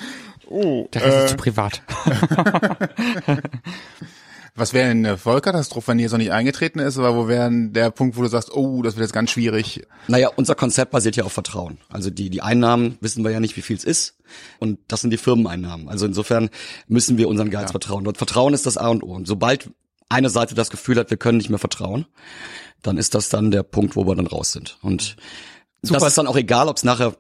oh, 0.50 0.88
das 0.92 1.04
ist 1.04 1.14
äh, 1.14 1.28
zu 1.28 1.38
privat. 1.38 1.82
Was 4.60 4.74
wäre 4.74 4.90
eine 4.90 5.18
Vollkatastrophe, 5.18 5.88
wenn 5.88 6.00
hier 6.00 6.10
so 6.10 6.18
nicht 6.18 6.34
eingetreten 6.34 6.80
ist, 6.80 6.98
aber 6.98 7.16
wo 7.16 7.30
wäre 7.30 7.50
der 7.50 7.92
Punkt, 7.92 8.18
wo 8.18 8.22
du 8.22 8.28
sagst, 8.28 8.54
oh, 8.54 8.82
das 8.82 8.98
wird 8.98 9.06
jetzt 9.06 9.14
ganz 9.14 9.32
schwierig? 9.32 9.88
Naja, 10.10 10.30
unser 10.36 10.54
Konzept 10.54 10.92
basiert 10.92 11.16
ja 11.16 11.24
auf 11.24 11.32
Vertrauen. 11.32 11.78
Also 11.88 12.10
die, 12.10 12.30
die 12.30 12.42
Einnahmen 12.42 12.98
wissen 13.00 13.24
wir 13.24 13.32
ja 13.32 13.40
nicht, 13.40 13.56
wie 13.56 13.62
viel 13.62 13.78
es 13.78 13.86
ist. 13.86 14.18
Und 14.60 14.80
das 14.90 15.00
sind 15.00 15.12
die 15.12 15.18
Firmeneinnahmen. 15.18 15.88
Also 15.88 16.06
insofern 16.06 16.50
müssen 16.90 17.18
wir 17.18 17.30
unseren 17.30 17.50
Guides 17.50 17.70
ja. 17.70 17.72
vertrauen. 17.72 18.06
Und 18.06 18.18
Vertrauen 18.18 18.54
ist 18.54 18.66
das 18.66 18.76
A 18.76 18.90
und 18.90 19.02
O. 19.02 19.14
Und 19.14 19.28
sobald 19.28 19.70
eine 20.10 20.30
Seite 20.30 20.56
das 20.56 20.70
Gefühl 20.70 20.98
hat, 20.98 21.10
wir 21.10 21.18
können 21.18 21.38
nicht 21.38 21.50
mehr 21.50 21.58
vertrauen, 21.58 22.06
dann 22.82 22.98
ist 22.98 23.16
das 23.16 23.30
dann 23.30 23.52
der 23.52 23.64
Punkt, 23.64 23.96
wo 23.96 24.06
wir 24.06 24.16
dann 24.16 24.28
raus 24.28 24.52
sind. 24.52 24.78
Und 24.82 25.16
Super. 25.82 26.00
das 26.00 26.10
ist 26.10 26.18
dann 26.18 26.28
auch 26.28 26.36
egal, 26.36 26.68
ob 26.68 26.76
es 26.76 26.84
nachher 26.84 27.16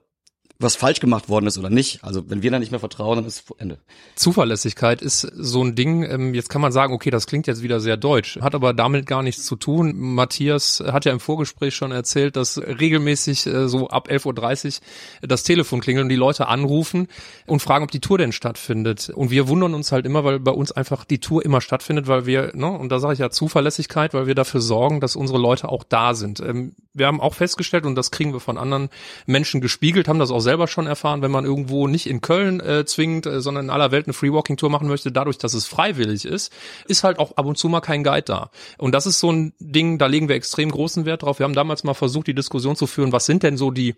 was 0.61 0.75
falsch 0.75 0.99
gemacht 0.99 1.29
worden 1.29 1.47
ist 1.47 1.57
oder 1.57 1.69
nicht. 1.69 2.03
Also 2.03 2.29
wenn 2.29 2.43
wir 2.43 2.51
da 2.51 2.59
nicht 2.59 2.71
mehr 2.71 2.81
vertrauen, 2.81 3.15
dann 3.15 3.25
ist 3.25 3.45
Ende. 3.59 3.79
Zuverlässigkeit 4.15 5.01
ist 5.01 5.21
so 5.21 5.63
ein 5.63 5.73
Ding, 5.73 6.03
ähm, 6.03 6.33
jetzt 6.33 6.49
kann 6.49 6.61
man 6.61 6.73
sagen, 6.73 6.93
okay, 6.93 7.09
das 7.09 7.27
klingt 7.27 7.47
jetzt 7.47 7.63
wieder 7.63 7.79
sehr 7.79 7.95
deutsch, 7.95 8.37
hat 8.41 8.55
aber 8.55 8.73
damit 8.73 9.05
gar 9.05 9.23
nichts 9.23 9.45
zu 9.45 9.55
tun. 9.55 9.93
Matthias 9.97 10.83
hat 10.85 11.05
ja 11.05 11.13
im 11.13 11.21
Vorgespräch 11.21 11.75
schon 11.75 11.93
erzählt, 11.93 12.35
dass 12.35 12.57
regelmäßig 12.57 13.47
äh, 13.47 13.69
so 13.69 13.87
ab 13.87 14.09
11.30 14.09 14.81
Uhr 15.21 15.27
das 15.29 15.43
Telefon 15.43 15.79
klingelt 15.79 16.03
und 16.03 16.09
die 16.09 16.17
Leute 16.17 16.49
anrufen 16.49 17.07
und 17.45 17.61
fragen, 17.61 17.85
ob 17.85 17.91
die 17.91 18.01
Tour 18.01 18.17
denn 18.17 18.33
stattfindet. 18.33 19.09
Und 19.15 19.31
wir 19.31 19.47
wundern 19.47 19.73
uns 19.73 19.93
halt 19.93 20.05
immer, 20.05 20.25
weil 20.25 20.41
bei 20.41 20.51
uns 20.51 20.73
einfach 20.73 21.05
die 21.05 21.19
Tour 21.19 21.45
immer 21.45 21.61
stattfindet, 21.61 22.07
weil 22.07 22.25
wir, 22.25 22.51
ne, 22.53 22.67
und 22.67 22.89
da 22.89 22.99
sage 22.99 23.13
ich 23.13 23.19
ja 23.19 23.29
Zuverlässigkeit, 23.29 24.13
weil 24.13 24.27
wir 24.27 24.35
dafür 24.35 24.59
sorgen, 24.59 24.99
dass 24.99 25.15
unsere 25.15 25.39
Leute 25.39 25.69
auch 25.69 25.85
da 25.85 26.15
sind. 26.15 26.41
Ähm, 26.41 26.75
wir 26.93 27.07
haben 27.07 27.21
auch 27.21 27.33
festgestellt, 27.33 27.85
und 27.85 27.95
das 27.95 28.11
kriegen 28.11 28.33
wir 28.33 28.41
von 28.41 28.57
anderen 28.57 28.89
Menschen 29.25 29.61
gespiegelt, 29.61 30.09
haben 30.09 30.19
das 30.19 30.31
auch 30.31 30.41
selber 30.49 30.67
schon 30.67 30.87
erfahren, 30.87 31.21
wenn 31.21 31.29
man 31.29 31.45
irgendwo 31.45 31.87
nicht 31.87 32.07
in 32.07 32.21
Köln 32.21 32.59
äh, 32.59 32.83
zwingend, 32.83 33.27
äh, 33.27 33.39
sondern 33.39 33.65
in 33.65 33.69
aller 33.69 33.91
Welt 33.91 34.07
eine 34.07 34.13
Freewalking-Tour 34.13 34.71
machen 34.71 34.87
möchte, 34.87 35.11
dadurch, 35.11 35.37
dass 35.37 35.53
es 35.53 35.67
freiwillig 35.67 36.25
ist, 36.25 36.51
ist 36.87 37.03
halt 37.03 37.19
auch 37.19 37.37
ab 37.37 37.45
und 37.45 37.55
zu 37.55 37.69
mal 37.69 37.81
kein 37.81 38.03
Guide 38.03 38.23
da. 38.23 38.49
Und 38.79 38.95
das 38.95 39.05
ist 39.05 39.19
so 39.19 39.31
ein 39.31 39.53
Ding, 39.59 39.99
da 39.99 40.07
legen 40.07 40.27
wir 40.27 40.35
extrem 40.35 40.71
großen 40.71 41.05
Wert 41.05 41.21
drauf. 41.21 41.37
Wir 41.37 41.43
haben 41.43 41.53
damals 41.53 41.83
mal 41.83 41.93
versucht, 41.93 42.25
die 42.25 42.33
Diskussion 42.33 42.75
zu 42.75 42.87
führen, 42.87 43.11
was 43.11 43.27
sind 43.27 43.43
denn 43.43 43.57
so 43.57 43.69
die 43.69 43.93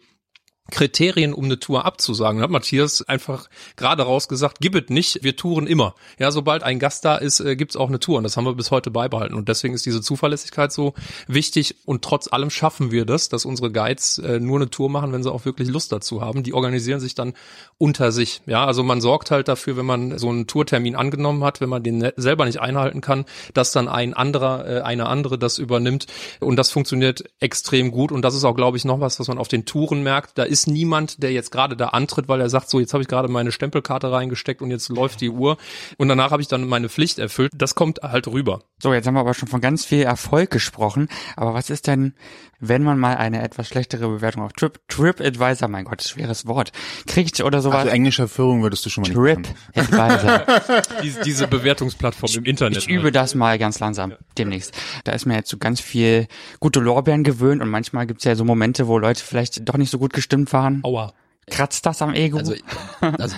Kriterien, 0.70 1.34
um 1.34 1.46
eine 1.46 1.60
Tour 1.60 1.86
abzusagen. 1.86 2.38
Da 2.38 2.44
hat 2.44 2.52
Matthias 2.52 3.02
einfach 3.02 3.50
gerade 3.76 4.04
rausgesagt, 4.04 4.58
gib 4.62 4.76
es 4.76 4.90
nicht, 4.90 5.24
wir 5.24 5.36
touren 5.36 5.68
immer. 5.68 5.96
Ja, 6.20 6.32
sobald 6.32 6.64
ein 6.64 6.80
Gast 6.80 7.04
da 7.04 7.18
ist, 7.18 7.40
äh, 7.40 7.56
gibt's 7.56 7.76
auch 7.76 7.90
eine 7.90 8.00
Tour 8.00 8.18
und 8.18 8.24
das 8.24 8.38
haben 8.38 8.46
wir 8.46 8.54
bis 8.54 8.72
heute 8.72 8.92
beibehalten 8.92 9.36
und 9.36 9.50
deswegen 9.50 9.74
ist 9.74 9.86
diese 9.86 10.02
Zuverlässigkeit 10.02 10.72
so 10.72 10.94
wichtig 11.28 11.76
und 11.86 12.04
trotz 12.04 12.32
allem 12.32 12.50
schaffen 12.50 12.92
wir 12.92 13.06
das, 13.06 13.28
dass 13.30 13.46
unsere 13.46 13.72
Guides 13.72 14.20
äh, 14.20 14.40
nur 14.40 14.60
eine 14.60 14.70
Tour 14.70 14.90
machen, 14.90 15.12
wenn 15.12 15.24
sie 15.24 15.32
auch 15.32 15.46
wirklich 15.46 15.68
Lust 15.68 15.92
dazu 15.92 16.22
haben. 16.22 16.44
Die 16.44 16.54
organisieren 16.54 17.00
sich 17.00 17.16
dann 17.16 17.34
unter 17.78 18.12
sich. 18.12 18.42
Ja, 18.46 18.66
also 18.66 18.84
man 18.84 19.02
sorgt 19.02 19.32
halt 19.32 19.48
dafür, 19.48 19.78
wenn 19.78 19.86
man 19.86 20.18
so 20.18 20.30
einen 20.30 20.48
Tourtermin 20.48 20.96
angenommen 20.96 21.44
hat, 21.44 21.60
wenn 21.60 21.70
man 21.70 21.84
den 21.84 21.98
ne-, 21.98 22.14
selber 22.16 22.46
nicht 22.46 22.62
einhalten 22.62 23.02
kann, 23.02 23.26
dass 23.54 23.72
dann 23.72 23.88
ein 23.88 24.14
anderer, 24.14 24.68
äh, 24.68 24.82
eine 24.82 25.08
andere 25.08 25.38
das 25.38 25.58
übernimmt 25.58 26.06
und 26.40 26.56
das 26.56 26.72
funktioniert 26.72 27.24
extrem 27.40 27.92
gut 27.92 28.12
und 28.12 28.22
das 28.22 28.36
ist 28.36 28.44
auch, 28.46 28.56
glaube 28.56 28.78
ich, 28.78 28.86
noch 28.86 29.00
was, 29.00 29.20
was 29.20 29.28
man 29.28 29.38
auf 29.38 29.48
den 29.48 29.66
Touren 29.66 30.04
merkt. 30.04 30.38
Da 30.38 30.44
ist 30.52 30.68
niemand, 30.68 31.24
der 31.24 31.32
jetzt 31.32 31.52
gerade 31.52 31.76
da 31.76 31.88
antritt, 31.88 32.28
weil 32.28 32.42
er 32.42 32.50
sagt, 32.50 32.70
so 32.70 32.80
jetzt 32.80 32.94
habe 32.94 33.02
ich 33.02 33.08
gerade 33.08 33.28
meine 33.28 33.52
Stempelkarte 33.52 34.12
reingesteckt 34.12 34.62
und 34.62 34.70
jetzt 34.70 34.90
läuft 34.90 35.22
die 35.22 35.30
Uhr 35.30 35.58
und 35.98 36.10
danach 36.10 36.32
habe 36.32 36.42
ich 36.42 36.48
dann 36.48 36.68
meine 36.68 36.90
Pflicht 36.90 37.18
erfüllt. 37.18 37.52
Das 37.56 37.74
kommt 37.74 38.02
halt 38.04 38.28
rüber. 38.28 38.62
So, 38.82 38.94
jetzt 38.94 39.08
haben 39.08 39.16
wir 39.16 39.22
aber 39.22 39.34
schon 39.34 39.48
von 39.48 39.62
ganz 39.62 39.86
viel 39.86 40.04
Erfolg 40.04 40.52
gesprochen. 40.52 41.08
Aber 41.36 41.54
was 41.54 41.70
ist 41.70 41.88
denn, 41.88 42.14
wenn 42.62 42.84
man 42.84 42.98
mal 42.98 43.18
eine 43.18 43.42
etwas 43.42 43.68
schlechtere 43.68 44.08
Bewertung 44.08 44.44
auf 44.44 44.54
Trip, 44.54 44.80
TripAdvisor, 44.88 45.68
mein 45.68 45.86
Gott, 45.86 46.02
schweres 46.04 46.48
Wort, 46.48 46.72
kriegt 47.08 47.42
oder 47.42 47.62
sowas? 47.62 47.80
Also 47.80 47.90
englischer 47.90 48.28
Führung 48.28 48.62
würdest 48.62 48.86
du 48.86 48.90
schon 48.90 49.04
mal 49.04 49.10
nicht 49.10 49.52
TripAdvisor. 49.74 50.82
diese, 51.04 51.22
diese 51.22 51.48
Bewertungsplattform 51.48 52.32
im 52.36 52.46
Internet. 52.46 52.78
Ich 52.78 52.88
übe 52.88 53.06
halt. 53.06 53.16
das 53.16 53.36
mal 53.36 53.58
ganz 53.58 53.80
langsam 53.80 54.14
demnächst. 54.38 54.74
Da 55.04 55.12
ist 55.12 55.26
mir 55.26 55.36
jetzt 55.36 55.50
so 55.50 55.58
ganz 55.58 55.82
viel 55.82 56.28
gute 56.60 56.80
Lorbeeren 56.80 57.24
gewöhnt 57.24 57.62
und 57.62 57.70
manchmal 57.70 58.06
gibt's 58.06 58.24
ja 58.24 58.36
so 58.36 58.46
Momente, 58.46 58.88
wo 58.88 58.98
Leute 58.98 59.24
vielleicht 59.24 59.68
doch 59.68 59.78
nicht 59.78 59.90
so 59.90 59.98
gut 59.98 60.14
gestimmt 60.14 60.54
waren. 60.54 60.82
Aua. 60.84 61.14
Kratzt 61.50 61.86
das 61.86 62.02
am 62.02 62.14
Ego? 62.14 62.38
Also, 62.38 62.54
also 63.02 63.36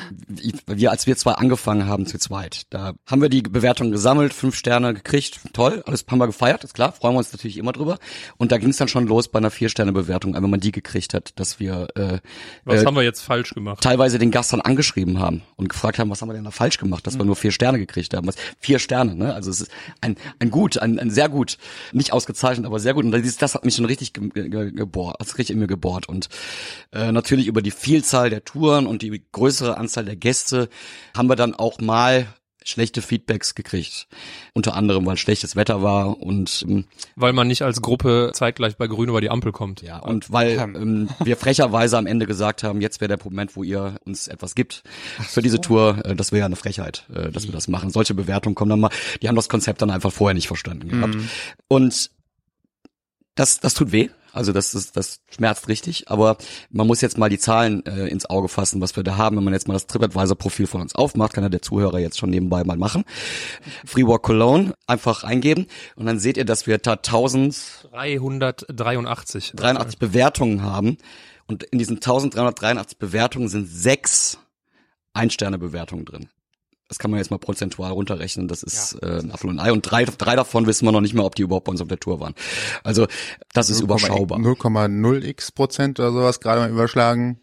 wir, 0.68 0.92
als 0.92 1.08
wir 1.08 1.16
zwei 1.16 1.32
angefangen 1.34 1.88
haben 1.88 2.06
zu 2.06 2.20
zweit, 2.20 2.64
da 2.70 2.94
haben 3.08 3.22
wir 3.22 3.30
die 3.30 3.42
Bewertung 3.42 3.92
gesammelt, 3.92 4.34
fünf 4.34 4.56
Sterne 4.56 4.94
gekriegt, 4.94 5.40
toll, 5.54 5.84
alles 5.86 6.06
haben 6.10 6.20
wir 6.20 6.28
gefeiert, 6.28 6.64
ist 6.64 6.74
klar, 6.74 6.92
freuen 6.92 7.16
wir 7.16 7.20
uns 7.20 7.32
natürlich 7.32 7.58
immer 7.58 7.72
drüber. 7.72 7.98
Und 8.38 8.52
da 8.52 8.58
ging 8.58 8.70
es 8.70 8.78
dann 8.78 8.88
schon 8.88 9.08
los 9.08 9.30
bei 9.30 9.40
einer 9.40 9.52
Vier-Sterne-Bewertung, 9.52 10.36
wenn 10.36 10.50
man 10.50 10.60
die 10.60 10.72
gekriegt 10.72 11.14
hat, 11.14 11.32
dass 11.40 11.60
wir 11.60 11.88
äh, 11.96 12.20
Was 12.66 12.84
äh, 12.84 12.86
haben 12.86 12.96
wir 12.96 13.04
jetzt 13.04 13.22
falsch 13.22 13.54
gemacht? 13.54 13.82
teilweise 13.82 14.20
den 14.20 14.32
Gast 14.32 14.54
dann 14.54 14.62
angeschrieben 14.62 15.20
haben 15.20 15.44
und 15.56 15.70
gefragt 15.70 15.98
haben, 15.98 16.10
was 16.10 16.22
haben 16.22 16.30
wir 16.30 16.34
denn 16.34 16.44
da 16.44 16.52
falsch 16.52 16.78
gemacht, 16.78 17.08
dass 17.08 17.18
wir 17.18 17.26
nur 17.26 17.36
vier 17.36 17.52
Sterne 17.52 17.80
gekriegt 17.80 18.14
haben. 18.14 18.28
Was, 18.28 18.36
vier 18.60 18.80
Sterne, 18.80 19.16
ne? 19.16 19.34
Also 19.34 19.50
es 19.50 19.62
ist 19.62 19.72
ein, 20.02 20.18
ein 20.40 20.52
gut, 20.52 20.78
ein, 20.78 21.00
ein 21.00 21.10
sehr 21.10 21.30
gut, 21.30 21.58
nicht 21.94 22.12
ausgezeichnet, 22.14 22.66
aber 22.66 22.80
sehr 22.80 22.94
gut. 22.94 23.06
Und 23.06 23.12
das, 23.12 23.38
das 23.38 23.56
hat 23.56 23.66
mich 23.66 23.76
schon 23.76 23.86
richtig 23.86 24.14
ge 24.14 24.30
ge 24.30 24.72
gebohrt, 24.72 25.16
das 25.20 25.38
richtig 25.38 25.54
in 25.54 25.60
mir 25.60 25.68
gebohrt. 25.68 26.10
Und 26.10 26.30
äh, 26.92 27.12
natürlich 27.12 27.48
über 27.48 27.62
die 27.62 27.72
Vielzahl 27.94 28.32
der 28.32 28.44
Touren 28.44 28.88
und 28.88 29.04
die 29.04 29.22
größere 29.32 29.78
Anzahl 29.78 30.04
der 30.04 30.16
Gäste 30.16 30.68
haben 31.16 31.30
wir 31.30 31.36
dann 31.36 31.54
auch 31.54 31.80
mal 31.80 32.26
schlechte 32.64 33.04
Feedbacks 33.04 33.54
gekriegt. 33.54 34.08
Unter 34.56 34.74
anderem, 34.74 35.06
weil 35.06 35.16
schlechtes 35.16 35.56
Wetter 35.56 35.84
war 35.84 36.20
und 36.20 36.66
ähm, 36.68 36.86
weil 37.16 37.34
man 37.34 37.48
nicht 37.48 37.62
als 37.62 37.84
Gruppe 37.84 38.32
zeitgleich 38.34 38.78
bei 38.78 38.88
Grün 38.88 39.10
über 39.10 39.22
die 39.22 39.30
Ampel 39.30 39.52
kommt. 39.52 39.84
Ja, 39.84 40.00
und 40.00 40.32
weil 40.32 40.58
ähm, 40.58 41.08
wir 41.24 41.38
frecherweise 41.38 42.00
am 42.00 42.08
Ende 42.08 42.26
gesagt 42.26 42.64
haben, 42.64 42.82
jetzt 42.82 43.00
wäre 43.00 43.16
der 43.16 43.24
Moment, 43.24 43.56
wo 43.56 43.62
ihr 43.62 43.98
uns 44.06 44.28
etwas 44.28 44.56
gibt 44.56 44.82
für 45.20 45.44
diese 45.44 45.62
Tour. 45.62 46.04
Äh, 46.04 46.16
das 46.16 46.32
wäre 46.32 46.40
ja 46.40 46.46
eine 46.48 46.56
Frechheit, 46.56 47.06
äh, 47.14 47.30
dass 47.30 47.46
wir 47.46 47.52
das 47.52 47.68
machen. 47.68 47.92
Solche 47.92 48.16
Bewertungen 48.16 48.56
kommen 48.56 48.72
dann 48.72 48.80
mal. 48.80 48.92
Die 49.22 49.28
haben 49.28 49.36
das 49.36 49.50
Konzept 49.50 49.84
dann 49.84 49.92
einfach 49.92 50.12
vorher 50.12 50.34
nicht 50.34 50.48
verstanden 50.48 50.90
gehabt. 50.90 51.14
Mhm. 51.14 51.30
Und 51.68 52.10
das, 53.36 53.60
das 53.60 53.76
tut 53.76 53.92
weh. 53.92 54.10
Also 54.34 54.52
das, 54.52 54.72
das, 54.72 54.92
das 54.92 55.22
schmerzt 55.34 55.68
richtig, 55.68 56.10
aber 56.10 56.38
man 56.72 56.88
muss 56.88 57.02
jetzt 57.02 57.20
mal 57.20 57.30
die 57.30 57.38
Zahlen 57.38 57.86
äh, 57.86 58.08
ins 58.08 58.26
Auge 58.26 58.50
fassen, 58.50 58.82
was 58.82 58.96
wir 58.96 59.04
da 59.04 59.16
haben. 59.16 59.38
Wenn 59.38 59.44
man 59.44 59.54
jetzt 59.54 59.68
mal 59.68 59.76
das 59.76 59.86
TripAdvisor-Profil 59.86 60.66
von 60.66 60.82
uns 60.82 60.96
aufmacht, 60.96 61.34
kann 61.34 61.44
ja 61.44 61.50
der 61.50 61.62
Zuhörer 61.62 62.00
jetzt 62.00 62.18
schon 62.18 62.32
nebenbei 62.32 62.64
mal 62.64 62.78
machen. 62.78 63.04
Freewalk 63.86 64.24
Cologne 64.24 64.74
einfach 64.88 65.24
eingeben 65.24 65.68
und 65.96 66.08
dann 66.08 66.18
seht 66.18 66.38
ihr, 66.38 66.46
dass 66.46 66.66
wir 66.66 66.80
da 66.80 66.94
1383 66.94 69.54
83 69.56 70.00
Bewertungen 70.00 70.64
haben 70.64 70.98
und 71.46 71.62
in 71.64 71.78
diesen 71.78 71.98
1383 71.98 72.98
Bewertungen 72.98 73.50
sind 73.50 73.68
sechs 73.68 74.40
Ein-Sterne-Bewertungen 75.14 76.06
drin. 76.06 76.28
Das 76.88 77.00
kann 77.00 77.12
man 77.12 77.20
jetzt 77.20 77.32
mal 77.32 77.38
prozentual 77.38 77.92
runterrechnen. 77.92 78.48
Das 78.48 78.62
ist 78.62 78.98
Ja, 79.02 79.08
äh, 79.08 79.20
ein 79.20 79.32
Apfel 79.32 79.50
und 79.50 79.60
ein 79.60 79.66
Ei. 79.66 79.72
Und 79.72 79.82
drei, 79.82 80.06
drei 80.06 80.36
davon 80.36 80.68
wissen 80.68 80.86
wir 80.86 80.92
noch 80.92 81.02
nicht 81.02 81.14
mehr, 81.14 81.26
ob 81.26 81.36
die 81.36 81.44
überhaupt 81.44 81.66
bei 81.66 81.72
uns 81.72 81.82
auf 81.82 81.88
der 81.88 82.00
Tour 82.00 82.20
waren. 82.20 82.36
Also 82.84 83.08
das 83.54 83.70
ist 83.70 83.82
überschaubar. 83.82 84.40
0,0x 84.40 85.56
Prozent 85.56 86.00
oder 86.00 86.12
sowas 86.12 86.40
gerade 86.40 86.62
mal 86.62 86.70
überschlagen. 86.70 87.40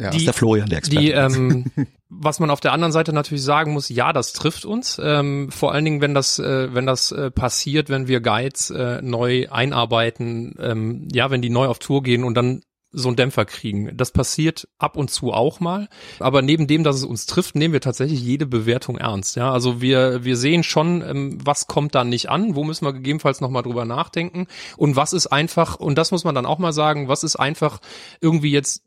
Ja. 0.00 0.06
Das 0.06 0.16
ist 0.16 0.26
der 0.26 0.32
Florian, 0.34 0.68
der 0.68 0.78
Experte. 0.78 1.04
Die, 1.04 1.10
ähm, 1.10 1.70
was 2.08 2.40
man 2.40 2.50
auf 2.50 2.60
der 2.60 2.72
anderen 2.72 2.92
Seite 2.92 3.12
natürlich 3.12 3.42
sagen 3.42 3.72
muss, 3.72 3.88
ja, 3.90 4.12
das 4.12 4.32
trifft 4.32 4.64
uns. 4.64 5.00
Ähm, 5.02 5.50
vor 5.50 5.72
allen 5.72 5.84
Dingen, 5.84 6.00
wenn 6.00 6.14
das, 6.14 6.38
äh, 6.38 6.72
wenn 6.74 6.86
das 6.86 7.12
äh, 7.12 7.30
passiert, 7.30 7.90
wenn 7.90 8.08
wir 8.08 8.20
Guides 8.20 8.70
äh, 8.70 9.02
neu 9.02 9.48
einarbeiten, 9.50 10.54
ähm, 10.58 11.08
ja, 11.12 11.30
wenn 11.30 11.42
die 11.42 11.50
neu 11.50 11.66
auf 11.66 11.78
Tour 11.78 12.02
gehen 12.02 12.24
und 12.24 12.34
dann 12.34 12.62
so 12.92 13.08
einen 13.08 13.16
Dämpfer 13.16 13.44
kriegen. 13.44 13.96
Das 13.96 14.10
passiert 14.10 14.68
ab 14.78 14.96
und 14.96 15.10
zu 15.10 15.32
auch 15.32 15.60
mal. 15.60 15.88
Aber 16.18 16.42
neben 16.42 16.66
dem, 16.66 16.82
dass 16.82 16.96
es 16.96 17.04
uns 17.04 17.26
trifft, 17.26 17.54
nehmen 17.54 17.72
wir 17.72 17.80
tatsächlich 17.80 18.20
jede 18.20 18.46
Bewertung 18.46 18.98
ernst. 18.98 19.36
Ja, 19.36 19.52
also 19.52 19.80
wir, 19.80 20.24
wir 20.24 20.36
sehen 20.36 20.62
schon, 20.62 21.02
ähm, 21.02 21.38
was 21.44 21.66
kommt 21.66 21.94
da 21.94 22.04
nicht 22.04 22.30
an, 22.30 22.56
wo 22.56 22.64
müssen 22.64 22.84
wir 22.84 22.92
gegebenenfalls 22.92 23.40
nochmal 23.40 23.62
drüber 23.62 23.84
nachdenken 23.84 24.46
und 24.76 24.96
was 24.96 25.12
ist 25.12 25.28
einfach, 25.28 25.76
und 25.76 25.96
das 25.96 26.10
muss 26.10 26.24
man 26.24 26.34
dann 26.34 26.46
auch 26.46 26.58
mal 26.58 26.72
sagen, 26.72 27.08
was 27.08 27.22
ist 27.22 27.36
einfach 27.36 27.80
irgendwie 28.20 28.50
jetzt 28.50 28.82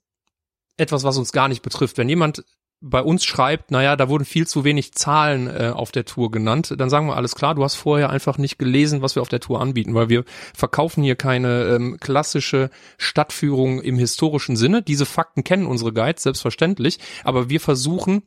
etwas, 0.77 1.03
was 1.03 1.17
uns 1.17 1.31
gar 1.31 1.47
nicht 1.47 1.61
betrifft. 1.61 1.97
Wenn 1.97 2.09
jemand 2.09 2.43
bei 2.85 3.01
uns 3.01 3.23
schreibt, 3.23 3.71
naja, 3.71 3.95
da 3.95 4.09
wurden 4.09 4.25
viel 4.25 4.45
zu 4.45 4.65
wenig 4.65 4.93
Zahlen 4.93 5.47
äh, 5.47 5.71
auf 5.73 5.93
der 5.93 6.03
Tour 6.03 6.31
genannt, 6.31 6.73
dann 6.77 6.89
sagen 6.89 7.07
wir 7.07 7.15
alles 7.15 7.33
klar, 7.33 7.55
du 7.55 7.63
hast 7.63 7.75
vorher 7.75 8.09
einfach 8.09 8.37
nicht 8.37 8.59
gelesen, 8.59 9.01
was 9.01 9.15
wir 9.15 9.21
auf 9.21 9.29
der 9.29 9.39
Tour 9.39 9.61
anbieten, 9.61 9.95
weil 9.95 10.09
wir 10.09 10.25
verkaufen 10.53 11.01
hier 11.01 11.15
keine 11.15 11.63
ähm, 11.63 11.97
klassische 12.01 12.69
Stadtführung 12.97 13.81
im 13.81 13.97
historischen 13.97 14.57
Sinne. 14.57 14.81
Diese 14.81 15.05
Fakten 15.05 15.45
kennen 15.45 15.65
unsere 15.65 15.93
Guides, 15.93 16.23
selbstverständlich, 16.23 16.99
aber 17.23 17.49
wir 17.49 17.61
versuchen 17.61 18.23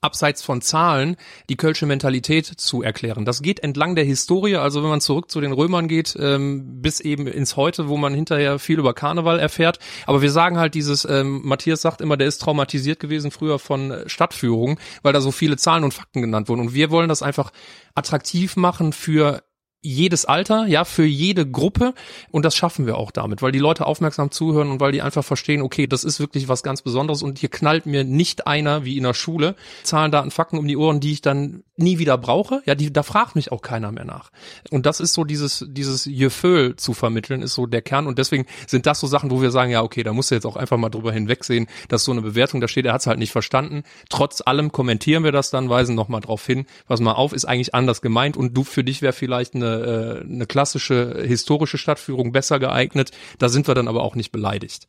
abseits 0.00 0.42
von 0.42 0.60
Zahlen 0.60 1.16
die 1.48 1.56
kölsche 1.56 1.86
Mentalität 1.86 2.46
zu 2.46 2.82
erklären. 2.82 3.24
Das 3.24 3.42
geht 3.42 3.60
entlang 3.60 3.96
der 3.96 4.04
Historie, 4.04 4.56
also 4.56 4.82
wenn 4.82 4.90
man 4.90 5.00
zurück 5.00 5.30
zu 5.30 5.40
den 5.40 5.52
Römern 5.52 5.88
geht, 5.88 6.16
ähm, 6.20 6.80
bis 6.80 7.00
eben 7.00 7.26
ins 7.26 7.56
Heute, 7.56 7.88
wo 7.88 7.96
man 7.96 8.14
hinterher 8.14 8.58
viel 8.58 8.78
über 8.78 8.94
Karneval 8.94 9.40
erfährt. 9.40 9.78
Aber 10.06 10.22
wir 10.22 10.30
sagen 10.30 10.58
halt 10.58 10.74
dieses, 10.74 11.04
ähm, 11.04 11.40
Matthias 11.44 11.82
sagt 11.82 12.00
immer, 12.00 12.16
der 12.16 12.28
ist 12.28 12.38
traumatisiert 12.38 13.00
gewesen 13.00 13.30
früher 13.30 13.58
von 13.58 13.90
äh, 13.90 14.08
Stadtführungen, 14.08 14.78
weil 15.02 15.12
da 15.12 15.20
so 15.20 15.32
viele 15.32 15.56
Zahlen 15.56 15.84
und 15.84 15.94
Fakten 15.94 16.20
genannt 16.22 16.48
wurden. 16.48 16.60
Und 16.60 16.74
wir 16.74 16.90
wollen 16.90 17.08
das 17.08 17.22
einfach 17.22 17.50
attraktiv 17.94 18.56
machen 18.56 18.92
für 18.92 19.42
jedes 19.80 20.24
Alter, 20.24 20.66
ja, 20.66 20.84
für 20.84 21.04
jede 21.04 21.48
Gruppe 21.48 21.94
und 22.30 22.44
das 22.44 22.56
schaffen 22.56 22.86
wir 22.86 22.96
auch 22.96 23.10
damit, 23.10 23.42
weil 23.42 23.52
die 23.52 23.58
Leute 23.58 23.86
aufmerksam 23.86 24.30
zuhören 24.30 24.70
und 24.70 24.80
weil 24.80 24.92
die 24.92 25.02
einfach 25.02 25.24
verstehen, 25.24 25.62
okay, 25.62 25.86
das 25.86 26.04
ist 26.04 26.18
wirklich 26.18 26.48
was 26.48 26.62
ganz 26.62 26.82
Besonderes 26.82 27.22
und 27.22 27.38
hier 27.38 27.48
knallt 27.48 27.86
mir 27.86 28.04
nicht 28.04 28.46
einer 28.46 28.84
wie 28.84 28.96
in 28.96 29.04
der 29.04 29.14
Schule 29.14 29.54
Zahlen, 29.84 30.10
Daten, 30.10 30.30
Fakten 30.30 30.58
um 30.58 30.66
die 30.66 30.76
Ohren, 30.76 31.00
die 31.00 31.12
ich 31.12 31.22
dann 31.22 31.62
nie 31.76 31.98
wieder 31.98 32.18
brauche. 32.18 32.60
Ja, 32.66 32.74
die, 32.74 32.92
da 32.92 33.04
fragt 33.04 33.36
mich 33.36 33.52
auch 33.52 33.62
keiner 33.62 33.92
mehr 33.92 34.04
nach. 34.04 34.30
Und 34.70 34.84
das 34.84 34.98
ist 34.98 35.14
so 35.14 35.24
dieses 35.24 35.64
dieses 35.68 36.04
Gefühl 36.10 36.76
zu 36.76 36.92
vermitteln, 36.92 37.42
ist 37.42 37.54
so 37.54 37.66
der 37.66 37.82
Kern 37.82 38.06
und 38.06 38.18
deswegen 38.18 38.46
sind 38.66 38.86
das 38.86 39.00
so 39.00 39.06
Sachen, 39.06 39.30
wo 39.30 39.40
wir 39.40 39.50
sagen, 39.50 39.70
ja, 39.70 39.82
okay, 39.82 40.02
da 40.02 40.12
musst 40.12 40.30
du 40.30 40.34
jetzt 40.34 40.44
auch 40.44 40.56
einfach 40.56 40.76
mal 40.76 40.90
drüber 40.90 41.12
hinwegsehen, 41.12 41.68
dass 41.88 42.04
so 42.04 42.12
eine 42.12 42.22
Bewertung 42.22 42.60
da 42.60 42.68
steht, 42.68 42.86
er 42.86 42.92
hat 42.92 43.02
es 43.02 43.06
halt 43.06 43.18
nicht 43.18 43.32
verstanden. 43.32 43.84
Trotz 44.08 44.42
allem 44.44 44.72
kommentieren 44.72 45.24
wir 45.24 45.32
das 45.32 45.50
dann, 45.50 45.70
weisen 45.70 45.94
nochmal 45.94 46.20
drauf 46.20 46.44
hin, 46.44 46.66
pass 46.86 47.00
mal 47.00 47.12
auf, 47.12 47.32
ist 47.32 47.44
eigentlich 47.44 47.74
anders 47.74 48.02
gemeint 48.02 48.36
und 48.36 48.56
du 48.56 48.64
für 48.64 48.82
dich 48.82 49.02
wäre 49.02 49.12
vielleicht 49.12 49.54
eine, 49.54 49.67
äh, 49.68 50.24
eine 50.24 50.46
klassische 50.46 51.22
historische 51.26 51.78
Stadtführung 51.78 52.32
besser 52.32 52.58
geeignet. 52.58 53.10
Da 53.38 53.48
sind 53.48 53.66
wir 53.68 53.74
dann 53.74 53.88
aber 53.88 54.02
auch 54.02 54.14
nicht 54.14 54.32
beleidigt. 54.32 54.88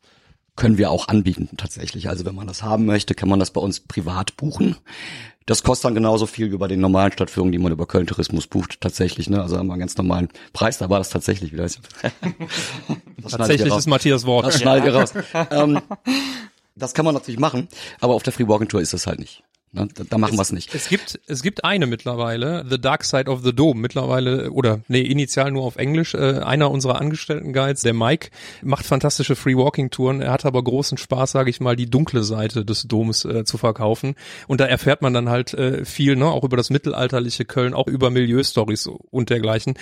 können 0.56 0.78
wir 0.78 0.90
auch 0.90 1.08
anbieten 1.08 1.48
tatsächlich. 1.56 2.08
Also 2.08 2.24
wenn 2.26 2.34
man 2.34 2.46
das 2.46 2.62
haben 2.62 2.84
möchte, 2.84 3.14
kann 3.14 3.28
man 3.28 3.38
das 3.38 3.50
bei 3.50 3.60
uns 3.60 3.80
privat 3.80 4.36
buchen. 4.36 4.76
Das 5.46 5.62
kostet 5.62 5.86
dann 5.86 5.94
genauso 5.94 6.26
viel 6.26 6.52
wie 6.52 6.56
bei 6.58 6.68
den 6.68 6.80
normalen 6.80 7.12
Stadtführungen, 7.12 7.50
die 7.50 7.58
man 7.58 7.72
über 7.72 7.86
Köln 7.86 8.06
Tourismus 8.06 8.46
bucht, 8.46 8.80
tatsächlich. 8.80 9.28
Ne? 9.30 9.40
Also 9.40 9.56
haben 9.56 9.66
wir 9.66 9.72
einen 9.72 9.80
ganz 9.80 9.96
normalen 9.96 10.28
Preis, 10.52 10.78
da 10.78 10.90
war 10.90 10.98
das 10.98 11.08
tatsächlich 11.08 11.52
wieder. 11.52 11.64
Das 11.64 11.80
tatsächlich 13.32 13.74
ist 13.74 13.86
Matthias 13.86 14.26
Wort. 14.26 14.46
Das 14.46 14.60
schneide 14.60 14.88
ich 14.88 14.94
raus. 14.94 15.12
ähm, 15.50 15.80
das 16.76 16.94
kann 16.94 17.04
man 17.04 17.14
natürlich 17.14 17.40
machen, 17.40 17.68
aber 18.00 18.14
auf 18.14 18.22
der 18.22 18.32
Free 18.32 18.46
Walking 18.46 18.68
Tour 18.68 18.80
ist 18.80 18.92
das 18.92 19.06
halt 19.06 19.18
nicht. 19.18 19.42
Ne? 19.72 19.88
Da, 19.94 20.02
da 20.08 20.18
machen 20.18 20.36
wir 20.36 20.42
es 20.42 20.50
nicht. 20.50 20.74
Es 20.74 20.88
gibt, 20.88 21.20
es 21.26 21.42
gibt 21.42 21.64
eine 21.64 21.86
mittlerweile, 21.86 22.64
The 22.68 22.80
Dark 22.80 23.04
Side 23.04 23.30
of 23.30 23.42
the 23.44 23.54
Dome, 23.54 23.80
mittlerweile, 23.80 24.50
oder 24.50 24.80
nee, 24.88 25.02
initial 25.02 25.52
nur 25.52 25.62
auf 25.62 25.76
Englisch. 25.76 26.14
Äh, 26.14 26.40
einer 26.40 26.70
unserer 26.72 27.00
Angestellten-Guides, 27.00 27.82
der 27.82 27.94
Mike, 27.94 28.30
macht 28.62 28.84
fantastische 28.84 29.36
Free-Walking-Touren. 29.36 30.22
Er 30.22 30.32
hat 30.32 30.44
aber 30.44 30.64
großen 30.64 30.98
Spaß, 30.98 31.30
sage 31.30 31.50
ich 31.50 31.60
mal, 31.60 31.76
die 31.76 31.88
dunkle 31.88 32.24
Seite 32.24 32.64
des 32.64 32.82
Doms 32.82 33.24
äh, 33.24 33.44
zu 33.44 33.58
verkaufen. 33.58 34.16
Und 34.48 34.60
da 34.60 34.66
erfährt 34.66 35.02
man 35.02 35.14
dann 35.14 35.28
halt 35.28 35.54
äh, 35.54 35.84
viel, 35.84 36.16
ne, 36.16 36.26
auch 36.26 36.42
über 36.42 36.56
das 36.56 36.70
mittelalterliche 36.70 37.44
Köln, 37.44 37.72
auch 37.72 37.86
über 37.86 38.10
Milieustories 38.10 38.88
und 39.10 39.30
dergleichen. 39.30 39.74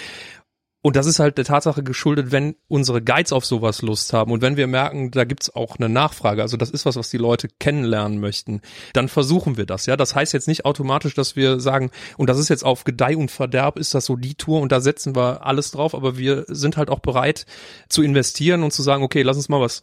Und 0.80 0.94
das 0.94 1.06
ist 1.06 1.18
halt 1.18 1.38
der 1.38 1.44
Tatsache 1.44 1.82
geschuldet, 1.82 2.30
wenn 2.30 2.54
unsere 2.68 3.02
Guides 3.02 3.32
auf 3.32 3.44
sowas 3.44 3.82
Lust 3.82 4.12
haben 4.12 4.30
und 4.30 4.42
wenn 4.42 4.56
wir 4.56 4.68
merken, 4.68 5.10
da 5.10 5.24
gibt's 5.24 5.52
auch 5.52 5.76
eine 5.76 5.88
Nachfrage, 5.88 6.40
also 6.40 6.56
das 6.56 6.70
ist 6.70 6.86
was, 6.86 6.94
was 6.94 7.10
die 7.10 7.18
Leute 7.18 7.48
kennenlernen 7.58 8.20
möchten, 8.20 8.60
dann 8.92 9.08
versuchen 9.08 9.56
wir 9.56 9.66
das, 9.66 9.86
ja. 9.86 9.96
Das 9.96 10.14
heißt 10.14 10.32
jetzt 10.32 10.46
nicht 10.46 10.64
automatisch, 10.64 11.14
dass 11.14 11.34
wir 11.34 11.58
sagen, 11.58 11.90
und 12.16 12.30
das 12.30 12.38
ist 12.38 12.48
jetzt 12.48 12.64
auf 12.64 12.84
Gedeih 12.84 13.16
und 13.16 13.32
Verderb, 13.32 13.76
ist 13.76 13.92
das 13.92 14.04
so 14.04 14.14
die 14.14 14.36
Tour 14.36 14.60
und 14.60 14.70
da 14.70 14.80
setzen 14.80 15.16
wir 15.16 15.44
alles 15.44 15.72
drauf, 15.72 15.96
aber 15.96 16.16
wir 16.16 16.44
sind 16.46 16.76
halt 16.76 16.90
auch 16.90 17.00
bereit 17.00 17.44
zu 17.88 18.02
investieren 18.02 18.62
und 18.62 18.72
zu 18.72 18.82
sagen, 18.82 19.02
okay, 19.02 19.22
lass 19.22 19.36
uns 19.36 19.48
mal 19.48 19.60
was, 19.60 19.82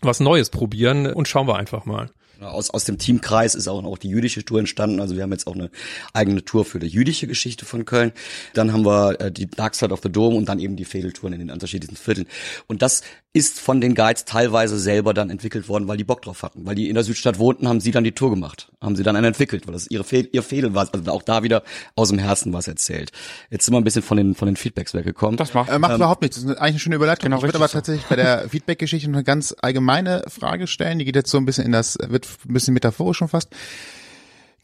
was 0.00 0.20
Neues 0.20 0.48
probieren 0.48 1.12
und 1.12 1.28
schauen 1.28 1.46
wir 1.46 1.56
einfach 1.56 1.84
mal. 1.84 2.10
Aus, 2.44 2.70
aus 2.70 2.84
dem 2.84 2.98
Teamkreis 2.98 3.54
ist 3.54 3.68
auch 3.68 3.82
noch 3.82 3.98
die 3.98 4.08
jüdische 4.08 4.44
Tour 4.44 4.60
entstanden. 4.60 5.00
Also 5.00 5.16
wir 5.16 5.22
haben 5.22 5.32
jetzt 5.32 5.46
auch 5.46 5.54
eine 5.54 5.70
eigene 6.12 6.44
Tour 6.44 6.64
für 6.64 6.78
die 6.78 6.88
jüdische 6.88 7.26
Geschichte 7.26 7.64
von 7.64 7.84
Köln. 7.84 8.12
Dann 8.54 8.72
haben 8.72 8.84
wir 8.84 9.20
äh, 9.20 9.32
die 9.32 9.46
Dark 9.48 9.74
Side 9.74 9.92
of 9.92 10.00
the 10.02 10.10
Dome 10.10 10.36
und 10.36 10.48
dann 10.48 10.58
eben 10.58 10.76
die 10.76 10.84
Fädeltouren 10.84 11.34
in 11.34 11.40
den 11.40 11.50
unterschiedlichen 11.50 11.96
Vierteln. 11.96 12.26
Und 12.66 12.82
das 12.82 13.02
ist 13.34 13.60
von 13.60 13.80
den 13.80 13.94
Guides 13.94 14.26
teilweise 14.26 14.78
selber 14.78 15.14
dann 15.14 15.30
entwickelt 15.30 15.66
worden, 15.68 15.88
weil 15.88 15.96
die 15.96 16.04
Bock 16.04 16.20
drauf 16.20 16.42
hatten. 16.42 16.66
Weil 16.66 16.74
die 16.74 16.88
in 16.88 16.94
der 16.94 17.04
Südstadt 17.04 17.38
wohnten, 17.38 17.66
haben 17.66 17.80
sie 17.80 17.90
dann 17.90 18.04
die 18.04 18.12
Tour 18.12 18.28
gemacht. 18.28 18.70
Haben 18.80 18.94
sie 18.94 19.02
dann 19.02 19.16
einen 19.16 19.26
entwickelt, 19.26 19.66
weil 19.66 19.72
das 19.72 19.86
ihre 19.86 20.04
Fehl, 20.04 20.28
ihr 20.32 20.42
Fädel 20.42 20.74
war. 20.74 20.86
Also 20.92 21.10
auch 21.10 21.22
da 21.22 21.42
wieder 21.42 21.62
aus 21.96 22.10
dem 22.10 22.18
Herzen 22.18 22.52
was 22.52 22.68
erzählt. 22.68 23.10
Jetzt 23.50 23.64
sind 23.64 23.72
wir 23.72 23.80
ein 23.80 23.84
bisschen 23.84 24.02
von 24.02 24.18
den, 24.18 24.34
von 24.34 24.46
den 24.46 24.56
Feedbacks 24.56 24.92
weggekommen. 24.92 25.38
Das 25.38 25.54
macht, 25.54 25.70
äh, 25.70 25.78
macht 25.78 25.92
ähm, 25.92 25.96
überhaupt 25.96 26.20
nichts. 26.20 26.36
Das 26.36 26.44
ist 26.44 26.50
eigentlich 26.58 26.72
eine 26.72 26.78
schöne 26.78 26.96
Überleitung. 26.96 27.24
Genau, 27.24 27.38
ich 27.38 27.42
würde 27.42 27.56
aber 27.56 27.68
so. 27.68 27.78
tatsächlich 27.78 28.04
bei 28.06 28.16
der 28.16 28.48
Feedback-Geschichte 28.50 29.08
eine 29.08 29.24
ganz 29.24 29.54
allgemeine 29.62 30.24
Frage 30.28 30.66
stellen. 30.66 30.98
Die 30.98 31.06
geht 31.06 31.16
jetzt 31.16 31.30
so 31.30 31.38
ein 31.38 31.46
bisschen 31.46 31.64
in 31.64 31.72
das, 31.72 31.96
wird 32.00 32.28
ein 32.46 32.52
bisschen 32.52 32.74
metaphorisch 32.74 33.16
schon 33.16 33.28
fast 33.28 33.48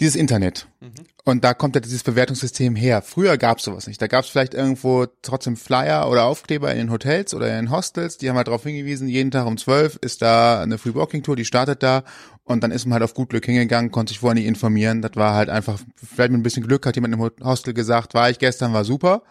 dieses 0.00 0.16
Internet. 0.16 0.68
Mhm. 0.80 0.92
Und 1.24 1.44
da 1.44 1.54
kommt 1.54 1.74
ja 1.74 1.80
dieses 1.80 2.02
Bewertungssystem 2.02 2.74
her. 2.76 3.02
Früher 3.02 3.36
gab 3.36 3.58
es 3.58 3.64
sowas 3.64 3.86
nicht. 3.86 4.00
Da 4.00 4.06
gab 4.06 4.24
es 4.24 4.30
vielleicht 4.30 4.54
irgendwo 4.54 5.06
trotzdem 5.22 5.56
Flyer 5.56 6.08
oder 6.08 6.24
Aufkleber 6.24 6.70
in 6.72 6.78
den 6.78 6.90
Hotels 6.90 7.34
oder 7.34 7.48
in 7.48 7.66
den 7.66 7.70
Hostels. 7.70 8.16
Die 8.16 8.28
haben 8.28 8.36
halt 8.36 8.48
darauf 8.48 8.62
hingewiesen, 8.62 9.08
jeden 9.08 9.30
Tag 9.30 9.46
um 9.46 9.58
zwölf 9.58 9.98
ist 10.00 10.22
da 10.22 10.62
eine 10.62 10.78
Free 10.78 10.94
Walking 10.94 11.22
Tour, 11.22 11.36
die 11.36 11.44
startet 11.44 11.82
da. 11.82 12.04
Und 12.44 12.62
dann 12.62 12.70
ist 12.70 12.86
man 12.86 12.94
halt 12.94 13.02
auf 13.02 13.12
gut 13.12 13.28
Glück 13.28 13.44
hingegangen, 13.44 13.90
konnte 13.90 14.12
sich 14.12 14.20
vorher 14.20 14.34
nicht 14.34 14.46
informieren. 14.46 15.02
Das 15.02 15.12
war 15.16 15.34
halt 15.34 15.50
einfach, 15.50 15.78
vielleicht 15.96 16.30
mit 16.30 16.40
ein 16.40 16.42
bisschen 16.42 16.66
Glück 16.66 16.86
hat 16.86 16.96
jemand 16.96 17.14
im 17.14 17.30
Hostel 17.44 17.74
gesagt, 17.74 18.14
war 18.14 18.30
ich 18.30 18.38
gestern, 18.38 18.72
war 18.72 18.84
super. 18.84 19.22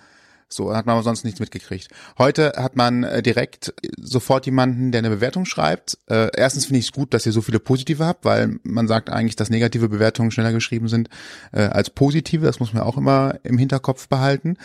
So 0.50 0.74
hat 0.74 0.86
man 0.86 1.04
sonst 1.04 1.26
nichts 1.26 1.42
mitgekriegt. 1.42 1.90
Heute 2.18 2.54
hat 2.56 2.78
man 2.78 3.04
äh, 3.04 3.22
direkt 3.22 3.74
sofort 3.98 4.46
jemanden, 4.46 4.94
der 4.94 5.00
eine 5.00 5.10
Bewertung 5.10 5.46
schreibt. 5.46 5.98
Äh, 6.10 6.30
erstens 6.34 6.66
finde 6.66 6.80
ich 6.80 6.86
es 6.86 6.92
gut, 6.94 7.14
dass 7.14 7.26
ihr 7.26 7.34
so 7.34 7.42
viele 7.42 7.60
positive 7.60 8.06
habt, 8.06 8.24
weil 8.24 8.58
man 8.64 8.88
sagt 8.88 9.10
eigentlich, 9.10 9.36
dass 9.36 9.50
negative 9.50 9.90
Bewertungen 9.90 10.32
schneller 10.32 10.54
geschrieben 10.54 10.88
sind 10.88 11.10
äh, 11.52 11.64
als 11.64 11.90
positive. 11.90 12.46
Das 12.46 12.62
muss 12.62 12.74
man 12.74 12.84
auch 12.84 12.98
immer 12.98 13.40
im 13.44 13.58
Hinterkopf 13.58 14.08
behalten. 14.08 14.58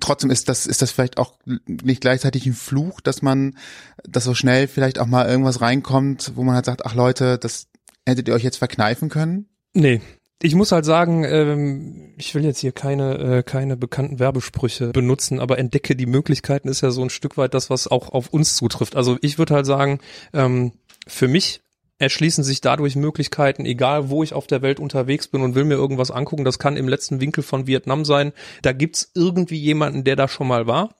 Trotzdem 0.00 0.30
ist 0.30 0.48
das, 0.48 0.66
ist 0.66 0.82
das 0.82 0.92
vielleicht 0.92 1.18
auch 1.18 1.34
nicht 1.66 2.00
gleichzeitig 2.00 2.46
ein 2.46 2.54
Fluch, 2.54 3.00
dass 3.00 3.20
man, 3.20 3.56
dass 4.04 4.24
so 4.24 4.34
schnell 4.34 4.68
vielleicht 4.68 5.00
auch 5.00 5.06
mal 5.06 5.28
irgendwas 5.28 5.60
reinkommt, 5.60 6.32
wo 6.36 6.44
man 6.44 6.54
halt 6.54 6.64
sagt, 6.64 6.86
ach 6.86 6.94
Leute, 6.94 7.38
das 7.38 7.66
hättet 8.06 8.28
ihr 8.28 8.34
euch 8.34 8.42
jetzt 8.44 8.58
verkneifen 8.58 9.08
können? 9.08 9.48
Nee, 9.72 10.00
ich 10.42 10.54
muss 10.54 10.72
halt 10.72 10.84
sagen, 10.84 11.24
ähm, 11.24 12.14
ich 12.18 12.34
will 12.34 12.44
jetzt 12.44 12.58
hier 12.58 12.72
keine, 12.72 13.18
äh, 13.18 13.42
keine 13.42 13.76
bekannten 13.76 14.18
Werbesprüche 14.18 14.88
benutzen, 14.88 15.40
aber 15.40 15.58
entdecke 15.58 15.96
die 15.96 16.06
Möglichkeiten 16.06 16.68
ist 16.68 16.80
ja 16.80 16.90
so 16.90 17.02
ein 17.02 17.10
Stück 17.10 17.36
weit 17.36 17.54
das, 17.54 17.70
was 17.70 17.86
auch 17.88 18.10
auf 18.10 18.28
uns 18.32 18.56
zutrifft. 18.56 18.96
Also 18.96 19.16
ich 19.22 19.38
würde 19.38 19.54
halt 19.54 19.66
sagen, 19.66 20.00
ähm, 20.32 20.72
für 21.06 21.28
mich 21.28 21.60
erschließen 21.98 22.44
sich 22.44 22.60
dadurch 22.60 22.96
Möglichkeiten, 22.96 23.64
egal 23.64 24.10
wo 24.10 24.22
ich 24.22 24.32
auf 24.32 24.46
der 24.46 24.62
Welt 24.62 24.80
unterwegs 24.80 25.28
bin 25.28 25.42
und 25.42 25.54
will 25.54 25.64
mir 25.64 25.74
irgendwas 25.74 26.10
angucken. 26.10 26.44
Das 26.44 26.58
kann 26.58 26.76
im 26.76 26.88
letzten 26.88 27.20
Winkel 27.20 27.42
von 27.42 27.66
Vietnam 27.66 28.04
sein. 28.04 28.32
Da 28.62 28.72
gibt's 28.72 29.10
irgendwie 29.14 29.58
jemanden, 29.58 30.04
der 30.04 30.16
da 30.16 30.28
schon 30.28 30.48
mal 30.48 30.66
war. 30.66 30.94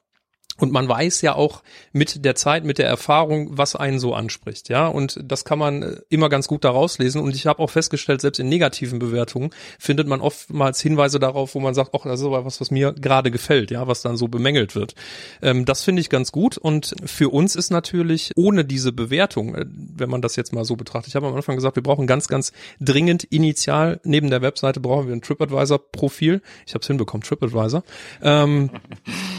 Und 0.57 0.71
man 0.71 0.87
weiß 0.87 1.21
ja 1.21 1.35
auch 1.35 1.63
mit 1.91 2.23
der 2.23 2.35
Zeit, 2.35 2.63
mit 2.63 2.77
der 2.77 2.87
Erfahrung, 2.87 3.57
was 3.57 3.75
einen 3.75 3.99
so 3.99 4.13
anspricht, 4.13 4.69
ja. 4.69 4.87
Und 4.87 5.19
das 5.21 5.43
kann 5.43 5.59
man 5.59 5.83
äh, 5.83 5.95
immer 6.09 6.29
ganz 6.29 6.47
gut 6.47 6.63
daraus 6.63 6.97
lesen. 6.97 7.21
Und 7.21 7.35
ich 7.35 7.45
habe 7.45 7.59
auch 7.59 7.69
festgestellt, 7.69 8.21
selbst 8.21 8.39
in 8.39 8.47
negativen 8.47 8.99
Bewertungen 8.99 9.49
findet 9.79 10.07
man 10.07 10.21
oftmals 10.21 10.79
Hinweise 10.79 11.19
darauf, 11.19 11.55
wo 11.55 11.59
man 11.59 11.73
sagt, 11.73 11.91
ach, 11.93 12.03
das 12.03 12.21
ist 12.21 12.25
aber 12.25 12.45
was, 12.45 12.61
was 12.61 12.71
mir 12.71 12.93
gerade 12.93 13.31
gefällt, 13.31 13.69
ja, 13.71 13.87
was 13.87 14.01
dann 14.01 14.15
so 14.15 14.27
bemängelt 14.29 14.75
wird. 14.75 14.95
Ähm, 15.41 15.65
das 15.65 15.83
finde 15.83 16.01
ich 16.01 16.09
ganz 16.09 16.31
gut. 16.31 16.57
Und 16.57 16.95
für 17.05 17.29
uns 17.29 17.55
ist 17.55 17.69
natürlich 17.69 18.31
ohne 18.37 18.63
diese 18.63 18.93
Bewertung, 18.93 19.55
äh, 19.55 19.65
wenn 19.67 20.09
man 20.09 20.21
das 20.21 20.37
jetzt 20.37 20.53
mal 20.53 20.63
so 20.63 20.77
betrachtet, 20.77 21.09
ich 21.09 21.15
habe 21.15 21.27
am 21.27 21.35
Anfang 21.35 21.55
gesagt, 21.55 21.75
wir 21.75 21.83
brauchen 21.83 22.07
ganz, 22.07 22.27
ganz 22.29 22.53
dringend 22.79 23.25
initial 23.25 23.99
neben 24.03 24.29
der 24.29 24.41
Webseite 24.41 24.79
brauchen 24.79 25.07
wir 25.07 25.15
ein 25.15 25.21
TripAdvisor-Profil. 25.21 26.41
Ich 26.65 26.73
habe 26.73 26.81
es 26.81 26.87
hinbekommen, 26.87 27.23
TripAdvisor. 27.23 27.83
Ähm, 28.21 28.69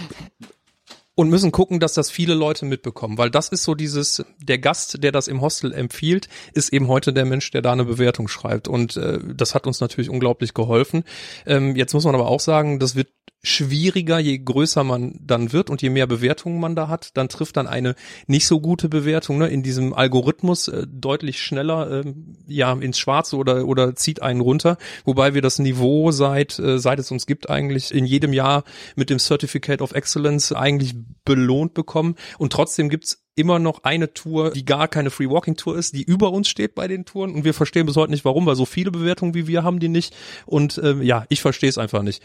und 1.16 1.30
müssen 1.30 1.50
gucken, 1.50 1.80
dass 1.80 1.94
das 1.94 2.10
viele 2.10 2.34
Leute 2.34 2.66
mitbekommen, 2.66 3.18
weil 3.18 3.30
das 3.30 3.48
ist 3.48 3.64
so 3.64 3.74
dieses, 3.74 4.24
der 4.38 4.58
Gast, 4.58 5.02
der 5.02 5.10
das 5.10 5.26
im 5.26 5.40
Hostel 5.40 5.72
empfiehlt, 5.72 6.28
ist 6.52 6.72
eben 6.72 6.86
heute 6.86 7.12
der 7.12 7.24
Mensch, 7.24 7.50
der 7.50 7.62
da 7.62 7.72
eine 7.72 7.86
Bewertung 7.86 8.28
schreibt 8.28 8.68
und 8.68 8.96
äh, 8.96 9.18
das 9.34 9.54
hat 9.54 9.66
uns 9.66 9.80
natürlich 9.80 10.10
unglaublich 10.10 10.54
geholfen. 10.54 11.04
Ähm, 11.46 11.74
jetzt 11.74 11.94
muss 11.94 12.04
man 12.04 12.14
aber 12.14 12.28
auch 12.28 12.40
sagen, 12.40 12.78
das 12.78 12.94
wird 12.94 13.08
schwieriger, 13.46 14.18
je 14.18 14.38
größer 14.38 14.82
man 14.82 15.20
dann 15.20 15.52
wird 15.52 15.70
und 15.70 15.80
je 15.80 15.88
mehr 15.88 16.08
Bewertungen 16.08 16.58
man 16.58 16.74
da 16.74 16.88
hat, 16.88 17.16
dann 17.16 17.28
trifft 17.28 17.56
dann 17.56 17.68
eine 17.68 17.94
nicht 18.26 18.46
so 18.46 18.60
gute 18.60 18.88
Bewertung 18.88 19.38
ne, 19.38 19.46
in 19.46 19.62
diesem 19.62 19.94
Algorithmus 19.94 20.66
äh, 20.66 20.84
deutlich 20.90 21.40
schneller 21.40 22.04
äh, 22.04 22.14
ja 22.48 22.72
ins 22.72 22.98
Schwarze 22.98 23.36
oder 23.36 23.66
oder 23.66 23.94
zieht 23.94 24.20
einen 24.20 24.40
runter, 24.40 24.78
wobei 25.04 25.34
wir 25.34 25.42
das 25.42 25.60
Niveau 25.60 26.10
seit 26.10 26.58
äh, 26.58 26.80
seit 26.80 26.98
es 26.98 27.12
uns 27.12 27.26
gibt 27.26 27.48
eigentlich 27.48 27.94
in 27.94 28.04
jedem 28.04 28.32
Jahr 28.32 28.64
mit 28.96 29.10
dem 29.10 29.18
Certificate 29.18 29.80
of 29.80 29.92
Excellence 29.92 30.52
eigentlich 30.52 30.94
belohnt 31.24 31.74
bekommen. 31.74 32.16
Und 32.38 32.52
trotzdem 32.52 32.88
gibt's 32.88 33.22
immer 33.36 33.58
noch 33.58 33.84
eine 33.84 34.14
Tour, 34.14 34.52
die 34.52 34.64
gar 34.64 34.88
keine 34.88 35.10
Free 35.10 35.28
Walking 35.28 35.56
Tour 35.56 35.76
ist, 35.76 35.94
die 35.94 36.02
über 36.02 36.32
uns 36.32 36.48
steht 36.48 36.74
bei 36.74 36.88
den 36.88 37.04
Touren. 37.04 37.34
Und 37.34 37.44
wir 37.44 37.52
verstehen 37.52 37.86
bis 37.86 37.96
heute 37.96 38.10
nicht 38.10 38.24
warum, 38.24 38.46
weil 38.46 38.56
so 38.56 38.64
viele 38.64 38.90
Bewertungen 38.90 39.34
wie 39.34 39.46
wir 39.46 39.62
haben 39.62 39.78
die 39.78 39.88
nicht. 39.88 40.16
Und 40.46 40.78
äh, 40.78 40.94
ja, 41.02 41.26
ich 41.28 41.42
verstehe 41.42 41.68
es 41.68 41.78
einfach 41.78 42.02
nicht 42.02 42.22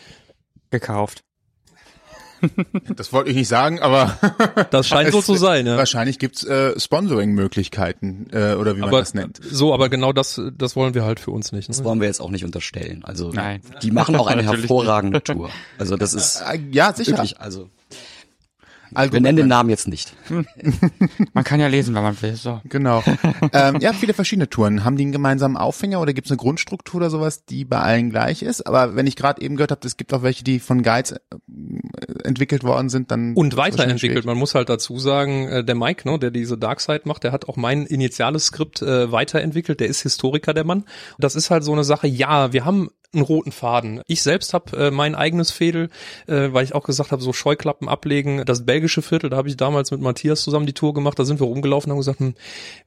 gekauft. 0.71 1.23
Das 2.95 3.13
wollte 3.13 3.29
ich 3.29 3.35
nicht 3.35 3.47
sagen, 3.47 3.79
aber 3.79 4.17
das 4.71 4.87
scheint 4.87 5.11
so 5.11 5.21
zu 5.21 5.35
sein. 5.35 5.67
Ja. 5.67 5.77
Wahrscheinlich 5.77 6.17
gibt's 6.19 6.43
äh, 6.43 6.79
Sponsoring-Möglichkeiten 6.79 8.27
äh, 8.31 8.55
oder 8.55 8.75
wie 8.75 8.79
man 8.79 8.89
aber 8.89 8.99
das 8.99 9.13
nennt. 9.13 9.39
So, 9.43 9.73
aber 9.73 9.89
genau 9.89 10.11
das, 10.11 10.41
das 10.57 10.75
wollen 10.75 10.95
wir 10.95 11.03
halt 11.03 11.19
für 11.19 11.29
uns 11.29 11.51
nicht. 11.51 11.69
Ne? 11.69 11.75
Das 11.75 11.83
wollen 11.83 11.99
wir 11.99 12.07
jetzt 12.07 12.19
auch 12.19 12.31
nicht 12.31 12.43
unterstellen. 12.43 13.03
Also 13.05 13.29
Nein. 13.31 13.61
die 13.83 13.91
machen 13.91 14.15
auch 14.15 14.25
eine 14.25 14.43
hervorragende 14.43 15.21
Tour. 15.21 15.49
Also 15.77 15.97
das 15.97 16.13
ist 16.15 16.41
äh, 16.41 16.59
ja 16.71 16.93
sicher. 16.93 17.11
Wirklich, 17.11 17.39
also 17.39 17.69
Allgemein. 18.93 19.11
Wir 19.11 19.21
nennen 19.21 19.37
den 19.37 19.47
Namen 19.47 19.69
jetzt 19.69 19.87
nicht. 19.87 20.13
man 21.33 21.43
kann 21.43 21.59
ja 21.59 21.67
lesen, 21.67 21.95
wenn 21.95 22.03
man 22.03 22.21
will. 22.21 22.35
So. 22.35 22.61
Genau. 22.65 23.03
ähm, 23.53 23.77
ihr 23.79 23.87
habt 23.87 23.99
viele 23.99 24.13
verschiedene 24.13 24.49
Touren. 24.49 24.83
Haben 24.83 24.97
die 24.97 25.03
einen 25.03 25.11
gemeinsamen 25.11 25.57
Aufhänger 25.57 26.01
oder 26.01 26.13
gibt 26.13 26.27
es 26.27 26.31
eine 26.31 26.37
Grundstruktur 26.37 26.97
oder 26.97 27.09
sowas, 27.09 27.45
die 27.45 27.65
bei 27.65 27.79
allen 27.79 28.09
gleich 28.09 28.41
ist? 28.41 28.67
Aber 28.67 28.95
wenn 28.95 29.07
ich 29.07 29.15
gerade 29.15 29.41
eben 29.41 29.55
gehört 29.55 29.71
habe, 29.71 29.87
es 29.87 29.97
gibt 29.97 30.13
auch 30.13 30.23
welche, 30.23 30.43
die 30.43 30.59
von 30.59 30.83
Guides 30.83 31.11
äh, 31.11 31.19
entwickelt 32.23 32.63
worden 32.63 32.89
sind, 32.89 33.11
dann 33.11 33.33
und 33.33 33.57
weiterentwickelt. 33.57 34.25
Man 34.25 34.37
muss 34.37 34.55
halt 34.55 34.69
dazu 34.69 34.99
sagen, 34.99 35.47
äh, 35.47 35.63
der 35.63 35.75
Mike, 35.75 36.09
ne, 36.09 36.19
der 36.19 36.31
diese 36.31 36.57
Darkside 36.57 37.01
macht, 37.05 37.23
der 37.23 37.31
hat 37.31 37.47
auch 37.47 37.55
mein 37.55 37.85
initiales 37.85 38.45
Skript 38.45 38.81
äh, 38.81 39.11
weiterentwickelt. 39.11 39.79
Der 39.79 39.87
ist 39.87 40.01
Historiker, 40.01 40.53
der 40.53 40.63
Mann. 40.63 40.85
Das 41.17 41.35
ist 41.35 41.49
halt 41.49 41.63
so 41.63 41.71
eine 41.71 41.83
Sache. 41.83 42.07
Ja, 42.07 42.53
wir 42.53 42.65
haben 42.65 42.89
einen 43.13 43.23
roten 43.23 43.51
Faden. 43.51 44.01
Ich 44.07 44.21
selbst 44.21 44.53
habe 44.53 44.77
äh, 44.77 44.91
mein 44.91 45.15
eigenes 45.15 45.51
Fädel, 45.51 45.89
äh, 46.27 46.53
weil 46.53 46.63
ich 46.63 46.73
auch 46.73 46.83
gesagt 46.83 47.11
habe, 47.11 47.21
so 47.21 47.33
Scheuklappen 47.33 47.89
ablegen. 47.89 48.45
Das 48.45 48.65
belgische 48.65 49.01
Viertel, 49.01 49.29
da 49.29 49.37
habe 49.37 49.49
ich 49.49 49.57
damals 49.57 49.91
mit 49.91 49.99
Matthias 49.99 50.43
zusammen 50.43 50.65
die 50.65 50.73
Tour 50.73 50.93
gemacht. 50.93 51.19
Da 51.19 51.25
sind 51.25 51.39
wir 51.39 51.47
rumgelaufen 51.47 51.91
und 51.91 51.95
haben 51.95 51.99
gesagt, 51.99 52.19
hm, 52.19 52.35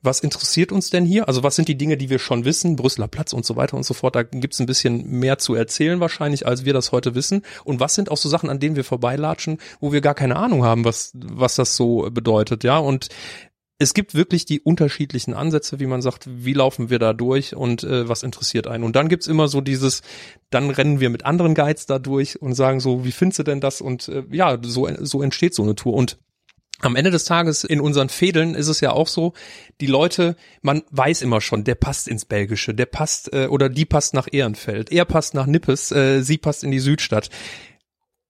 was 0.02 0.20
interessiert 0.20 0.72
uns 0.72 0.90
denn 0.90 1.04
hier? 1.04 1.28
Also 1.28 1.42
was 1.42 1.56
sind 1.56 1.68
die 1.68 1.76
Dinge, 1.76 1.96
die 1.96 2.08
wir 2.08 2.18
schon 2.18 2.44
wissen? 2.44 2.76
Brüsseler 2.76 3.08
Platz 3.08 3.32
und 3.32 3.44
so 3.44 3.56
weiter 3.56 3.76
und 3.76 3.84
so 3.84 3.92
fort. 3.92 4.16
Da 4.16 4.22
gibt's 4.22 4.60
ein 4.60 4.66
bisschen 4.66 5.06
mehr 5.10 5.38
zu 5.38 5.54
erzählen 5.54 6.00
wahrscheinlich, 6.00 6.46
als 6.46 6.64
wir 6.64 6.72
das 6.72 6.92
heute 6.92 7.14
wissen. 7.14 7.42
Und 7.64 7.80
was 7.80 7.94
sind 7.94 8.10
auch 8.10 8.16
so 8.16 8.28
Sachen, 8.28 8.48
an 8.48 8.60
denen 8.60 8.76
wir 8.76 8.84
vorbeilatschen, 8.84 9.58
wo 9.80 9.92
wir 9.92 10.00
gar 10.00 10.14
keine 10.14 10.36
Ahnung 10.36 10.64
haben, 10.64 10.84
was 10.84 11.12
was 11.14 11.54
das 11.56 11.76
so 11.76 12.08
bedeutet, 12.10 12.64
ja? 12.64 12.78
Und 12.78 13.08
es 13.78 13.92
gibt 13.92 14.14
wirklich 14.14 14.44
die 14.44 14.60
unterschiedlichen 14.60 15.34
Ansätze, 15.34 15.80
wie 15.80 15.86
man 15.86 16.00
sagt, 16.00 16.28
wie 16.28 16.52
laufen 16.52 16.90
wir 16.90 16.98
da 16.98 17.12
durch 17.12 17.56
und 17.56 17.82
äh, 17.82 18.08
was 18.08 18.22
interessiert 18.22 18.66
einen. 18.66 18.84
Und 18.84 18.94
dann 18.94 19.08
gibt's 19.08 19.26
immer 19.26 19.48
so 19.48 19.60
dieses, 19.60 20.02
dann 20.50 20.70
rennen 20.70 21.00
wir 21.00 21.10
mit 21.10 21.24
anderen 21.24 21.54
Guides 21.54 21.86
da 21.86 21.98
durch 21.98 22.40
und 22.40 22.54
sagen 22.54 22.78
so, 22.78 23.04
wie 23.04 23.12
findest 23.12 23.40
du 23.40 23.42
denn 23.42 23.60
das? 23.60 23.80
Und 23.80 24.08
äh, 24.08 24.22
ja, 24.30 24.58
so, 24.62 24.88
so 25.00 25.22
entsteht 25.22 25.54
so 25.54 25.64
eine 25.64 25.74
Tour. 25.74 25.94
Und 25.94 26.18
am 26.80 26.96
Ende 26.96 27.10
des 27.10 27.24
Tages 27.24 27.64
in 27.64 27.80
unseren 27.80 28.08
Fädeln 28.08 28.54
ist 28.54 28.68
es 28.68 28.80
ja 28.80 28.92
auch 28.92 29.08
so, 29.08 29.32
die 29.80 29.86
Leute, 29.86 30.36
man 30.62 30.82
weiß 30.90 31.22
immer 31.22 31.40
schon, 31.40 31.64
der 31.64 31.74
passt 31.74 32.06
ins 32.08 32.24
Belgische, 32.24 32.74
der 32.74 32.86
passt 32.86 33.32
äh, 33.32 33.46
oder 33.46 33.68
die 33.68 33.86
passt 33.86 34.14
nach 34.14 34.28
Ehrenfeld, 34.30 34.92
er 34.92 35.04
passt 35.04 35.34
nach 35.34 35.46
Nippes, 35.46 35.90
äh, 35.92 36.22
sie 36.22 36.38
passt 36.38 36.62
in 36.62 36.70
die 36.70 36.80
Südstadt. 36.80 37.30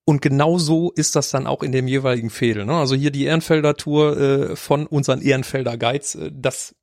Und 0.04 0.20
genau 0.20 0.58
so 0.58 0.92
ist 0.92 1.16
das 1.16 1.30
dann 1.30 1.46
auch 1.46 1.62
in 1.62 1.72
dem 1.72 1.88
jeweiligen 1.88 2.30
Fädel. 2.30 2.66
Ne? 2.66 2.74
Also 2.74 2.94
hier 2.94 3.10
die 3.10 3.24
Ehrenfelder 3.24 3.76
Tour 3.76 4.16
äh, 4.18 4.56
von 4.56 4.86
unseren 4.86 5.22
Ehrenfelder 5.22 5.78
Guides, 5.78 6.14
äh, 6.14 6.30
das 6.32 6.74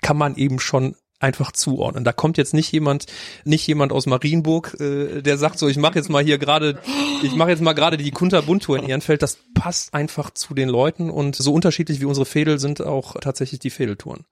kann 0.00 0.16
man 0.16 0.36
eben 0.36 0.58
schon 0.60 0.96
einfach 1.20 1.52
zuordnen. 1.52 2.04
Da 2.04 2.12
kommt 2.12 2.38
jetzt 2.38 2.54
nicht 2.54 2.72
jemand, 2.72 3.04
nicht 3.44 3.66
jemand 3.66 3.92
aus 3.92 4.06
Marienburg, 4.06 4.80
äh, 4.80 5.20
der 5.20 5.36
sagt 5.36 5.58
so, 5.58 5.68
ich 5.68 5.76
mache 5.76 5.96
jetzt 5.96 6.08
mal 6.08 6.24
hier 6.24 6.38
gerade, 6.38 6.80
ich 7.22 7.34
mache 7.34 7.50
jetzt 7.50 7.60
mal 7.60 7.74
gerade 7.74 7.98
die 7.98 8.10
Kunterbund-Tour 8.10 8.78
in 8.78 8.88
Ehrenfeld. 8.88 9.22
Das 9.22 9.38
passt 9.54 9.92
einfach 9.92 10.30
zu 10.30 10.54
den 10.54 10.70
Leuten 10.70 11.10
und 11.10 11.36
so 11.36 11.52
unterschiedlich 11.52 12.00
wie 12.00 12.06
unsere 12.06 12.24
Fädel 12.24 12.58
sind 12.58 12.80
auch 12.80 13.16
tatsächlich 13.20 13.60
die 13.60 13.70
Fädeltouren. 13.70 14.24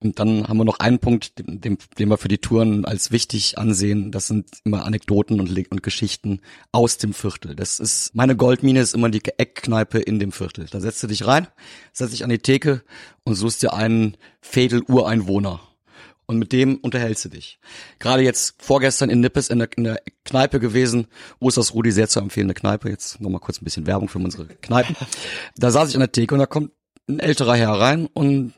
Und 0.00 0.18
dann 0.18 0.46
haben 0.48 0.58
wir 0.58 0.64
noch 0.64 0.80
einen 0.80 0.98
Punkt, 0.98 1.38
den, 1.38 1.60
den, 1.60 1.78
wir 2.10 2.18
für 2.18 2.28
die 2.28 2.38
Touren 2.38 2.84
als 2.84 3.10
wichtig 3.10 3.56
ansehen. 3.58 4.12
Das 4.12 4.26
sind 4.26 4.50
immer 4.64 4.84
Anekdoten 4.84 5.40
und, 5.40 5.56
und 5.70 5.82
Geschichten 5.82 6.40
aus 6.72 6.98
dem 6.98 7.14
Viertel. 7.14 7.56
Das 7.56 7.80
ist, 7.80 8.14
meine 8.14 8.36
Goldmine 8.36 8.80
ist 8.80 8.94
immer 8.94 9.08
die 9.08 9.22
Eckkneipe 9.24 9.98
in 9.98 10.18
dem 10.18 10.32
Viertel. 10.32 10.66
Da 10.70 10.80
setzt 10.80 11.02
du 11.02 11.06
dich 11.06 11.26
rein, 11.26 11.48
setzt 11.92 12.12
dich 12.12 12.22
an 12.22 12.30
die 12.30 12.38
Theke 12.38 12.82
und 13.24 13.34
suchst 13.34 13.62
dir 13.62 13.72
einen 13.72 14.16
Fädel-Ureinwohner. 14.42 15.60
Und 16.26 16.38
mit 16.38 16.52
dem 16.52 16.78
unterhältst 16.78 17.24
du 17.26 17.28
dich. 17.28 17.58
Gerade 17.98 18.22
jetzt 18.22 18.54
vorgestern 18.58 19.10
in 19.10 19.20
Nippes 19.20 19.50
in 19.50 19.58
der, 19.58 19.68
in 19.76 19.84
der 19.84 20.00
Kneipe 20.24 20.58
gewesen. 20.58 21.06
Osters 21.38 21.74
Rudi, 21.74 21.92
sehr 21.92 22.08
zu 22.08 22.20
empfehlende 22.20 22.54
Kneipe. 22.54 22.88
Jetzt 22.88 23.20
nochmal 23.20 23.40
kurz 23.40 23.60
ein 23.60 23.64
bisschen 23.64 23.86
Werbung 23.86 24.08
für 24.08 24.18
unsere 24.18 24.46
Kneipen. 24.46 24.96
Da 25.56 25.70
saß 25.70 25.90
ich 25.90 25.94
an 25.96 26.00
der 26.00 26.12
Theke 26.12 26.34
und 26.34 26.40
da 26.40 26.46
kommt 26.46 26.72
ein 27.08 27.20
älterer 27.20 27.56
Herr 27.56 27.72
rein 27.72 28.06
und 28.06 28.54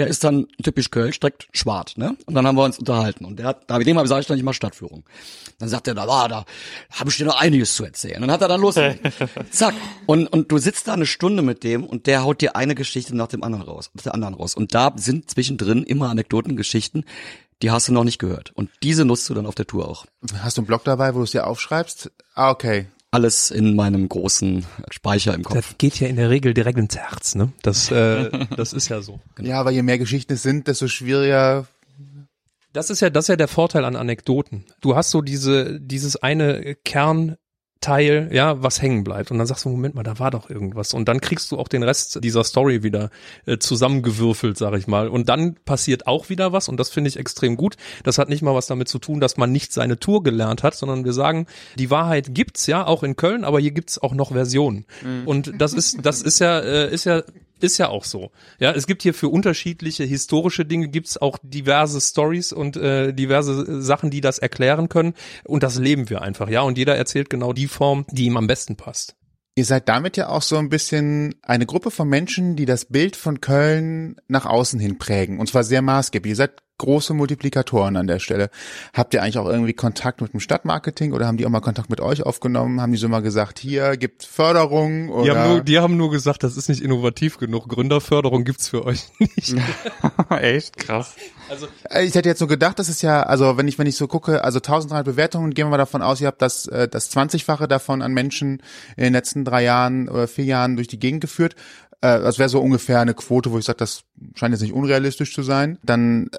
der 0.00 0.06
ist 0.06 0.24
dann 0.24 0.46
typisch 0.62 0.90
Kölsch, 0.90 1.20
direkt 1.20 1.48
schwarz, 1.52 1.98
ne? 1.98 2.16
Und 2.24 2.34
dann 2.34 2.46
haben 2.46 2.56
wir 2.56 2.64
uns 2.64 2.78
unterhalten. 2.78 3.26
Und 3.26 3.38
der 3.38 3.48
hat, 3.48 3.64
da 3.66 3.76
mit 3.76 3.86
dem 3.86 3.98
habe 3.98 4.08
ich, 4.08 4.18
ich 4.18 4.26
dann 4.26 4.36
nicht 4.38 4.44
mal 4.44 4.54
Stadtführung. 4.54 5.04
Dann 5.58 5.68
sagt 5.68 5.88
er, 5.88 5.94
da 5.94 6.08
war, 6.08 6.26
da 6.30 6.46
habe 6.90 7.10
ich 7.10 7.18
dir 7.18 7.26
noch 7.26 7.38
einiges 7.38 7.74
zu 7.74 7.84
erzählen. 7.84 8.16
Und 8.16 8.22
dann 8.22 8.30
hat 8.30 8.40
er 8.40 8.48
dann 8.48 8.62
los. 8.62 8.76
Zack. 9.50 9.74
Und, 10.06 10.26
und 10.28 10.50
du 10.50 10.56
sitzt 10.56 10.88
da 10.88 10.94
eine 10.94 11.04
Stunde 11.04 11.42
mit 11.42 11.64
dem 11.64 11.84
und 11.84 12.06
der 12.06 12.24
haut 12.24 12.40
dir 12.40 12.56
eine 12.56 12.74
Geschichte 12.74 13.14
nach 13.14 13.28
dem 13.28 13.44
anderen 13.44 13.66
raus, 13.66 13.90
nach 13.92 14.02
der 14.02 14.14
anderen 14.14 14.32
raus. 14.32 14.54
Und 14.54 14.74
da 14.74 14.90
sind 14.96 15.30
zwischendrin 15.30 15.82
immer 15.82 16.08
Anekdoten, 16.08 16.56
Geschichten, 16.56 17.04
die 17.60 17.70
hast 17.70 17.88
du 17.88 17.92
noch 17.92 18.04
nicht 18.04 18.18
gehört. 18.18 18.52
Und 18.54 18.70
diese 18.82 19.04
nutzt 19.04 19.28
du 19.28 19.34
dann 19.34 19.44
auf 19.44 19.54
der 19.54 19.66
Tour 19.66 19.86
auch. 19.86 20.06
Hast 20.38 20.56
du 20.56 20.62
einen 20.62 20.66
Blog 20.66 20.82
dabei, 20.84 21.14
wo 21.14 21.18
du 21.18 21.24
es 21.24 21.32
dir 21.32 21.46
aufschreibst? 21.46 22.10
Ah, 22.34 22.48
okay 22.48 22.86
alles 23.10 23.50
in 23.50 23.74
meinem 23.74 24.08
großen 24.08 24.66
Speicher 24.90 25.34
im 25.34 25.42
Kopf. 25.42 25.56
Das 25.56 25.78
geht 25.78 25.98
ja 25.98 26.08
in 26.08 26.16
der 26.16 26.30
Regel 26.30 26.54
direkt 26.54 26.78
ins 26.78 26.96
Herz, 26.96 27.34
ne? 27.34 27.52
Das, 27.62 27.90
äh, 27.90 28.30
das 28.56 28.72
ist 28.72 28.88
ja 28.88 29.02
so. 29.02 29.20
Genau. 29.34 29.48
Ja, 29.48 29.60
aber 29.60 29.70
je 29.70 29.82
mehr 29.82 29.98
Geschichten 29.98 30.34
es 30.34 30.42
sind, 30.42 30.68
desto 30.68 30.88
schwieriger. 30.88 31.66
Das 32.72 32.90
ist 32.90 33.00
ja, 33.00 33.10
das 33.10 33.24
ist 33.24 33.28
ja 33.28 33.36
der 33.36 33.48
Vorteil 33.48 33.84
an 33.84 33.96
Anekdoten. 33.96 34.64
Du 34.80 34.94
hast 34.94 35.10
so 35.10 35.22
diese, 35.22 35.80
dieses 35.80 36.16
eine 36.16 36.76
Kern, 36.84 37.36
Teil, 37.80 38.28
ja, 38.32 38.62
was 38.62 38.82
hängen 38.82 39.04
bleibt. 39.04 39.30
Und 39.30 39.38
dann 39.38 39.46
sagst 39.46 39.64
du, 39.64 39.70
Moment 39.70 39.94
mal, 39.94 40.02
da 40.02 40.18
war 40.18 40.30
doch 40.30 40.50
irgendwas. 40.50 40.92
Und 40.92 41.08
dann 41.08 41.20
kriegst 41.20 41.50
du 41.50 41.58
auch 41.58 41.68
den 41.68 41.82
Rest 41.82 42.22
dieser 42.22 42.44
Story 42.44 42.82
wieder 42.82 43.10
äh, 43.46 43.56
zusammengewürfelt, 43.58 44.58
sag 44.58 44.74
ich 44.74 44.86
mal. 44.86 45.08
Und 45.08 45.30
dann 45.30 45.54
passiert 45.64 46.06
auch 46.06 46.28
wieder 46.28 46.52
was 46.52 46.68
und 46.68 46.78
das 46.78 46.90
finde 46.90 47.08
ich 47.08 47.18
extrem 47.18 47.56
gut. 47.56 47.76
Das 48.04 48.18
hat 48.18 48.28
nicht 48.28 48.42
mal 48.42 48.54
was 48.54 48.66
damit 48.66 48.88
zu 48.88 48.98
tun, 48.98 49.20
dass 49.20 49.38
man 49.38 49.50
nicht 49.50 49.72
seine 49.72 49.98
Tour 49.98 50.22
gelernt 50.22 50.62
hat, 50.62 50.74
sondern 50.74 51.04
wir 51.06 51.14
sagen, 51.14 51.46
die 51.76 51.90
Wahrheit 51.90 52.34
gibt's 52.34 52.66
ja 52.66 52.86
auch 52.86 53.02
in 53.02 53.16
Köln, 53.16 53.44
aber 53.44 53.60
hier 53.60 53.72
gibt's 53.72 53.98
auch 53.98 54.12
noch 54.12 54.32
Versionen. 54.32 54.84
Mhm. 55.02 55.26
Und 55.26 55.52
das 55.56 55.72
ist, 55.72 56.04
das 56.04 56.20
ist 56.20 56.38
ja, 56.38 56.58
äh, 56.60 56.92
ist 56.92 57.04
ja 57.04 57.22
ist 57.62 57.78
ja 57.78 57.88
auch 57.88 58.04
so. 58.04 58.30
Ja, 58.58 58.72
es 58.72 58.86
gibt 58.86 59.02
hier 59.02 59.14
für 59.14 59.28
unterschiedliche 59.28 60.04
historische 60.04 60.64
Dinge 60.64 60.88
gibt's 60.88 61.16
auch 61.16 61.38
diverse 61.42 62.00
Stories 62.00 62.52
und 62.52 62.76
äh, 62.76 63.12
diverse 63.12 63.82
Sachen, 63.82 64.10
die 64.10 64.20
das 64.20 64.38
erklären 64.38 64.88
können. 64.88 65.14
Und 65.44 65.62
das 65.62 65.78
leben 65.78 66.10
wir 66.10 66.22
einfach, 66.22 66.48
ja. 66.48 66.62
Und 66.62 66.78
jeder 66.78 66.96
erzählt 66.96 67.30
genau 67.30 67.52
die 67.52 67.68
Form, 67.68 68.04
die 68.10 68.24
ihm 68.24 68.36
am 68.36 68.46
besten 68.46 68.76
passt. 68.76 69.16
Ihr 69.56 69.64
seid 69.64 69.88
damit 69.88 70.16
ja 70.16 70.28
auch 70.28 70.42
so 70.42 70.56
ein 70.56 70.68
bisschen 70.68 71.34
eine 71.42 71.66
Gruppe 71.66 71.90
von 71.90 72.08
Menschen, 72.08 72.56
die 72.56 72.66
das 72.66 72.86
Bild 72.86 73.16
von 73.16 73.40
Köln 73.40 74.16
nach 74.28 74.46
außen 74.46 74.78
hin 74.78 74.98
prägen. 74.98 75.38
Und 75.38 75.48
zwar 75.48 75.64
sehr 75.64 75.82
maßgeblich. 75.82 76.30
Ihr 76.30 76.36
seid 76.36 76.62
große 76.80 77.12
Multiplikatoren 77.12 77.96
an 77.96 78.06
der 78.06 78.18
Stelle. 78.18 78.48
Habt 78.94 79.12
ihr 79.12 79.22
eigentlich 79.22 79.38
auch 79.38 79.46
irgendwie 79.46 79.74
Kontakt 79.74 80.22
mit 80.22 80.32
dem 80.32 80.40
Stadtmarketing 80.40 81.12
oder 81.12 81.26
haben 81.26 81.36
die 81.36 81.44
auch 81.44 81.50
mal 81.50 81.60
Kontakt 81.60 81.90
mit 81.90 82.00
euch 82.00 82.22
aufgenommen? 82.24 82.80
Haben 82.80 82.92
die 82.92 82.98
so 82.98 83.08
mal 83.08 83.20
gesagt, 83.20 83.58
hier 83.58 83.96
gibt 83.96 84.24
Förderung? 84.24 85.10
Oder? 85.10 85.24
Die, 85.24 85.30
haben 85.38 85.48
nur, 85.50 85.60
die 85.62 85.78
haben 85.78 85.96
nur 85.96 86.10
gesagt, 86.10 86.42
das 86.42 86.56
ist 86.56 86.68
nicht 86.68 86.80
innovativ 86.82 87.36
genug. 87.36 87.68
Gründerförderung 87.68 88.44
gibt's 88.44 88.68
für 88.68 88.84
euch 88.84 89.08
nicht. 89.18 89.54
Echt 90.30 90.78
krass. 90.78 91.14
Also 91.50 91.66
äh, 91.90 92.04
ich 92.04 92.14
hätte 92.14 92.28
jetzt 92.28 92.38
so 92.38 92.46
gedacht, 92.46 92.78
das 92.78 92.88
ist 92.88 93.02
ja, 93.02 93.22
also 93.24 93.58
wenn 93.58 93.68
ich 93.68 93.78
wenn 93.78 93.86
ich 93.86 93.96
so 93.96 94.06
gucke, 94.06 94.44
also 94.44 94.58
1300 94.58 95.04
Bewertungen, 95.04 95.52
gehen 95.52 95.66
wir 95.66 95.70
mal 95.70 95.76
davon 95.76 96.00
aus, 96.00 96.20
ihr 96.20 96.28
habt 96.28 96.40
das 96.40 96.66
äh, 96.68 96.88
das 96.88 97.10
20-fache 97.10 97.66
davon 97.66 98.02
an 98.02 98.12
Menschen 98.12 98.62
in 98.96 99.04
den 99.04 99.12
letzten 99.12 99.44
drei 99.44 99.64
Jahren 99.64 100.08
oder 100.08 100.28
vier 100.28 100.44
Jahren 100.44 100.76
durch 100.76 100.88
die 100.88 101.00
Gegend 101.00 101.20
geführt. 101.20 101.56
Äh, 102.02 102.20
das 102.20 102.38
wäre 102.38 102.48
so 102.48 102.60
ungefähr 102.60 103.00
eine 103.00 103.14
Quote, 103.14 103.50
wo 103.50 103.58
ich 103.58 103.64
sage, 103.64 103.78
das 103.78 104.04
scheint 104.34 104.52
jetzt 104.52 104.62
nicht 104.62 104.72
unrealistisch 104.72 105.34
zu 105.34 105.42
sein, 105.42 105.78
dann 105.82 106.30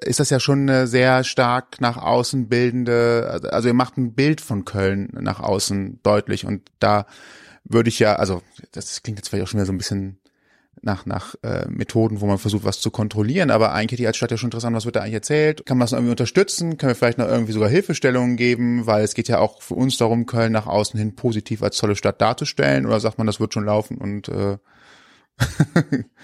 ist 0.00 0.20
das 0.20 0.30
ja 0.30 0.40
schon 0.40 0.62
eine 0.62 0.86
sehr 0.86 1.24
stark 1.24 1.80
nach 1.80 1.96
außen 1.96 2.48
bildende, 2.48 3.40
also 3.50 3.68
ihr 3.68 3.74
macht 3.74 3.96
ein 3.96 4.14
Bild 4.14 4.40
von 4.40 4.64
Köln 4.64 5.08
nach 5.12 5.40
außen 5.40 6.00
deutlich. 6.02 6.44
Und 6.44 6.68
da 6.80 7.06
würde 7.64 7.88
ich 7.88 7.98
ja, 7.98 8.16
also 8.16 8.42
das 8.72 9.02
klingt 9.02 9.18
jetzt 9.18 9.28
vielleicht 9.28 9.44
auch 9.44 9.48
schon 9.48 9.58
wieder 9.58 9.66
so 9.66 9.72
ein 9.72 9.78
bisschen 9.78 10.18
nach, 10.82 11.06
nach 11.06 11.34
äh, 11.42 11.66
Methoden, 11.68 12.20
wo 12.20 12.26
man 12.26 12.38
versucht, 12.38 12.64
was 12.64 12.80
zu 12.80 12.90
kontrollieren. 12.90 13.50
Aber 13.50 13.72
eigentlich 13.72 14.00
ich 14.00 14.06
als 14.06 14.16
Stadt 14.16 14.30
ja 14.30 14.36
schon 14.36 14.48
interessant, 14.48 14.76
was 14.76 14.84
wird 14.84 14.96
da 14.96 15.00
eigentlich 15.00 15.14
erzählt? 15.14 15.66
Kann 15.66 15.78
man 15.78 15.84
das 15.84 15.92
irgendwie 15.92 16.10
unterstützen? 16.10 16.76
Können 16.76 16.90
wir 16.90 16.94
vielleicht 16.96 17.18
noch 17.18 17.28
irgendwie 17.28 17.52
sogar 17.52 17.68
Hilfestellungen 17.68 18.36
geben? 18.36 18.86
Weil 18.86 19.04
es 19.04 19.14
geht 19.14 19.28
ja 19.28 19.38
auch 19.38 19.62
für 19.62 19.74
uns 19.74 19.96
darum, 19.98 20.26
Köln 20.26 20.52
nach 20.52 20.66
außen 20.66 20.98
hin 20.98 21.14
positiv 21.14 21.62
als 21.62 21.78
tolle 21.78 21.96
Stadt 21.96 22.20
darzustellen. 22.20 22.86
Oder 22.86 23.00
sagt 23.00 23.18
man, 23.18 23.26
das 23.26 23.40
wird 23.40 23.54
schon 23.54 23.64
laufen 23.64 23.98
und 23.98 24.28
äh, 24.28 24.58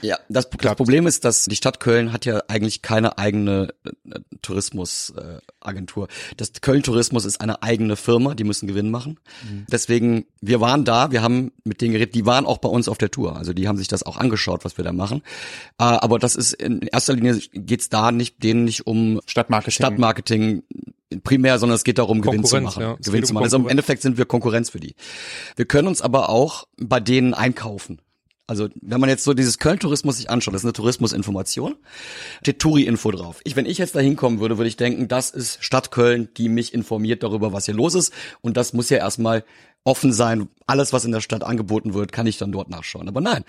ja, 0.03 0.19
das, 0.29 0.49
das, 0.51 0.77
Problem 0.77 1.07
ist, 1.07 1.25
dass 1.25 1.45
die 1.45 1.57
Stadt 1.57 1.81
Köln 1.81 2.13
hat 2.13 2.25
ja 2.25 2.43
eigentlich 2.49 2.83
keine 2.83 3.19
eigene 3.19 3.75
äh, 3.85 4.21
Tourismusagentur. 4.43 6.09
Äh, 6.09 6.35
das 6.37 6.53
Köln 6.61 6.83
Tourismus 6.83 7.25
ist 7.25 7.41
eine 7.41 7.63
eigene 7.63 7.97
Firma, 7.97 8.35
die 8.35 8.45
müssen 8.45 8.67
Gewinn 8.67 8.91
machen. 8.91 9.19
Mhm. 9.49 9.67
Deswegen, 9.71 10.27
wir 10.41 10.61
waren 10.61 10.85
da, 10.85 11.11
wir 11.13 11.23
haben 11.23 11.53
mit 11.65 11.81
denen 11.81 11.93
geredet, 11.93 12.15
die 12.15 12.27
waren 12.27 12.47
auch 12.47 12.59
bei 12.59 12.69
uns 12.69 12.89
auf 12.89 12.99
der 12.99 13.11
Tour. 13.11 13.37
Also 13.37 13.53
die 13.53 13.69
haben 13.69 13.79
sich 13.79 13.89
das 13.89 14.03
auch 14.03 14.17
angeschaut, 14.17 14.65
was 14.65 14.77
wir 14.77 14.85
da 14.85 14.93
machen. 14.93 15.23
Äh, 15.79 15.85
aber 15.85 16.19
das 16.19 16.37
ist 16.37 16.55
in 16.55 16.83
erster 16.83 17.15
Linie 17.15 17.39
geht's 17.53 17.89
da 17.89 18.13
nicht, 18.13 18.43
denen 18.43 18.65
nicht 18.65 18.87
um 18.87 19.21
Stadtmarketing. 19.27 19.73
Stadtmarketing 19.73 20.63
primär, 21.23 21.59
sondern 21.59 21.77
es 21.77 21.85
geht 21.85 21.99
darum, 21.99 22.21
Gewinn 22.21 22.45
zu 22.45 22.61
machen. 22.61 22.83
Ja, 22.83 22.97
Gewinn 23.03 23.25
zu 23.25 23.35
machen. 23.35 23.45
Also 23.45 23.57
im 23.59 23.69
Endeffekt 23.69 24.03
sind 24.03 24.19
wir 24.19 24.25
Konkurrenz 24.25 24.71
für 24.71 24.81
die. 24.81 24.95
Wir 25.57 25.67
können 25.67 25.89
uns 25.89 26.03
aber 26.03 26.29
auch 26.29 26.67
bei 26.77 27.01
denen 27.01 27.35
einkaufen. 27.35 28.01
Also, 28.47 28.69
wenn 28.83 29.01
man 29.01 29.09
jetzt 29.09 29.25
so 29.25 29.33
dieses 29.33 29.59
Köln-Tourismus 29.59 30.19
sich 30.19 30.29
anschaut, 30.29 30.53
das 30.53 30.63
ist 30.63 30.67
eine 30.67 30.75
Tourismusinformation, 30.75 31.77
steht 32.43 32.59
Touri-Info 32.59 33.11
drauf. 33.11 33.41
Ich, 33.45 33.57
wenn 33.57 33.65
ich 33.65 33.79
jetzt 33.79 33.95
da 33.95 34.01
hinkommen 34.01 34.39
würde, 34.39 34.59
würde 34.59 34.69
ich 34.69 34.77
denken, 34.77 35.09
das 35.09 35.31
ist 35.31 35.65
Stadt 35.65 35.91
Köln, 35.91 36.29
die 36.37 36.51
mich 36.51 36.75
informiert 36.75 37.23
darüber, 37.23 37.55
was 37.55 37.65
hier 37.65 37.75
los 37.75 37.95
ist. 37.95 38.13
Und 38.43 38.59
das 38.59 38.75
muss 38.75 38.91
ja 38.91 38.99
erstmal 38.99 39.45
offen 39.85 40.13
sein. 40.13 40.49
Alles, 40.67 40.95
was 40.95 41.05
in 41.05 41.13
der 41.13 41.21
Stadt 41.21 41.45
angeboten 41.45 41.93
wird, 41.93 42.11
kann 42.11 42.27
ich 42.27 42.39
dann 42.39 42.51
dort 42.51 42.71
nachschauen. 42.71 43.07
Aber 43.07 43.21
nein, 43.21 43.45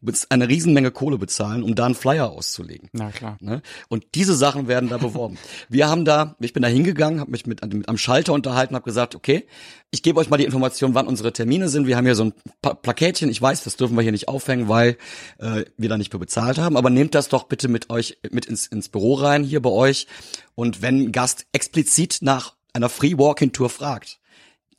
du 0.00 0.06
musst 0.06 0.30
eine 0.30 0.48
Riesenmenge 0.48 0.92
Kohle 0.92 1.18
bezahlen, 1.18 1.64
um 1.64 1.74
da 1.74 1.86
einen 1.86 1.96
Flyer 1.96 2.30
auszulegen. 2.30 2.88
Na 2.92 3.10
klar. 3.10 3.36
Ne? 3.40 3.60
Und 3.88 4.06
diese 4.14 4.34
Sachen 4.36 4.68
werden 4.68 4.88
da 4.88 4.98
beworben. 4.98 5.36
Wir 5.68 5.88
haben 5.88 6.04
da, 6.04 6.36
ich 6.38 6.52
bin 6.52 6.62
da 6.62 6.68
hingegangen, 6.68 7.18
habe 7.18 7.32
mich 7.32 7.44
mit, 7.44 7.60
mit 7.74 7.88
am 7.88 7.98
Schalter 7.98 8.32
unterhalten, 8.32 8.76
habe 8.76 8.84
gesagt, 8.84 9.16
okay, 9.16 9.46
ich 9.90 10.04
gebe 10.04 10.20
euch 10.20 10.30
mal 10.30 10.36
die 10.36 10.44
Information, 10.44 10.94
wann 10.94 11.08
unsere 11.08 11.32
Termine 11.32 11.68
sind. 11.68 11.88
Wir 11.88 11.96
haben 11.96 12.04
hier 12.04 12.14
so 12.14 12.24
ein 12.24 12.34
pa 12.62 12.74
Plaketchen. 12.74 13.28
Ich 13.28 13.42
weiß, 13.42 13.64
das 13.64 13.76
dürfen 13.76 13.96
wir 13.96 14.02
hier 14.02 14.12
nicht 14.12 14.28
aufhängen, 14.28 14.68
weil 14.68 14.96
äh, 15.38 15.64
wir 15.76 15.88
da 15.88 15.98
nicht 15.98 16.12
für 16.12 16.20
bezahlt 16.20 16.58
haben. 16.58 16.76
Aber 16.76 16.90
nehmt 16.90 17.16
das 17.16 17.28
doch 17.28 17.44
bitte 17.44 17.66
mit 17.66 17.90
euch 17.90 18.18
mit 18.30 18.46
ins, 18.46 18.68
ins 18.68 18.88
Büro 18.88 19.14
rein 19.14 19.42
hier 19.42 19.60
bei 19.60 19.70
euch. 19.70 20.06
Und 20.54 20.82
wenn 20.82 21.00
ein 21.00 21.12
Gast 21.12 21.46
explizit 21.52 22.18
nach 22.20 22.54
einer 22.72 22.88
Free 22.88 23.18
Walking 23.18 23.50
Tour 23.50 23.70
fragt, 23.70 24.19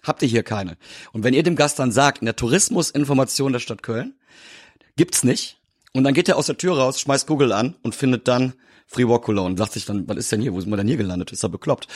habt 0.04 0.22
ihr 0.22 0.28
hier 0.28 0.43
keine. 0.43 0.78
Und 1.12 1.24
wenn 1.24 1.34
ihr 1.34 1.43
dem 1.43 1.56
Gast 1.56 1.80
dann 1.80 1.91
sagt, 1.91 2.20
in 2.20 2.26
der 2.26 2.36
Tourismusinformation 2.36 3.54
der 3.54 3.60
Stadt 3.60 3.84
Köln, 3.84 4.16
gibt's 4.95 5.24
nicht. 5.24 5.58
Und 5.93 6.04
dann 6.04 6.14
geht 6.14 6.30
er 6.30 6.38
aus 6.38 6.45
der 6.45 6.58
Tür 6.58 6.78
raus, 6.78 6.99
schmeißt 6.99 7.28
Google 7.28 7.52
an 7.52 7.76
und 7.84 7.95
findet 7.95 8.28
dann 8.28 8.54
Free 8.88 9.08
Walk 9.08 9.24
Cologne. 9.24 9.58
Sagt 9.58 9.74
sich 9.74 9.86
dann, 9.86 10.08
was 10.08 10.18
ist 10.18 10.32
denn 10.32 10.41
hier? 10.41 10.54
Wo 10.54 10.60
sind 10.60 10.70
wir 10.70 10.78
denn 10.78 10.88
hier 10.88 10.97
gelandet? 10.97 11.32
Ist 11.32 11.43
er 11.43 11.49
bekloppt? 11.49 11.88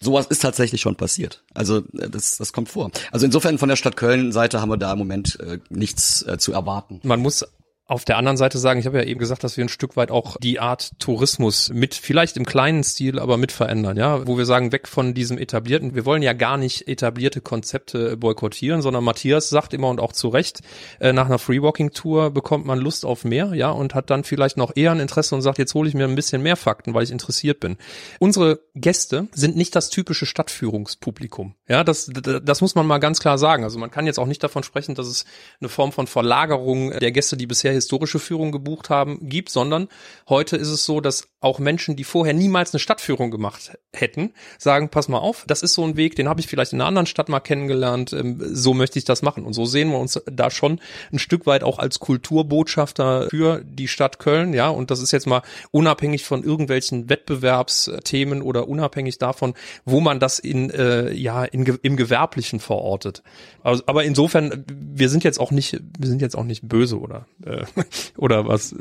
Sowas 0.00 0.26
ist 0.26 0.42
tatsächlich 0.42 0.80
schon 0.80 0.94
passiert. 0.94 1.42
Also 1.54 1.78
äh, 1.98 2.08
das, 2.08 2.36
das 2.36 2.52
kommt 2.52 2.68
vor. 2.68 2.90
Also 3.10 3.26
insofern 3.26 3.58
von 3.58 3.68
der 3.68 3.76
Stadt 3.76 3.96
Köln 3.96 4.30
Seite 4.32 4.60
haben 4.60 4.70
wir 4.70 4.76
da 4.76 4.92
im 4.92 4.98
Moment 4.98 5.38
äh, 5.40 5.58
nichts 5.70 6.22
äh, 6.22 6.38
zu 6.38 6.52
erwarten. 6.52 7.00
Man 7.02 7.20
muss 7.20 7.44
auf 7.88 8.04
der 8.04 8.18
anderen 8.18 8.36
Seite 8.36 8.58
sagen, 8.58 8.78
ich 8.78 8.86
habe 8.86 8.98
ja 8.98 9.04
eben 9.04 9.18
gesagt, 9.18 9.42
dass 9.42 9.56
wir 9.56 9.64
ein 9.64 9.70
Stück 9.70 9.96
weit 9.96 10.10
auch 10.10 10.36
die 10.36 10.60
Art 10.60 10.92
Tourismus 10.98 11.70
mit, 11.70 11.94
vielleicht 11.94 12.36
im 12.36 12.44
kleinen 12.44 12.84
Stil, 12.84 13.18
aber 13.18 13.38
mit 13.38 13.50
verändern, 13.50 13.96
ja, 13.96 14.26
wo 14.26 14.36
wir 14.36 14.44
sagen, 14.44 14.72
weg 14.72 14.86
von 14.86 15.14
diesem 15.14 15.38
etablierten, 15.38 15.94
wir 15.94 16.04
wollen 16.04 16.22
ja 16.22 16.34
gar 16.34 16.58
nicht 16.58 16.86
etablierte 16.86 17.40
Konzepte 17.40 18.18
boykottieren, 18.18 18.82
sondern 18.82 19.04
Matthias 19.04 19.48
sagt 19.48 19.72
immer 19.72 19.88
und 19.88 20.00
auch 20.00 20.12
zu 20.12 20.28
Recht, 20.28 20.60
äh, 21.00 21.14
nach 21.14 21.26
einer 21.26 21.38
Freewalking-Tour 21.38 22.30
bekommt 22.30 22.66
man 22.66 22.78
Lust 22.78 23.06
auf 23.06 23.24
mehr, 23.24 23.54
ja, 23.54 23.70
und 23.70 23.94
hat 23.94 24.10
dann 24.10 24.22
vielleicht 24.22 24.58
noch 24.58 24.76
eher 24.76 24.92
ein 24.92 25.00
Interesse 25.00 25.34
und 25.34 25.40
sagt, 25.40 25.56
jetzt 25.56 25.72
hole 25.72 25.88
ich 25.88 25.94
mir 25.94 26.04
ein 26.04 26.14
bisschen 26.14 26.42
mehr 26.42 26.56
Fakten, 26.56 26.92
weil 26.92 27.04
ich 27.04 27.10
interessiert 27.10 27.58
bin. 27.58 27.78
Unsere 28.18 28.60
Gäste 28.74 29.28
sind 29.32 29.56
nicht 29.56 29.74
das 29.74 29.88
typische 29.88 30.26
Stadtführungspublikum, 30.26 31.54
ja, 31.66 31.84
das, 31.84 32.10
das 32.12 32.60
muss 32.60 32.74
man 32.74 32.86
mal 32.86 32.98
ganz 32.98 33.18
klar 33.18 33.38
sagen. 33.38 33.64
Also 33.64 33.78
man 33.78 33.90
kann 33.90 34.04
jetzt 34.04 34.18
auch 34.18 34.26
nicht 34.26 34.44
davon 34.44 34.62
sprechen, 34.62 34.94
dass 34.94 35.06
es 35.06 35.24
eine 35.58 35.70
Form 35.70 35.90
von 35.90 36.06
Verlagerung 36.06 36.90
der 36.90 37.12
Gäste, 37.12 37.38
die 37.38 37.46
bisher 37.46 37.77
historische 37.78 38.18
Führung 38.18 38.52
gebucht 38.52 38.90
haben, 38.90 39.28
gibt, 39.28 39.50
sondern 39.50 39.88
heute 40.28 40.56
ist 40.56 40.68
es 40.68 40.84
so, 40.84 41.00
dass 41.00 41.28
auch 41.40 41.60
Menschen, 41.60 41.94
die 41.94 42.04
vorher 42.04 42.34
niemals 42.34 42.74
eine 42.74 42.80
Stadtführung 42.80 43.30
gemacht 43.30 43.78
hätten, 43.94 44.32
sagen, 44.58 44.88
pass 44.88 45.08
mal 45.08 45.18
auf, 45.18 45.44
das 45.46 45.62
ist 45.62 45.74
so 45.74 45.84
ein 45.84 45.96
Weg, 45.96 46.16
den 46.16 46.28
habe 46.28 46.40
ich 46.40 46.48
vielleicht 46.48 46.72
in 46.72 46.80
einer 46.80 46.88
anderen 46.88 47.06
Stadt 47.06 47.28
mal 47.28 47.40
kennengelernt, 47.40 48.12
ähm, 48.12 48.40
so 48.40 48.74
möchte 48.74 48.98
ich 48.98 49.04
das 49.04 49.22
machen. 49.22 49.44
Und 49.44 49.52
so 49.52 49.64
sehen 49.64 49.90
wir 49.90 49.98
uns 49.98 50.20
da 50.26 50.50
schon 50.50 50.80
ein 51.12 51.18
Stück 51.18 51.46
weit 51.46 51.62
auch 51.62 51.78
als 51.78 52.00
Kulturbotschafter 52.00 53.28
für 53.30 53.62
die 53.64 53.88
Stadt 53.88 54.18
Köln, 54.18 54.52
ja, 54.52 54.68
und 54.68 54.90
das 54.90 55.00
ist 55.00 55.12
jetzt 55.12 55.26
mal 55.26 55.42
unabhängig 55.70 56.24
von 56.24 56.42
irgendwelchen 56.42 57.08
Wettbewerbsthemen 57.08 58.42
oder 58.42 58.68
unabhängig 58.68 59.18
davon, 59.18 59.54
wo 59.84 60.00
man 60.00 60.18
das 60.18 60.40
in, 60.40 60.70
äh, 60.70 61.12
ja, 61.12 61.44
in, 61.44 61.64
im 61.82 61.96
Gewerblichen 61.96 62.58
verortet. 62.58 63.22
Also, 63.62 63.84
aber 63.86 64.04
insofern, 64.04 64.64
wir 64.68 65.08
sind 65.08 65.22
jetzt 65.22 65.38
auch 65.38 65.50
nicht, 65.52 65.80
wir 65.98 66.08
sind 66.08 66.20
jetzt 66.20 66.36
auch 66.36 66.44
nicht 66.44 66.68
böse 66.68 66.98
oder, 66.98 67.26
äh, 67.44 67.64
oder 68.16 68.46
was. 68.46 68.74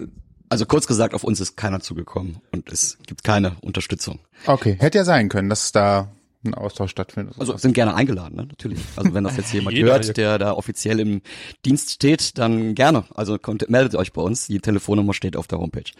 Also 0.50 0.66
kurz 0.66 0.88
gesagt, 0.88 1.14
auf 1.14 1.24
uns 1.24 1.42
ist 1.42 1.58
keiner 1.58 1.82
zugekommen 1.82 2.38
und 2.52 2.72
es 2.72 2.98
gibt 3.06 3.24
keine 3.24 3.58
Unterstützung. 3.62 4.20
Okay, 4.46 4.78
hätte 4.80 5.00
ja 5.00 5.04
sein 5.04 5.28
können, 5.28 5.50
dass 5.50 5.74
da 5.74 6.10
ein 6.46 6.54
Austausch 6.54 6.92
stattfindet. 6.92 7.36
Also 7.38 7.58
sind 7.58 7.74
gerne 7.74 7.96
eingeladen, 7.96 8.36
ne? 8.36 8.46
natürlich. 8.46 8.80
Also 8.96 9.14
wenn 9.14 9.24
das 9.24 9.38
jetzt 9.38 9.54
jemand 9.54 9.78
hört, 9.78 10.16
der 10.16 10.38
da 10.38 10.54
offiziell 10.54 11.00
im 11.00 11.22
Dienst 11.66 11.92
steht, 11.92 12.38
dann 12.38 12.76
gerne. 12.76 13.04
Also 13.14 13.38
kommt, 13.38 13.70
meldet 13.70 13.96
euch 13.96 14.14
bei 14.14 14.22
uns. 14.22 14.48
Die 14.48 14.60
Telefonnummer 14.60 15.14
steht 15.14 15.36
auf 15.36 15.48
der 15.48 15.60
Homepage. 15.60 15.92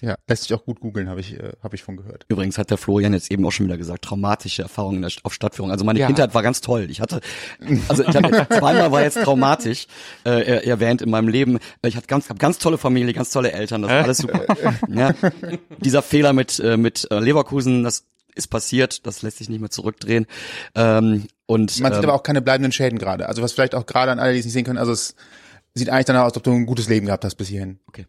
Ja, 0.00 0.16
lässt 0.28 0.44
sich 0.44 0.54
auch 0.54 0.64
gut 0.64 0.80
googeln, 0.80 1.08
habe 1.08 1.20
ich, 1.20 1.34
äh, 1.34 1.52
hab 1.62 1.72
ich 1.74 1.82
von 1.82 1.96
gehört. 1.96 2.26
Übrigens 2.28 2.58
hat 2.58 2.70
der 2.70 2.78
Florian 2.78 3.12
jetzt 3.14 3.30
eben 3.30 3.44
auch 3.46 3.52
schon 3.52 3.66
wieder 3.66 3.78
gesagt, 3.78 4.04
traumatische 4.04 4.62
Erfahrungen 4.62 5.06
auf 5.22 5.32
Stadtführung. 5.32 5.70
Also 5.70 5.84
meine 5.84 5.98
ja. 5.98 6.06
Kindheit 6.06 6.34
war 6.34 6.42
ganz 6.42 6.60
toll. 6.60 6.88
Ich 6.90 7.00
hatte, 7.00 7.20
also 7.88 8.02
ich 8.02 8.14
hatte, 8.14 8.46
zweimal 8.58 8.92
war 8.92 9.02
jetzt 9.02 9.22
traumatisch 9.22 9.86
äh, 10.24 10.66
erwähnt 10.66 11.02
in 11.02 11.10
meinem 11.10 11.28
Leben. 11.28 11.58
Ich 11.82 11.96
hatte 11.96 12.06
ganz, 12.06 12.28
hab 12.28 12.38
ganz 12.38 12.58
tolle 12.58 12.78
Familie, 12.78 13.14
ganz 13.14 13.30
tolle 13.30 13.52
Eltern, 13.52 13.82
das 13.82 13.90
war 13.90 14.02
alles 14.04 14.18
super. 14.18 14.44
ja, 14.88 15.14
dieser 15.78 16.02
Fehler 16.02 16.32
mit 16.32 16.58
äh, 16.58 16.76
mit 16.76 17.08
äh, 17.10 17.18
Leverkusen, 17.18 17.84
das 17.84 18.04
ist 18.34 18.48
passiert, 18.48 19.06
das 19.06 19.22
lässt 19.22 19.38
sich 19.38 19.48
nicht 19.48 19.60
mehr 19.60 19.70
zurückdrehen. 19.70 20.26
Ähm, 20.74 21.26
und 21.46 21.80
man 21.80 21.92
sieht 21.92 22.02
ähm, 22.02 22.10
aber 22.10 22.14
auch 22.14 22.22
keine 22.22 22.42
bleibenden 22.42 22.72
Schäden 22.72 22.98
gerade. 22.98 23.28
Also 23.28 23.42
was 23.42 23.52
vielleicht 23.52 23.74
auch 23.74 23.86
gerade 23.86 24.12
an 24.12 24.18
alle, 24.18 24.34
die 24.34 24.40
es 24.40 24.44
nicht 24.44 24.52
sehen 24.52 24.64
können, 24.64 24.78
also 24.78 24.92
es 24.92 25.14
sieht 25.74 25.88
eigentlich 25.88 26.06
danach 26.06 26.22
aus, 26.22 26.32
als 26.32 26.36
ob 26.36 26.42
du 26.44 26.52
ein 26.52 26.66
gutes 26.66 26.88
Leben 26.88 27.06
gehabt 27.06 27.24
hast 27.24 27.36
bis 27.36 27.48
hierhin. 27.48 27.78
Okay. 27.86 28.06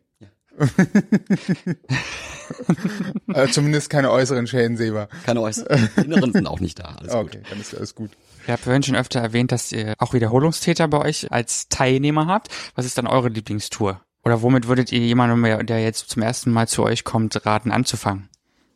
Also 3.33 3.51
zumindest 3.53 3.89
keine 3.89 4.11
äußeren 4.11 4.47
Schäden 4.47 4.77
sehbar. 4.77 5.09
Keine 5.25 5.41
äußeren. 5.41 5.89
Inneren 5.97 6.33
sind 6.33 6.47
auch 6.47 6.59
nicht 6.59 6.79
da. 6.79 6.95
Alles 6.99 7.13
okay, 7.13 7.37
gut. 7.37 7.51
dann 7.51 7.59
ist 7.61 7.75
alles 7.75 7.95
gut. 7.95 8.11
Ihr 8.47 8.53
habt 8.53 8.63
vorhin 8.63 8.83
schon 8.83 8.95
öfter 8.95 9.19
erwähnt, 9.19 9.51
dass 9.51 9.71
ihr 9.71 9.93
auch 9.99 10.13
Wiederholungstäter 10.13 10.87
bei 10.87 10.99
euch 10.99 11.31
als 11.31 11.69
Teilnehmer 11.69 12.27
habt. 12.27 12.49
Was 12.75 12.85
ist 12.85 12.97
dann 12.97 13.07
eure 13.07 13.29
Lieblingstour? 13.29 14.01
Oder 14.23 14.41
womit 14.41 14.67
würdet 14.67 14.91
ihr 14.91 14.99
jemandem, 14.99 15.65
der 15.65 15.81
jetzt 15.81 16.09
zum 16.09 16.21
ersten 16.21 16.51
Mal 16.51 16.67
zu 16.67 16.83
euch 16.83 17.03
kommt, 17.03 17.45
raten 17.45 17.71
anzufangen? 17.71 18.29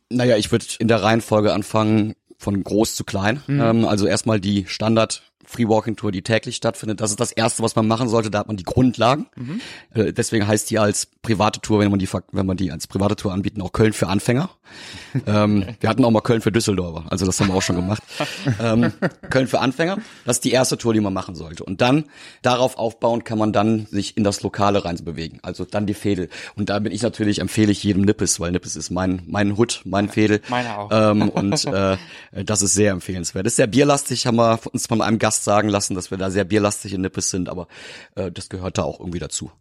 Naja, 0.10 0.38
ich 0.38 0.52
würde 0.52 0.66
in 0.80 0.88
der 0.88 1.02
Reihenfolge 1.02 1.54
anfangen, 1.54 2.16
von 2.38 2.64
groß 2.64 2.96
zu 2.96 3.04
klein. 3.04 3.42
Mhm. 3.48 3.62
Ähm, 3.62 3.86
also 3.86 4.08
erstmal 4.08 4.40
die 4.40 4.66
Standard 4.68 5.31
Free 5.52 5.68
Walking 5.68 5.95
Tour, 5.95 6.12
die 6.12 6.22
täglich 6.22 6.56
stattfindet. 6.56 7.02
Das 7.02 7.12
ist 7.12 7.20
das 7.20 7.32
erste, 7.32 7.62
was 7.62 7.76
man 7.76 7.88
machen 7.88 8.08
sollte. 8.08 8.32
Da 8.32 8.39
hat 8.39 8.47
man 8.47 8.58
die 8.58 8.64
Grundlagen. 8.64 9.28
Mhm. 9.36 9.62
Äh, 9.93 10.14
deswegen 10.14 10.47
heißt 10.47 10.70
die 10.70 10.80
als 10.80 11.08
private 11.22 11.60
Tour, 11.60 11.80
wenn 11.80 11.91
man 11.91 11.99
die, 11.99 12.10
wenn 12.32 12.45
man 12.45 12.58
die 12.58 12.72
als 12.72 12.88
private 12.88 13.16
Tour 13.16 13.34
anbieten, 13.34 13.62
auch 13.62 13.72
Köln 13.72 13.93
für 13.93 14.08
Anfänger. 14.08 14.49
ähm, 15.28 15.66
wir 15.80 15.89
hatten 15.89 16.06
auch 16.06 16.12
mal 16.12 16.22
Köln 16.22 16.41
für 16.41 16.52
Düsseldorfer. 16.52 17.12
Also 17.12 17.26
das 17.26 17.39
haben 17.39 17.49
wir 17.49 17.56
auch 17.56 17.62
schon 17.62 17.76
gemacht. 17.76 18.02
ähm, 18.62 18.93
Köln 19.30 19.47
für 19.47 19.60
Anfänger. 19.60 19.97
Das 20.26 20.38
ist 20.38 20.45
die 20.45 20.52
erste 20.52 20.78
Tour, 20.78 20.93
die 20.93 21.02
man 21.02 21.14
machen 21.14 21.36
sollte. 21.36 21.64
Und 21.64 21.82
dann 21.82 22.06
darauf 22.41 22.78
aufbauen 22.78 23.24
kann 23.24 23.38
man 23.38 23.52
dann 23.52 23.88
sich 23.88 24.16
in 24.18 24.24
das 24.24 24.41
Lokale 24.41 24.86
rein 24.86 24.97
bewegen. 25.04 25.39
Also 25.41 25.66
dann 25.66 25.86
die 25.86 25.93
Fädel. 25.93 26.30
Und 26.56 26.70
da 26.70 26.80
bin 26.80 26.91
ich 26.91 27.02
natürlich, 27.02 27.39
empfehle 27.39 27.72
ich 27.72 27.84
jedem 27.84 28.04
Nippes, 28.04 28.39
weil 28.39 28.52
Nippes 28.52 28.76
ist 28.76 28.91
mein, 28.91 29.24
mein 29.28 29.58
Hut, 29.58 29.82
mein 29.86 30.10
Fädel. 30.10 30.41
Meine 30.49 30.78
auch. 30.78 30.89
Ähm, 30.91 31.30
und 31.30 31.66
äh, 31.74 31.97
das 32.32 32.62
ist 32.62 32.74
sehr 32.74 32.91
empfehlenswert. 32.91 33.45
Das 33.45 33.54
ist 33.54 33.58
sehr 33.58 33.68
bierlastig, 33.68 34.28
haben 34.28 34.38
wir 34.38 34.60
uns 34.72 34.88
von 34.88 35.02
einem 35.02 35.20
Gast 35.20 35.41
sagen 35.44 35.70
lassen, 35.70 35.96
dass 35.96 36.12
wir 36.12 36.18
da 36.18 36.30
sehr 36.32 36.44
bierlastig 36.44 36.94
in 36.94 37.02
Nippes 37.02 37.30
sind, 37.30 37.50
aber 37.50 37.68
äh, 38.16 38.32
das 38.32 38.50
gehört 38.50 38.78
da 38.78 38.84
auch 38.84 39.00
irgendwie 39.00 39.20
dazu. 39.20 39.52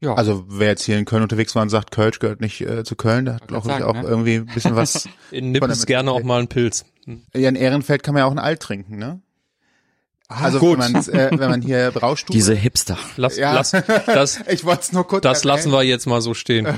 Ja. 0.00 0.14
Also 0.14 0.44
wer 0.48 0.68
jetzt 0.68 0.84
hier 0.84 0.96
in 0.96 1.04
Köln 1.04 1.22
unterwegs 1.22 1.54
war 1.56 1.62
und 1.62 1.70
sagt, 1.70 1.90
Kölsch 1.90 2.20
gehört 2.20 2.40
nicht 2.40 2.60
äh, 2.60 2.84
zu 2.84 2.94
Köln, 2.94 3.24
da 3.24 3.34
hat 3.34 3.48
glaube 3.48 3.68
ich 3.68 3.82
auch 3.82 3.94
ne? 3.94 4.02
irgendwie 4.02 4.36
ein 4.36 4.46
bisschen 4.46 4.76
was. 4.76 5.08
in 5.32 5.50
Nippes 5.50 5.86
gerne 5.86 6.12
auch 6.12 6.22
mal 6.22 6.40
ein 6.40 6.48
Pilz. 6.48 6.84
Hm. 7.04 7.22
Ja, 7.34 7.48
in 7.48 7.56
Ehrenfeld 7.56 8.02
kann 8.02 8.14
man 8.14 8.20
ja 8.20 8.26
auch 8.26 8.32
ein 8.32 8.38
Alt 8.38 8.60
trinken, 8.60 8.96
ne? 8.96 9.20
Ah, 10.28 10.44
also 10.44 10.58
gut. 10.58 10.78
Wenn, 10.78 10.94
äh, 10.94 11.30
wenn 11.32 11.50
man 11.50 11.62
hier 11.62 11.90
Braustube... 11.94 12.36
Diese 12.36 12.54
Hipster. 12.54 12.98
Lass, 13.16 13.38
ja. 13.38 13.54
lass, 13.54 13.70
das, 14.06 14.40
ich 14.48 14.64
wollte 14.64 14.82
es 14.82 14.92
nur 14.92 15.06
kurz 15.06 15.22
Das 15.22 15.38
erwähnen. 15.38 15.56
lassen 15.56 15.72
wir 15.72 15.82
jetzt 15.82 16.06
mal 16.06 16.20
so 16.20 16.34
stehen. 16.34 16.68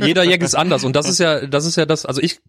Jeder 0.00 0.22
Jack 0.22 0.42
ist 0.42 0.54
anders 0.54 0.84
und 0.84 0.94
das 0.94 1.08
ist 1.08 1.18
ja, 1.18 1.46
das 1.46 1.66
ist 1.66 1.76
ja 1.76 1.84
das, 1.84 2.06
also 2.06 2.22
ich 2.22 2.40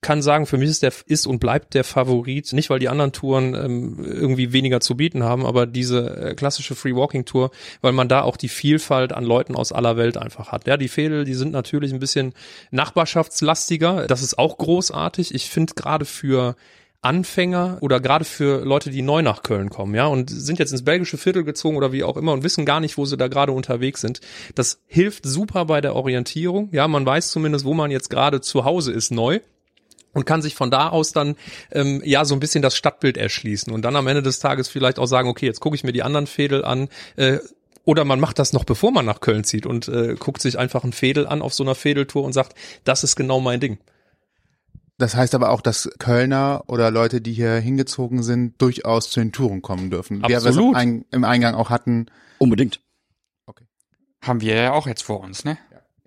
kann 0.00 0.22
sagen, 0.22 0.46
für 0.46 0.56
mich 0.56 0.70
ist 0.70 0.82
der 0.82 0.92
ist 1.06 1.26
und 1.26 1.40
bleibt 1.40 1.74
der 1.74 1.84
Favorit, 1.84 2.52
nicht 2.52 2.70
weil 2.70 2.78
die 2.78 2.88
anderen 2.88 3.12
Touren 3.12 3.54
ähm, 3.54 3.98
irgendwie 4.02 4.52
weniger 4.52 4.80
zu 4.80 4.96
bieten 4.96 5.22
haben, 5.22 5.44
aber 5.44 5.66
diese 5.66 6.16
äh, 6.16 6.34
klassische 6.34 6.74
Free 6.74 6.94
Walking 6.94 7.26
Tour, 7.26 7.50
weil 7.82 7.92
man 7.92 8.08
da 8.08 8.22
auch 8.22 8.36
die 8.36 8.48
Vielfalt 8.48 9.12
an 9.12 9.24
Leuten 9.24 9.54
aus 9.54 9.72
aller 9.72 9.96
Welt 9.96 10.16
einfach 10.16 10.52
hat. 10.52 10.66
Ja, 10.66 10.76
die 10.78 10.88
Fädel, 10.88 11.24
die 11.24 11.34
sind 11.34 11.52
natürlich 11.52 11.92
ein 11.92 12.00
bisschen 12.00 12.32
nachbarschaftslastiger, 12.70 14.06
das 14.06 14.22
ist 14.22 14.38
auch 14.38 14.56
großartig. 14.56 15.34
Ich 15.34 15.50
finde 15.50 15.74
gerade 15.74 16.06
für 16.06 16.56
Anfänger 17.02 17.78
oder 17.80 18.00
gerade 18.00 18.24
für 18.24 18.64
Leute, 18.64 18.90
die 18.90 19.02
neu 19.02 19.22
nach 19.22 19.42
Köln 19.42 19.70
kommen, 19.70 19.94
ja, 19.94 20.06
und 20.06 20.30
sind 20.30 20.58
jetzt 20.58 20.72
ins 20.72 20.84
belgische 20.84 21.18
Viertel 21.18 21.44
gezogen 21.44 21.76
oder 21.76 21.92
wie 21.92 22.04
auch 22.04 22.16
immer 22.16 22.32
und 22.32 22.42
wissen 22.42 22.64
gar 22.64 22.80
nicht, 22.80 22.98
wo 22.98 23.04
sie 23.04 23.16
da 23.16 23.28
gerade 23.28 23.52
unterwegs 23.52 24.00
sind. 24.00 24.20
Das 24.54 24.82
hilft 24.86 25.24
super 25.24 25.66
bei 25.66 25.80
der 25.80 25.94
Orientierung. 25.94 26.68
Ja, 26.72 26.88
man 26.88 27.04
weiß 27.04 27.30
zumindest, 27.30 27.64
wo 27.64 27.74
man 27.74 27.90
jetzt 27.90 28.10
gerade 28.10 28.40
zu 28.40 28.64
Hause 28.64 28.92
ist, 28.92 29.10
neu 29.10 29.40
und 30.12 30.26
kann 30.26 30.42
sich 30.42 30.54
von 30.54 30.70
da 30.70 30.88
aus 30.88 31.12
dann 31.12 31.36
ähm, 31.70 32.02
ja 32.04 32.24
so 32.24 32.34
ein 32.34 32.40
bisschen 32.40 32.62
das 32.62 32.76
Stadtbild 32.76 33.16
erschließen 33.16 33.72
und 33.72 33.82
dann 33.82 33.96
am 33.96 34.06
Ende 34.06 34.22
des 34.22 34.40
Tages 34.40 34.68
vielleicht 34.68 34.98
auch 34.98 35.06
sagen, 35.06 35.28
okay, 35.28 35.46
jetzt 35.46 35.60
gucke 35.60 35.76
ich 35.76 35.84
mir 35.84 35.92
die 35.92 36.02
anderen 36.02 36.26
Fädel 36.26 36.64
an. 36.64 36.88
Äh, 37.16 37.38
oder 37.84 38.04
man 38.04 38.20
macht 38.20 38.38
das 38.38 38.52
noch 38.52 38.64
bevor 38.64 38.92
man 38.92 39.06
nach 39.06 39.20
Köln 39.20 39.44
zieht 39.44 39.66
und 39.66 39.88
äh, 39.88 40.14
guckt 40.18 40.42
sich 40.42 40.58
einfach 40.58 40.84
ein 40.84 40.92
Fädel 40.92 41.26
an 41.26 41.42
auf 41.42 41.54
so 41.54 41.64
einer 41.64 41.74
Fädeltour 41.74 42.24
und 42.24 42.32
sagt, 42.32 42.54
das 42.84 43.04
ist 43.04 43.16
genau 43.16 43.40
mein 43.40 43.60
Ding. 43.60 43.78
Das 45.00 45.16
heißt 45.16 45.34
aber 45.34 45.48
auch, 45.48 45.62
dass 45.62 45.90
Kölner 45.98 46.64
oder 46.66 46.90
Leute, 46.90 47.22
die 47.22 47.32
hier 47.32 47.54
hingezogen 47.54 48.22
sind, 48.22 48.60
durchaus 48.60 49.10
zu 49.10 49.20
den 49.20 49.32
Touren 49.32 49.62
kommen 49.62 49.90
dürfen. 49.90 50.22
Absolut. 50.22 50.76
Wir 50.76 50.78
es 50.78 51.04
im 51.10 51.24
Eingang 51.24 51.54
auch 51.54 51.70
hatten. 51.70 52.06
Unbedingt. 52.36 52.80
Okay. 53.46 53.64
Haben 54.20 54.42
wir 54.42 54.54
ja 54.54 54.72
auch 54.72 54.86
jetzt 54.86 55.02
vor 55.02 55.20
uns, 55.20 55.44
ne? 55.46 55.56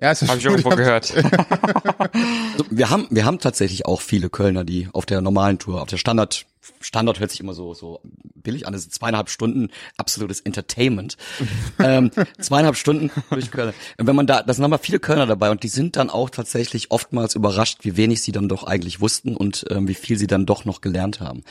Ja, 0.03 0.09
das 0.09 0.27
habe 0.27 0.37
ich 0.37 0.43
irgendwo 0.43 0.67
gehört. 0.71 1.13
wir 2.69 2.89
haben 2.89 3.07
wir 3.09 3.23
haben 3.23 3.39
tatsächlich 3.39 3.85
auch 3.85 4.01
viele 4.01 4.29
Kölner, 4.29 4.65
die 4.65 4.89
auf 4.91 5.05
der 5.05 5.21
normalen 5.21 5.59
Tour, 5.59 5.81
auf 5.81 5.87
der 5.87 5.95
Standard 5.95 6.45
Standard 6.82 7.20
hört 7.20 7.32
sich 7.32 7.39
immer 7.39 7.53
so 7.53 7.74
so 7.74 8.01
billig 8.36 8.68
an. 8.68 8.74
Das 8.74 8.84
sind 8.84 8.93
zweieinhalb 8.93 9.30
Stunden 9.30 9.70
absolutes 9.97 10.41
Entertainment. 10.41 11.18
ähm, 11.80 12.11
zweieinhalb 12.39 12.76
Stunden 12.76 13.11
durch 13.30 13.51
Köln. 13.51 13.74
Und 13.97 14.07
wenn 14.07 14.16
man 14.16 14.28
da, 14.28 14.43
da 14.43 14.53
sind 14.53 14.61
nochmal 14.61 14.80
viele 14.80 14.99
Kölner 14.99 15.26
dabei 15.26 15.51
und 15.51 15.64
die 15.64 15.70
sind 15.70 15.95
dann 15.95 16.09
auch 16.09 16.30
tatsächlich 16.30 16.91
oftmals 16.91 17.36
überrascht, 17.36 17.80
wie 17.82 17.97
wenig 17.97 18.22
sie 18.22 18.32
dann 18.32 18.49
doch 18.49 18.64
eigentlich 18.64 19.01
wussten 19.01 19.36
und 19.36 19.66
ähm, 19.70 19.88
wie 19.88 19.95
viel 19.95 20.18
sie 20.18 20.28
dann 20.28 20.45
doch 20.45 20.66
noch 20.66 20.82
gelernt 20.82 21.20
haben. 21.20 21.43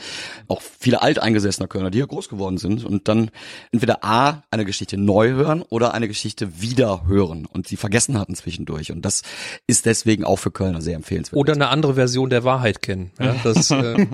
Auch 0.47 0.61
viele 0.61 1.01
alteingesessene 1.01 1.67
Kölner, 1.67 1.91
die 1.91 1.99
ja 1.99 2.05
groß 2.05 2.29
geworden 2.29 2.57
sind 2.57 2.85
und 2.85 3.07
dann 3.07 3.31
entweder 3.71 4.03
A, 4.03 4.43
eine 4.51 4.65
Geschichte 4.65 4.97
neu 4.97 5.31
hören 5.31 5.61
oder 5.61 5.93
eine 5.93 6.07
Geschichte 6.07 6.61
wieder 6.61 7.05
hören 7.07 7.45
und 7.45 7.67
sie 7.67 7.77
vergessen 7.77 8.19
hatten 8.19 8.35
zwischendurch. 8.35 8.91
Und 8.91 9.03
das 9.03 9.23
ist 9.67 9.85
deswegen 9.85 10.23
auch 10.23 10.37
für 10.37 10.51
Kölner 10.51 10.81
sehr 10.81 10.95
empfehlenswert. 10.95 11.37
Oder 11.37 11.53
eine 11.53 11.69
andere 11.69 11.95
Version 11.95 12.29
der 12.29 12.43
Wahrheit 12.43 12.81
kennen. 12.81 13.11
Ja, 13.19 13.35
das, 13.43 13.71
äh, 13.71 14.07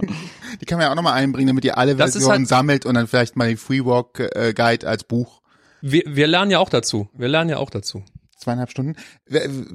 die 0.61 0.65
kann 0.65 0.77
man 0.77 0.85
ja 0.85 0.91
auch 0.91 0.95
nochmal 0.95 1.13
einbringen, 1.13 1.47
damit 1.47 1.65
ihr 1.65 1.77
alle 1.77 1.95
Versionen 1.95 2.29
halt, 2.29 2.47
sammelt 2.47 2.85
und 2.85 2.95
dann 2.95 3.07
vielleicht 3.07 3.35
mal 3.35 3.49
die 3.49 3.55
Freewalk 3.55 4.19
äh, 4.19 4.53
Guide 4.53 4.87
als 4.87 5.03
Buch. 5.03 5.41
Wir, 5.81 6.03
wir 6.05 6.27
lernen 6.27 6.51
ja 6.51 6.59
auch 6.59 6.69
dazu. 6.69 7.09
Wir 7.13 7.27
lernen 7.27 7.49
ja 7.49 7.57
auch 7.57 7.69
dazu. 7.69 8.03
Zweieinhalb 8.39 8.71
Stunden. 8.71 8.95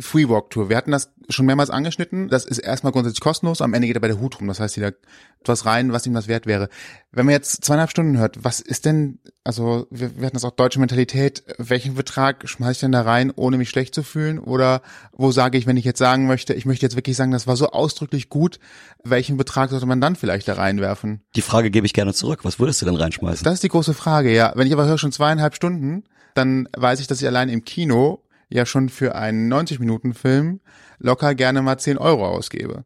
Free 0.01 0.29
Walk 0.29 0.51
Tour. 0.51 0.69
Wir 0.69 0.77
hatten 0.77 0.91
das 0.91 1.13
schon 1.29 1.47
mehrmals 1.47 1.71
angeschnitten. 1.71 2.29
Das 2.29 2.45
ist 2.45 2.59
erstmal 2.59 2.93
grundsätzlich 2.93 3.21
kostenlos. 3.21 3.61
Am 3.61 3.75
Ende 3.75 3.87
geht 3.87 3.97
er 3.97 4.01
bei 4.01 4.09
der 4.09 4.19
Hut 4.19 4.41
rum. 4.41 4.49
Das 4.49 4.61
heißt, 4.61 4.77
jeder 4.77 4.93
etwas 5.41 5.67
rein, 5.67 5.93
was 5.93 6.07
ihm 6.07 6.15
das 6.15 6.29
wert 6.29 6.47
wäre. 6.47 6.69
Wenn 7.13 7.27
man 7.27 7.35
jetzt 7.35 7.65
zweieinhalb 7.65 7.91
Stunden 7.91 8.19
hört, 8.19 8.43
was 8.43 8.61
ist 8.61 8.87
denn, 8.87 9.19
also 9.45 9.87
wir, 9.91 10.17
wir 10.17 10.27
hatten 10.27 10.37
das 10.37 10.45
auch 10.45 10.53
deutsche 10.53 10.81
Mentalität. 10.81 11.45
Welchen 11.59 11.95
Betrag 11.95 12.49
schmeiße 12.49 12.73
ich 12.73 12.81
denn 12.81 12.93
da 12.93 13.03
rein, 13.03 13.33
ohne 13.37 13.59
mich 13.59 13.69
schlecht 13.69 13.95
zu 13.95 14.03
fühlen? 14.03 14.39
Oder 14.39 14.83
wo 15.13 15.31
sage 15.31 15.59
ich, 15.59 15.67
wenn 15.67 15.77
ich 15.77 15.85
jetzt 15.85 15.99
sagen 15.99 16.27
möchte, 16.27 16.55
ich 16.55 16.65
möchte 16.65 16.87
jetzt 16.87 16.97
wirklich 16.97 17.17
sagen, 17.17 17.31
das 17.33 17.47
war 17.47 17.57
so 17.57 17.69
ausdrücklich 17.69 18.31
gut, 18.31 18.59
welchen 19.03 19.37
Betrag 19.37 19.71
sollte 19.71 19.87
man 19.87 20.01
dann 20.01 20.17
vielleicht 20.17 20.49
da 20.49 20.55
reinwerfen? 20.55 21.21
Die 21.37 21.43
Frage 21.43 21.71
gebe 21.71 21.87
ich 21.87 21.93
gerne 21.93 22.15
zurück. 22.15 22.41
Was 22.45 22.59
würdest 22.59 22.81
du 22.81 22.87
denn 22.87 22.97
reinschmeißen? 22.97 23.45
Das 23.45 23.55
ist 23.55 23.63
die 23.63 23.69
große 23.69 23.95
Frage, 23.95 24.35
ja. 24.35 24.53
Wenn 24.57 24.67
ich 24.67 24.73
aber 24.73 24.87
höre 24.87 24.99
schon 24.99 25.13
zweieinhalb 25.13 25.55
Stunden, 25.55 26.05
dann 26.35 26.69
weiß 26.77 27.01
ich, 27.01 27.07
dass 27.07 27.21
ich 27.21 27.27
allein 27.27 27.49
im 27.49 27.65
Kino 27.65 28.24
ja 28.49 28.67
schon 28.67 28.89
für 28.89 29.15
einen 29.15 29.53
90-Minuten-Film 29.53 30.61
locker 30.99 31.35
gerne 31.35 31.63
mal 31.63 31.79
10 31.79 31.99
Euro 31.99 32.27
ausgebe. 32.27 32.85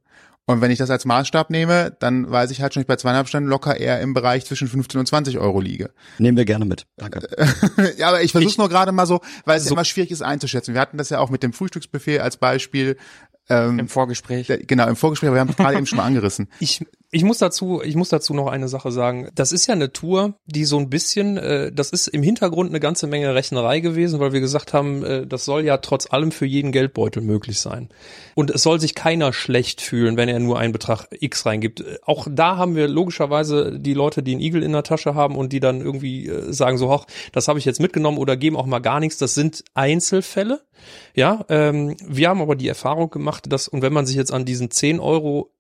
Und 0.48 0.62
wenn 0.62 0.70
ich 0.70 0.78
das 0.78 0.88
als 0.88 1.04
Maßstab 1.04 1.50
nehme, 1.50 1.94
dann 2.00 2.30
weiß 2.30 2.50
ich 2.52 2.62
halt 2.62 2.72
schon, 2.72 2.80
ich 2.80 2.86
bei 2.86 2.96
zweieinhalb 2.96 3.28
Stunden 3.28 3.50
locker 3.50 3.76
eher 3.76 4.00
im 4.00 4.14
Bereich 4.14 4.46
zwischen 4.46 4.66
15 4.66 4.98
und 4.98 5.06
20 5.06 5.38
Euro 5.38 5.61
liege. 5.61 5.90
Nehmen 6.16 6.38
wir 6.38 6.46
gerne 6.46 6.64
mit. 6.64 6.86
Danke. 6.96 7.28
ja, 7.98 8.09
aber 8.09 8.22
ich 8.22 8.32
versuche 8.32 8.59
nur 8.59 8.70
gerade 8.70 8.90
mal 8.90 9.04
so, 9.04 9.20
weil 9.44 9.59
es 9.59 9.66
so 9.66 9.74
immer 9.74 9.84
schwierig 9.84 10.11
ist 10.11 10.22
einzuschätzen. 10.22 10.72
Wir 10.72 10.80
hatten 10.80 10.96
das 10.96 11.11
ja 11.11 11.18
auch 11.18 11.28
mit 11.28 11.42
dem 11.42 11.52
Frühstücksbuffet 11.52 12.20
als 12.20 12.38
Beispiel. 12.38 12.96
Ähm, 13.51 13.78
Im 13.78 13.88
Vorgespräch. 13.88 14.53
Genau, 14.66 14.86
im 14.88 14.96
Vorgespräch, 14.96 15.28
aber 15.28 15.36
wir 15.36 15.40
haben 15.40 15.51
es 15.51 15.57
gerade 15.57 15.76
eben 15.76 15.86
schon 15.86 15.96
mal 15.99 16.05
angerissen. 16.05 16.49
Ich, 16.61 16.84
ich 17.11 17.24
muss 17.24 17.38
dazu, 17.38 17.80
ich 17.82 17.96
muss 17.96 18.11
dazu 18.11 18.34
noch 18.34 18.49
eine 18.49 18.68
Sache 18.68 18.92
sagen. 18.92 19.30
Das 19.34 19.53
ist 19.53 19.66
ja 19.66 19.74
eine 19.74 19.92
Tour, 19.92 20.34
die 20.44 20.66
so 20.66 20.78
ein 20.78 20.90
bisschen, 20.90 21.38
äh, 21.38 21.72
das 21.72 21.90
ist 21.90 22.09
im 22.09 22.22
Hintergrund 22.22 22.70
eine 22.70 22.80
ganze 22.80 23.07
Menge 23.07 23.34
Rechnerei 23.34 23.80
gewesen, 23.80 24.20
weil 24.20 24.32
wir 24.32 24.40
gesagt 24.40 24.74
haben, 24.74 25.03
äh, 25.03 25.26
das 25.26 25.46
soll 25.46 25.64
ja 25.64 25.78
trotz 25.78 26.11
allem 26.11 26.32
für 26.32 26.44
jeden 26.44 26.72
Geldbeutel 26.72 27.22
möglich 27.22 27.61
sein. 27.61 27.88
Und 28.34 28.51
es 28.51 28.62
soll 28.62 28.80
sich 28.80 28.94
keiner 28.94 29.32
schlecht 29.32 29.80
fühlen, 29.80 30.18
wenn 30.18 30.28
er 30.28 30.38
nur 30.40 30.59
einen 30.59 30.72
Betrag 30.72 31.07
X 31.11 31.46
reingibt. 31.46 31.82
Auch 32.03 32.28
da 32.30 32.59
haben 32.59 32.76
wir 32.76 32.88
logischerweise 32.88 33.78
die 33.78 33.94
Leute, 33.94 34.22
die 34.22 34.32
einen 34.32 34.42
Igel 34.42 34.62
in 34.62 34.72
der 34.72 34.82
Tasche 34.82 35.14
haben 35.14 35.36
und 35.36 35.53
die 35.55 35.61
dann 35.61 35.80
irgendwie 35.80 36.26
äh, 36.26 36.53
sagen 36.53 36.76
so, 36.76 36.92
hoch, 36.92 37.07
das 37.32 37.49
habe 37.49 37.59
ich 37.59 37.64
jetzt 37.64 37.80
mitgenommen 37.80 38.18
oder 38.18 38.36
geben 38.36 38.57
auch 38.57 38.66
mal 38.66 38.80
gar 38.80 39.01
nichts. 39.01 39.16
Das 39.16 39.34
sind 39.34 39.64
Einzelfälle. 39.72 40.61
Ja, 41.14 41.44
ähm, 41.49 41.96
wir 42.07 42.28
haben 42.28 42.40
aber 42.40 42.55
die 42.55 42.68
Erfahrung 42.68 43.11
gemacht, 43.11 43.38
dass, 43.41 43.68
und 43.68 43.82
wenn 43.82 43.93
man 43.93 44.07
sich 44.07 44.16
jetzt 44.16 44.32
an 44.32 44.45
diesen 44.45 44.70
10 44.70 45.01
Euro 45.01 45.53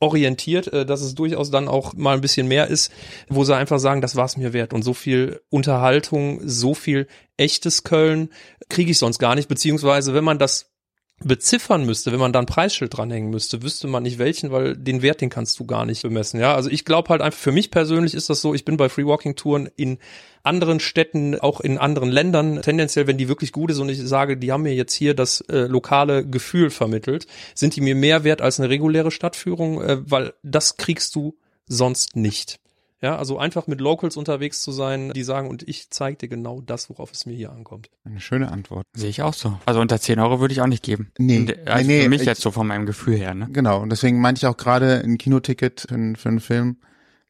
orientiert, 0.00 0.72
äh, 0.72 0.86
dass 0.86 1.00
es 1.00 1.14
durchaus 1.14 1.50
dann 1.50 1.68
auch 1.68 1.94
mal 1.94 2.14
ein 2.14 2.20
bisschen 2.20 2.48
mehr 2.48 2.68
ist, 2.68 2.92
wo 3.28 3.44
sie 3.44 3.56
einfach 3.56 3.78
sagen, 3.78 4.00
das 4.00 4.16
war 4.16 4.24
es 4.24 4.36
mir 4.36 4.52
wert. 4.52 4.72
Und 4.72 4.82
so 4.82 4.94
viel 4.94 5.40
Unterhaltung, 5.50 6.40
so 6.44 6.74
viel 6.74 7.06
echtes 7.36 7.84
Köln 7.84 8.30
kriege 8.68 8.90
ich 8.90 8.98
sonst 8.98 9.18
gar 9.18 9.34
nicht. 9.34 9.48
Beziehungsweise, 9.48 10.14
wenn 10.14 10.24
man 10.24 10.38
das 10.38 10.75
beziffern 11.24 11.86
müsste, 11.86 12.12
wenn 12.12 12.20
man 12.20 12.32
da 12.32 12.40
ein 12.40 12.46
Preisschild 12.46 12.96
dranhängen 12.96 13.30
müsste, 13.30 13.62
wüsste 13.62 13.88
man 13.88 14.02
nicht 14.02 14.18
welchen, 14.18 14.50
weil 14.50 14.76
den 14.76 15.00
Wert, 15.00 15.22
den 15.22 15.30
kannst 15.30 15.58
du 15.58 15.64
gar 15.64 15.86
nicht 15.86 16.02
bemessen. 16.02 16.38
Ja, 16.38 16.54
also 16.54 16.68
ich 16.68 16.84
glaube 16.84 17.08
halt 17.08 17.22
einfach, 17.22 17.38
für 17.38 17.52
mich 17.52 17.70
persönlich 17.70 18.14
ist 18.14 18.28
das 18.28 18.42
so, 18.42 18.52
ich 18.54 18.66
bin 18.66 18.76
bei 18.76 18.90
Freewalking-Touren 18.90 19.68
in 19.76 19.98
anderen 20.42 20.78
Städten, 20.78 21.40
auch 21.40 21.60
in 21.60 21.78
anderen 21.78 22.10
Ländern, 22.10 22.60
tendenziell, 22.60 23.06
wenn 23.06 23.16
die 23.16 23.28
wirklich 23.28 23.52
gut 23.52 23.70
ist 23.70 23.78
und 23.78 23.88
ich 23.88 24.00
sage, 24.02 24.36
die 24.36 24.52
haben 24.52 24.62
mir 24.62 24.74
jetzt 24.74 24.92
hier 24.92 25.14
das 25.14 25.40
äh, 25.42 25.60
lokale 25.66 26.26
Gefühl 26.26 26.70
vermittelt, 26.70 27.26
sind 27.54 27.76
die 27.76 27.80
mir 27.80 27.94
mehr 27.94 28.22
wert 28.22 28.42
als 28.42 28.60
eine 28.60 28.68
reguläre 28.68 29.10
Stadtführung, 29.10 29.82
äh, 29.82 29.98
weil 30.04 30.34
das 30.42 30.76
kriegst 30.76 31.14
du 31.14 31.36
sonst 31.66 32.14
nicht. 32.14 32.60
Ja, 33.02 33.16
also 33.16 33.38
einfach 33.38 33.66
mit 33.66 33.80
Locals 33.80 34.16
unterwegs 34.16 34.62
zu 34.62 34.72
sein, 34.72 35.12
die 35.12 35.22
sagen, 35.22 35.48
und 35.48 35.68
ich 35.68 35.90
zeige 35.90 36.16
dir 36.16 36.28
genau 36.28 36.62
das, 36.62 36.88
worauf 36.88 37.12
es 37.12 37.26
mir 37.26 37.34
hier 37.34 37.52
ankommt. 37.52 37.90
Eine 38.04 38.20
schöne 38.20 38.50
Antwort. 38.50 38.86
Sehe 38.94 39.10
ich 39.10 39.22
auch 39.22 39.34
so. 39.34 39.58
Also 39.66 39.80
unter 39.80 40.00
10 40.00 40.18
Euro 40.18 40.40
würde 40.40 40.52
ich 40.52 40.62
auch 40.62 40.66
nicht 40.66 40.82
geben. 40.82 41.12
Nee, 41.18 41.54
also 41.66 41.86
nee, 41.86 42.04
für 42.04 42.08
mich 42.08 42.22
ich, 42.22 42.26
jetzt 42.26 42.40
so 42.40 42.50
von 42.50 42.66
meinem 42.66 42.86
Gefühl 42.86 43.16
her, 43.16 43.34
ne? 43.34 43.48
Genau, 43.52 43.82
und 43.82 43.90
deswegen 43.90 44.20
meinte 44.20 44.38
ich 44.38 44.46
auch 44.46 44.56
gerade, 44.56 45.02
ein 45.04 45.18
Kinoticket 45.18 45.82
für, 45.82 46.14
für 46.16 46.28
einen 46.28 46.40
Film 46.40 46.78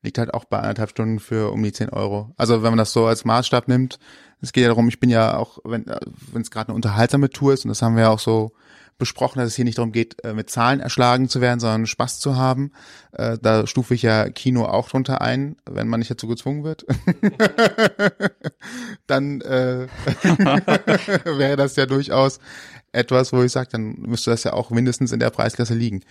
liegt 0.03 0.19
halt 0.19 0.33
auch 0.33 0.45
bei 0.45 0.59
anderthalb 0.59 0.91
Stunden 0.91 1.19
für 1.19 1.51
um 1.51 1.63
die 1.63 1.73
10 1.73 1.91
Euro. 1.91 2.33
Also 2.37 2.63
wenn 2.63 2.71
man 2.71 2.79
das 2.79 2.93
so 2.93 3.07
als 3.07 3.25
Maßstab 3.25 3.67
nimmt, 3.67 3.99
es 4.41 4.53
geht 4.53 4.63
ja 4.63 4.69
darum, 4.69 4.89
ich 4.89 5.01
bin 5.01 5.11
ja 5.11 5.37
auch, 5.37 5.59
wenn 5.65 5.87
wenn 6.33 6.43
es 6.43 6.51
gerade 6.51 6.69
eine 6.69 6.77
unterhaltsame 6.77 7.31
Tour 7.31 7.55
ist, 7.55 7.65
und 7.65 7.71
das 7.71 7.83
haben 7.83 7.97
wir 7.97 8.05
ja 8.05 8.11
auch 8.11 8.21
so 8.21 8.53
besprochen, 8.99 9.39
dass 9.39 9.49
es 9.49 9.57
hier 9.57 9.65
nicht 9.65 9.79
darum 9.79 9.93
geht, 9.93 10.25
äh, 10.25 10.33
mit 10.33 10.51
Zahlen 10.51 10.81
erschlagen 10.81 11.29
zu 11.29 11.41
werden, 11.41 11.61
sondern 11.61 11.87
Spaß 11.87 12.19
zu 12.19 12.37
haben. 12.37 12.73
Äh, 13.13 13.39
da 13.41 13.67
stufe 13.67 13.95
ich 13.95 14.03
ja 14.03 14.29
Kino 14.31 14.65
auch 14.65 14.89
drunter 14.89 15.21
ein, 15.21 15.57
wenn 15.69 15.89
man 15.89 16.01
nicht 16.01 16.11
dazu 16.11 16.27
gezwungen 16.27 16.65
wird. 16.65 16.87
dann 19.07 19.41
äh, 19.43 19.87
wäre 21.25 21.57
das 21.57 21.77
ja 21.77 21.87
durchaus 21.87 22.41
etwas, 22.93 23.33
wo 23.33 23.43
ich 23.43 23.53
sage, 23.53 23.69
dann 23.73 23.97
müsste 24.01 24.31
das 24.31 24.45
ja 24.45 24.55
auch 24.55 24.71
mindestens 24.71 25.13
in 25.13 25.21
der 25.21 25.31
Preisklasse 25.31 25.75
liegen. 25.75 26.03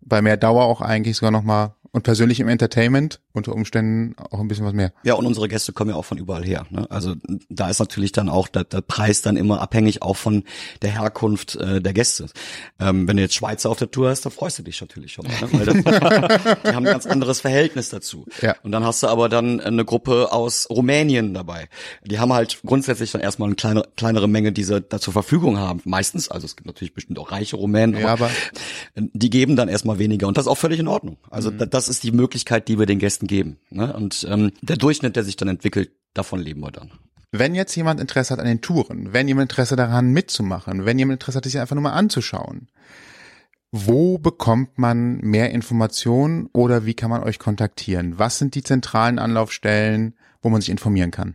Bei 0.00 0.22
mehr 0.22 0.36
Dauer 0.36 0.64
auch 0.64 0.80
eigentlich 0.80 1.16
sogar 1.16 1.30
nochmal 1.30 1.74
und 1.90 2.02
persönlich 2.02 2.40
im 2.40 2.48
Entertainment 2.48 3.20
unter 3.32 3.54
Umständen 3.54 4.14
auch 4.30 4.40
ein 4.40 4.48
bisschen 4.48 4.66
was 4.66 4.72
mehr. 4.72 4.92
Ja, 5.04 5.14
und 5.14 5.26
unsere 5.26 5.48
Gäste 5.48 5.72
kommen 5.72 5.90
ja 5.90 5.96
auch 5.96 6.04
von 6.04 6.18
überall 6.18 6.44
her. 6.44 6.66
Ne? 6.70 6.86
Also 6.90 7.14
da 7.48 7.68
ist 7.70 7.78
natürlich 7.78 8.12
dann 8.12 8.28
auch 8.28 8.48
der, 8.48 8.64
der 8.64 8.80
Preis 8.80 9.22
dann 9.22 9.36
immer 9.36 9.60
abhängig 9.60 10.02
auch 10.02 10.16
von 10.16 10.44
der 10.82 10.90
Herkunft 10.90 11.56
äh, 11.56 11.80
der 11.80 11.92
Gäste. 11.92 12.26
Ähm, 12.78 13.08
wenn 13.08 13.16
du 13.16 13.22
jetzt 13.22 13.34
Schweizer 13.34 13.70
auf 13.70 13.78
der 13.78 13.90
Tour 13.90 14.10
hast, 14.10 14.26
da 14.26 14.30
freust 14.30 14.58
du 14.58 14.62
dich 14.62 14.80
natürlich 14.80 15.12
schon. 15.12 15.26
Ne? 15.26 15.32
Weil 15.52 15.66
das, 15.66 15.74
die 16.64 16.68
haben 16.68 16.84
ein 16.86 16.92
ganz 16.92 17.06
anderes 17.06 17.40
Verhältnis 17.40 17.88
dazu. 17.88 18.26
Ja. 18.42 18.56
Und 18.62 18.72
dann 18.72 18.84
hast 18.84 19.02
du 19.02 19.06
aber 19.06 19.28
dann 19.28 19.60
eine 19.60 19.84
Gruppe 19.84 20.32
aus 20.32 20.68
Rumänien 20.68 21.32
dabei. 21.32 21.68
Die 22.04 22.18
haben 22.18 22.32
halt 22.32 22.60
grundsätzlich 22.66 23.12
dann 23.12 23.20
erstmal 23.20 23.48
eine 23.48 23.56
kleine, 23.56 23.84
kleinere 23.96 24.28
Menge, 24.28 24.52
die 24.52 24.64
sie 24.64 24.80
da 24.80 24.98
zur 25.00 25.12
Verfügung 25.12 25.58
haben. 25.58 25.80
Meistens, 25.84 26.28
also 26.28 26.44
es 26.44 26.56
gibt 26.56 26.66
natürlich 26.66 26.92
bestimmt 26.92 27.18
auch 27.18 27.32
reiche 27.32 27.56
Rumänen, 27.56 27.98
Ja, 27.98 28.08
aber 28.08 28.30
die 28.96 29.30
geben 29.30 29.56
dann 29.56 29.68
erstmal 29.68 29.87
weniger 29.98 30.28
und 30.28 30.36
das 30.36 30.44
ist 30.44 30.50
auch 30.50 30.58
völlig 30.58 30.78
in 30.80 30.88
Ordnung. 30.88 31.16
Also 31.30 31.50
Mhm. 31.50 31.70
das 31.70 31.88
ist 31.88 32.02
die 32.02 32.12
Möglichkeit, 32.12 32.68
die 32.68 32.78
wir 32.78 32.84
den 32.86 32.98
Gästen 32.98 33.26
geben. 33.26 33.58
Ne? 33.70 33.92
Und 33.94 34.26
ähm, 34.28 34.52
der 34.60 34.76
Durchschnitt, 34.76 35.16
der 35.16 35.24
sich 35.24 35.36
dann 35.36 35.48
entwickelt, 35.48 35.90
davon 36.12 36.40
leben 36.40 36.60
wir 36.60 36.70
dann. 36.72 36.90
wenn 37.32 37.54
jetzt 37.54 37.74
jemand 37.76 38.00
Interesse 38.00 38.32
hat 38.32 38.40
an 38.40 38.46
den 38.46 38.60
Touren, 38.60 39.12
wenn 39.12 39.28
jemand 39.28 39.50
Interesse 39.50 39.76
daran 39.76 40.10
mitzumachen, 40.12 40.84
wenn 40.84 40.98
jemand 40.98 41.20
Interesse 41.20 41.38
hat, 41.38 41.44
sich 41.44 41.58
einfach 41.58 41.74
nur 41.76 41.82
mal 41.84 41.92
anzuschauen, 41.92 42.68
wo 43.70 44.16
bekommt 44.18 44.78
man 44.78 45.18
mehr 45.18 45.50
Informationen 45.50 46.48
oder 46.54 46.86
wie 46.86 46.94
kann 46.94 47.10
man 47.10 47.22
euch 47.22 47.38
kontaktieren? 47.38 48.18
Was 48.18 48.38
sind 48.38 48.54
die 48.54 48.62
zentralen 48.62 49.18
Anlaufstellen, 49.18 50.14
wo 50.42 50.48
man 50.50 50.60
sich 50.62 50.70
informieren 50.70 51.10
kann? 51.10 51.34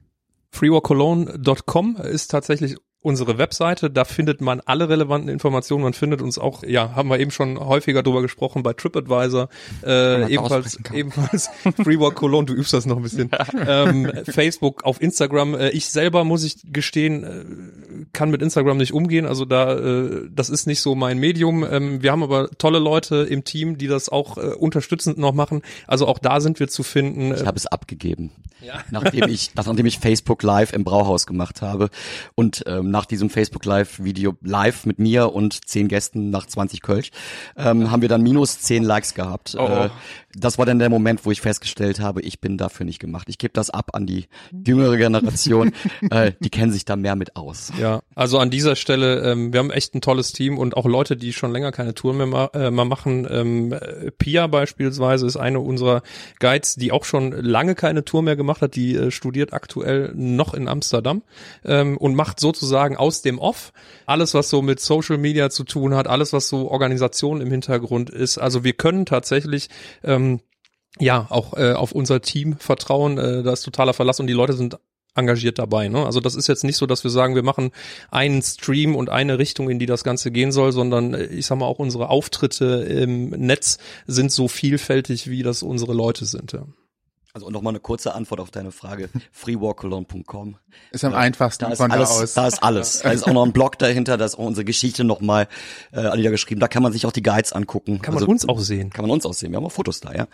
freewalkcologne.com 0.51 1.97
ist 1.97 2.29
tatsächlich 2.31 2.77
unsere 3.03 3.37
Webseite. 3.37 3.91
Da 3.91 4.05
findet 4.05 4.41
man 4.41 4.61
alle 4.61 4.89
relevanten 4.89 5.29
Informationen. 5.29 5.83
Man 5.83 5.93
findet 5.93 6.21
uns 6.21 6.39
auch, 6.39 6.63
ja, 6.63 6.95
haben 6.95 7.09
wir 7.09 7.19
eben 7.19 7.31
schon 7.31 7.59
häufiger 7.59 8.01
drüber 8.01 8.21
gesprochen 8.21 8.63
bei 8.63 8.73
TripAdvisor. 8.73 9.49
Äh, 9.85 10.33
ebenfalls, 10.33 10.79
ebenfalls 10.93 11.49
Freewalk 11.83 12.15
Cologne. 12.15 12.45
Du 12.45 12.53
übst 12.53 12.73
das 12.73 12.85
noch 12.85 12.97
ein 12.97 13.03
bisschen. 13.03 13.29
ähm, 13.67 14.11
Facebook, 14.25 14.83
auf 14.83 15.01
Instagram. 15.01 15.55
Äh, 15.55 15.69
ich 15.69 15.87
selber 15.87 16.23
muss 16.23 16.43
ich 16.43 16.55
gestehen, 16.71 17.23
äh, 17.23 18.05
kann 18.13 18.31
mit 18.31 18.41
Instagram 18.41 18.77
nicht 18.77 18.93
umgehen. 18.93 19.25
Also 19.25 19.45
da, 19.45 19.77
äh, 19.77 20.29
das 20.33 20.49
ist 20.49 20.65
nicht 20.65 20.81
so 20.81 20.95
mein 20.95 21.19
Medium. 21.19 21.63
Ähm, 21.69 22.01
wir 22.01 22.11
haben 22.11 22.23
aber 22.23 22.49
tolle 22.57 22.79
Leute 22.79 23.17
im 23.17 23.43
Team, 23.43 23.77
die 23.77 23.87
das 23.87 24.09
auch 24.09 24.37
äh, 24.37 24.53
unterstützend 24.53 25.17
noch 25.17 25.33
machen. 25.33 25.61
Also 25.87 26.07
auch 26.07 26.19
da 26.19 26.39
sind 26.39 26.59
wir 26.59 26.69
zu 26.69 26.83
finden. 26.83 27.33
Ich 27.33 27.45
habe 27.45 27.57
es 27.57 27.67
abgegeben, 27.67 28.31
nachdem 28.91 29.27
ich 29.27 29.51
nachdem 29.55 29.85
ich 29.85 29.99
Facebook 29.99 30.41
Live 30.43 30.71
im 30.71 30.83
Brauhaus 30.83 31.25
gemacht 31.25 31.61
habe 31.61 31.89
und 32.35 32.63
ähm, 32.67 32.92
nach 32.93 33.05
diesem 33.05 33.31
Facebook 33.31 33.65
Live 33.65 34.03
Video 34.03 34.35
live 34.41 34.85
mit 34.85 34.99
mir 34.99 35.33
und 35.33 35.67
zehn 35.67 35.87
Gästen 35.87 36.29
nach 36.29 36.45
20 36.45 36.81
Kölsch 36.81 37.09
ähm, 37.57 37.89
haben 37.91 38.03
wir 38.03 38.07
dann 38.07 38.21
minus 38.21 38.59
zehn 38.59 38.83
Likes 38.83 39.15
gehabt. 39.15 39.55
Oh, 39.57 39.63
oh. 39.63 39.85
Äh, 39.85 39.89
das 40.35 40.57
war 40.57 40.65
dann 40.65 40.79
der 40.79 40.89
Moment, 40.89 41.25
wo 41.25 41.31
ich 41.31 41.41
festgestellt 41.41 41.99
habe, 41.99 42.21
ich 42.21 42.41
bin 42.41 42.57
dafür 42.57 42.85
nicht 42.85 42.99
gemacht. 42.99 43.27
Ich 43.29 43.37
gebe 43.37 43.53
das 43.53 43.69
ab 43.69 43.91
an 43.93 44.07
die 44.07 44.25
jüngere 44.65 44.97
Generation. 44.97 45.73
äh, 46.09 46.31
die 46.39 46.49
kennen 46.49 46.71
sich 46.71 46.85
da 46.85 46.95
mehr 46.95 47.15
mit 47.15 47.35
aus. 47.35 47.71
Ja, 47.79 48.01
also 48.15 48.39
an 48.39 48.49
dieser 48.49 48.75
Stelle, 48.75 49.31
ähm, 49.31 49.53
wir 49.53 49.59
haben 49.59 49.69
echt 49.69 49.93
ein 49.93 50.01
tolles 50.01 50.31
Team 50.31 50.57
und 50.57 50.75
auch 50.75 50.85
Leute, 50.85 51.15
die 51.15 51.33
schon 51.33 51.51
länger 51.51 51.71
keine 51.71 51.93
Touren 51.93 52.17
mehr 52.17 52.25
ma 52.25 52.49
äh, 52.53 52.71
mal 52.71 52.85
machen. 52.85 53.27
Ähm, 53.29 53.73
äh, 53.73 54.11
Pia 54.11 54.47
beispielsweise 54.47 55.27
ist 55.27 55.37
eine 55.37 55.59
unserer 55.59 56.01
Guides, 56.39 56.75
die 56.75 56.91
auch 56.91 57.05
schon 57.05 57.31
lange 57.31 57.75
keine 57.75 58.03
Tour 58.03 58.23
mehr 58.23 58.35
gemacht 58.35 58.61
hat. 58.61 58.75
Die 58.75 58.95
äh, 58.95 59.11
studiert 59.11 59.53
aktuell 59.53 60.11
noch 60.15 60.53
in 60.55 60.67
Amsterdam 60.67 61.21
ähm, 61.63 61.97
und 61.97 62.15
macht 62.15 62.39
sozusagen 62.39 62.97
aus 62.97 63.21
dem 63.21 63.37
Off 63.37 63.71
alles, 64.05 64.33
was 64.33 64.49
so 64.49 64.61
mit 64.61 64.79
Social 64.79 65.17
Media 65.17 65.49
zu 65.49 65.63
tun 65.63 65.95
hat, 65.95 66.07
alles, 66.07 66.33
was 66.33 66.49
so 66.49 66.71
Organisation 66.71 67.39
im 67.39 67.51
Hintergrund 67.51 68.09
ist. 68.09 68.37
Also 68.39 68.63
wir 68.63 68.73
können 68.73 69.05
tatsächlich 69.05 69.69
ähm, 70.03 70.22
ja 70.99 71.27
auch 71.29 71.53
äh, 71.57 71.73
auf 71.73 71.91
unser 71.91 72.21
Team 72.21 72.57
vertrauen. 72.57 73.17
Äh, 73.17 73.43
da 73.43 73.53
ist 73.53 73.63
totaler 73.63 73.93
Verlass 73.93 74.19
und 74.19 74.27
die 74.27 74.33
Leute 74.33 74.53
sind 74.53 74.77
engagiert 75.15 75.59
dabei. 75.59 75.89
Ne? 75.89 76.05
Also 76.05 76.19
das 76.19 76.35
ist 76.35 76.47
jetzt 76.47 76.63
nicht 76.63 76.77
so, 76.77 76.85
dass 76.85 77.03
wir 77.03 77.11
sagen, 77.11 77.35
wir 77.35 77.43
machen 77.43 77.71
einen 78.09 78.41
Stream 78.41 78.95
und 78.95 79.09
eine 79.09 79.37
Richtung, 79.37 79.69
in 79.69 79.79
die 79.79 79.85
das 79.85 80.03
Ganze 80.03 80.31
gehen 80.31 80.51
soll, 80.51 80.71
sondern 80.71 81.13
äh, 81.13 81.25
ich 81.25 81.45
sag 81.45 81.57
mal 81.57 81.65
auch 81.65 81.79
unsere 81.79 82.09
Auftritte 82.09 82.65
im 82.65 83.29
Netz 83.29 83.77
sind 84.07 84.31
so 84.31 84.47
vielfältig, 84.47 85.29
wie 85.29 85.43
das 85.43 85.63
unsere 85.63 85.93
Leute 85.93 86.25
sind. 86.25 86.53
Ja. 86.53 86.65
Also 87.35 87.49
nochmal 87.49 87.71
eine 87.71 87.79
kurze 87.79 88.13
Antwort 88.13 88.39
auf 88.39 88.51
deine 88.51 88.71
Frage. 88.71 89.09
freewalkalone.com. 89.31 90.57
Ist 90.91 91.03
am 91.03 91.15
einfachsten 91.15 91.65
Da 91.65 91.71
ist 91.71 91.77
von 91.79 91.91
alles, 91.91 92.09
da 92.09 92.15
aus. 92.23 92.33
da 92.35 92.47
ist 92.47 92.61
alles. 92.63 92.99
Da 92.99 93.11
ist 93.11 93.23
auch 93.27 93.33
noch 93.33 93.43
ein 93.43 93.53
Blog 93.53 93.79
dahinter, 93.79 94.17
da 94.17 94.25
ist 94.25 94.35
auch 94.35 94.45
unsere 94.45 94.65
Geschichte 94.65 95.03
nochmal 95.03 95.47
äh, 95.93 96.15
niedergeschrieben. 96.15 96.59
Da 96.59 96.67
kann 96.67 96.83
man 96.83 96.93
sich 96.93 97.07
auch 97.07 97.11
die 97.11 97.23
Guides 97.23 97.51
angucken. 97.51 98.03
Kann 98.03 98.13
man 98.13 98.21
Also, 98.21 98.31
uns 98.31 98.47
auch 98.47 98.59
sehen. 98.59 98.91
Kann 98.91 99.03
man 99.05 99.09
uns 99.11 99.25
auch 99.25 99.33
sehen. 99.33 99.51
Wir 99.51 99.57
haben 99.57 99.65
auch 99.65 99.71
Fotos 99.71 99.99
da, 99.99 100.13
ja. 100.13 100.27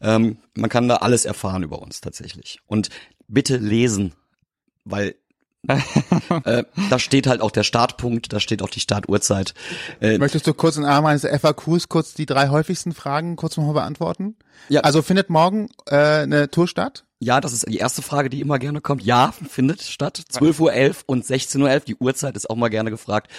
Ähm, 0.00 0.38
man 0.54 0.70
kann 0.70 0.86
da 0.86 0.96
alles 0.98 1.24
erfahren 1.24 1.64
über 1.64 1.82
uns 1.82 2.00
tatsächlich. 2.00 2.60
Und 2.68 2.88
bitte 3.26 3.56
lesen, 3.56 4.14
weil 4.84 5.16
äh, 6.44 6.64
da 6.90 6.98
steht 6.98 7.26
halt 7.26 7.40
auch 7.40 7.50
der 7.50 7.62
Startpunkt, 7.62 8.32
da 8.32 8.40
steht 8.40 8.62
auch 8.62 8.70
die 8.70 8.80
Startuhrzeit. 8.80 9.54
Äh, 10.00 10.18
Möchtest 10.18 10.46
du 10.46 10.54
kurz 10.54 10.76
im 10.76 10.84
Rahmen 10.84 11.06
eines 11.06 11.24
FAQs 11.24 11.88
kurz 11.88 12.14
die 12.14 12.26
drei 12.26 12.48
häufigsten 12.48 12.92
Fragen 12.92 13.36
kurz 13.36 13.56
nochmal 13.56 13.74
beantworten? 13.74 14.36
Ja. 14.68 14.82
Also 14.82 15.02
findet 15.02 15.30
morgen 15.30 15.68
äh, 15.86 15.96
eine 15.96 16.50
Tour 16.50 16.68
statt? 16.68 17.04
Ja, 17.24 17.40
das 17.40 17.54
ist 17.54 17.66
die 17.66 17.78
erste 17.78 18.02
Frage, 18.02 18.28
die 18.28 18.42
immer 18.42 18.58
gerne 18.58 18.82
kommt. 18.82 19.02
Ja, 19.02 19.32
findet 19.48 19.80
statt. 19.80 20.22
12.11 20.30 20.60
Uhr 20.60 20.94
und 21.06 21.24
16.11 21.24 21.58
Uhr. 21.62 21.80
Die 21.80 21.96
Uhrzeit 21.96 22.36
ist 22.36 22.50
auch 22.50 22.56
mal 22.56 22.68
gerne 22.68 22.90
gefragt. 22.90 23.30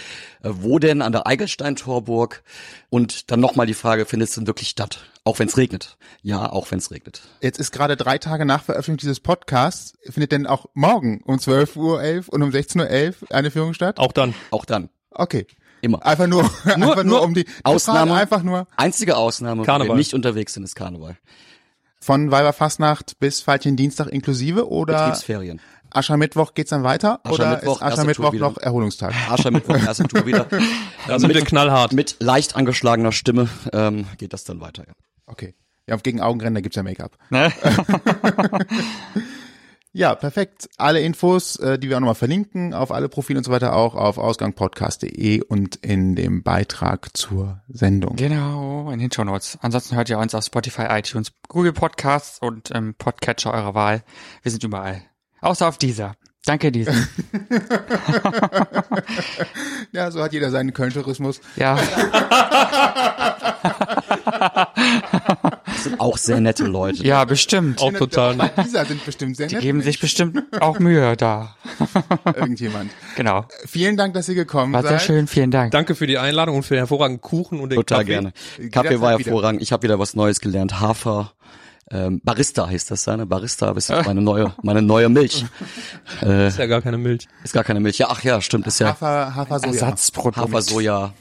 Äh, 0.42 0.50
wo 0.54 0.80
denn? 0.80 1.04
An 1.04 1.12
der 1.12 1.28
Eigelstein-Torburg. 1.28 2.42
Und 2.90 3.30
dann 3.30 3.40
nochmal 3.40 3.68
die 3.68 3.76
Frage, 3.76 4.08
findet 4.08 4.30
es 4.30 4.36
denn 4.36 4.48
wirklich 4.48 4.70
statt? 4.70 5.02
Auch 5.24 5.38
wenn 5.38 5.48
es 5.48 5.58
regnet. 5.58 5.98
Ja, 6.24 6.52
auch 6.52 6.72
wenn 6.72 6.80
es 6.80 6.90
regnet. 6.90 7.22
Jetzt 7.42 7.60
ist 7.60 7.72
gerade 7.72 7.96
drei 7.96 8.18
Tage 8.18 8.46
nach 8.46 8.64
Veröffentlichung 8.64 8.98
dieses 8.98 9.20
Podcasts. 9.20 9.94
Findet 10.10 10.32
denn 10.32 10.48
auch 10.48 10.66
morgen 10.74 11.22
um 11.24 11.36
12.11 11.36 11.78
Uhr 11.78 12.34
und 12.34 12.42
um 12.42 12.50
16.11 12.50 13.22
Uhr 13.22 13.36
eine 13.36 13.52
Führung 13.52 13.76
statt? 13.76 14.00
Auch 14.00 14.14
dann. 14.14 14.34
Auch 14.50 14.66
dann. 14.66 14.90
Okay. 15.12 15.46
Immer. 15.82 16.04
Einfach 16.04 16.26
nur, 16.26 16.44
einfach 16.66 16.76
nur, 16.76 17.04
nur 17.04 17.22
um 17.22 17.36
die 17.36 17.44
die 17.44 17.52
Ausnahme. 17.64 18.10
Frage 18.10 18.22
einfach 18.22 18.42
nur 18.42 18.66
Einzige 18.78 19.16
Ausnahme, 19.16 19.64
Karneval. 19.64 19.90
wir 19.90 19.96
nicht 20.00 20.16
unterwegs 20.16 20.56
sind, 20.56 20.64
ist 20.64 20.74
Karneval. 20.74 21.18
Von 22.06 22.30
Weiberfastnacht 22.30 23.20
bis 23.20 23.42
Veilchen-Dienstag 23.42 24.10
inklusive 24.10 24.70
oder 24.70 25.06
Betriebsferien. 25.06 25.60
Aschermittwoch 25.90 26.54
geht's 26.54 26.70
dann 26.70 26.84
weiter 26.84 27.20
oder 27.24 27.34
Aschermittwoch, 27.34 27.76
ist 27.78 27.82
erste 27.82 28.02
Aschermittwoch 28.02 28.34
noch 28.34 28.58
Erholungstag? 28.58 29.14
Aschermittwoch, 29.32 29.76
erste 29.76 30.04
Tour 30.04 30.26
wieder. 30.28 30.46
Da 31.08 31.20
sind 31.20 31.34
wir 31.34 31.42
knallhart. 31.44 31.94
Mit 31.94 32.18
leicht 32.20 32.56
angeschlagener 32.56 33.12
Stimme 33.12 33.48
ähm, 33.74 34.06
geht 34.18 34.34
das 34.34 34.44
dann 34.44 34.60
weiter. 34.60 34.84
Ja. 34.88 34.94
Okay. 35.26 35.54
Ja, 35.88 35.96
gegen 35.98 36.20
Augenränder 36.20 36.62
gibt's 36.62 36.76
ja 36.76 36.84
Make-up. 36.84 37.18
Ne? 37.30 37.52
Ja, 39.96 40.14
perfekt. 40.14 40.70
Alle 40.76 41.00
Infos, 41.00 41.56
äh, 41.56 41.80
die 41.80 41.88
wir 41.88 41.96
auch 41.96 42.02
nochmal 42.02 42.16
verlinken, 42.16 42.74
auf 42.74 42.92
alle 42.92 43.08
Profile 43.08 43.40
und 43.40 43.46
so 43.46 43.52
weiter 43.52 43.74
auch 43.74 43.96
auf 43.96 44.18
ausgangpodcast.de 44.18 45.42
und 45.44 45.78
in 45.78 46.18
dem 46.18 46.44
Beitrag 46.44 47.16
zur 47.16 47.62
Sendung. 47.70 48.18
Genau, 48.18 48.92
in 48.92 49.00
den 49.00 49.10
Show 49.10 49.24
Notes. 49.24 49.58
Ansonsten 49.62 49.96
hört 49.96 50.10
ihr 50.10 50.20
uns 50.20 50.36
auf 50.36 50.44
Spotify, 50.44 50.88
iTunes, 50.90 51.32
Google 51.48 51.72
Podcasts 51.72 52.40
und 52.40 52.72
im 52.72 52.94
Podcatcher 52.96 53.54
eurer 53.54 53.74
Wahl. 53.74 54.04
Wir 54.44 54.52
sind 54.52 54.66
überall. 54.66 55.02
Außer 55.40 55.66
auf 55.66 55.78
dieser. 55.78 56.18
Danke, 56.44 56.74
dieser. 56.74 56.92
Ja, 59.96 60.12
so 60.12 60.22
hat 60.22 60.34
jeder 60.34 60.52
seinen 60.52 60.74
Köln-Tourismus. 60.74 61.40
ja, 61.56 61.78
sind 65.86 66.00
auch 66.00 66.18
sehr 66.18 66.40
nette 66.42 66.66
Leute. 66.66 67.04
ja, 67.04 67.24
bestimmt. 67.26 67.82
Auch 67.82 67.94
total. 67.94 68.36
Dieser 68.64 68.86
sind 68.86 69.04
bestimmt 69.06 69.38
sehr 69.38 69.48
Die 69.48 69.56
nett. 69.56 69.64
geben 69.64 69.82
sich 69.82 70.00
bestimmt 70.00 70.44
auch 70.60 70.78
Mühe 70.80 71.16
da. 71.16 71.56
irgendjemand. 72.36 72.92
Genau. 73.16 73.46
Vielen 73.66 73.98
Dank, 73.98 74.14
dass 74.14 74.28
ihr 74.30 74.36
gekommen 74.36 74.74
War 74.74 74.82
seid. 74.84 74.92
sehr 74.92 75.00
schön, 75.00 75.28
vielen 75.28 75.52
Dank. 75.52 75.72
Danke 75.72 75.96
für 75.96 76.08
die 76.08 76.18
Einladung 76.18 76.58
und 76.58 76.64
für 76.64 76.74
den 76.76 76.80
hervorragenden 76.80 77.22
Kuchen 77.22 77.60
und 77.60 77.70
den 77.70 77.78
Total 77.78 78.00
Kaffee. 78.00 78.12
gerne. 78.12 78.34
Jederzeit 78.58 78.72
Kaffee 78.74 79.02
war 79.02 79.18
wieder. 79.18 79.26
hervorragend. 79.32 79.62
Ich 79.62 79.72
habe 79.72 79.84
wieder 79.84 79.98
was 80.00 80.16
Neues 80.16 80.40
gelernt. 80.42 80.80
Hafer. 80.80 81.32
Ähm, 81.92 82.20
Barista 82.24 82.68
heißt 82.68 82.90
das, 82.90 83.06
ne? 83.06 83.28
Barista 83.28 83.72
ist 83.74 83.92
meine 83.92 84.20
neue, 84.22 84.54
meine 84.64 84.82
neue 84.82 85.08
Milch. 85.08 85.46
Äh, 86.24 86.48
Ist 86.48 86.58
ja 86.58 86.66
gar 86.66 86.82
keine 86.82 86.98
Milch. 86.98 87.28
ist 87.44 87.54
gar 87.54 87.64
keine 87.64 87.80
Milch. 87.80 88.00
Ja, 88.00 88.08
ach 88.10 88.24
ja, 88.24 88.42
stimmt, 88.42 88.66
ist 88.66 88.80
ja 88.80 88.88
Hafer, 88.88 89.36
Hafer 89.36 89.60
Soja. 89.60 89.72
Ersatzprodukt. 89.74 90.38
Hafer, 90.38 90.62
Soja, 90.64 91.14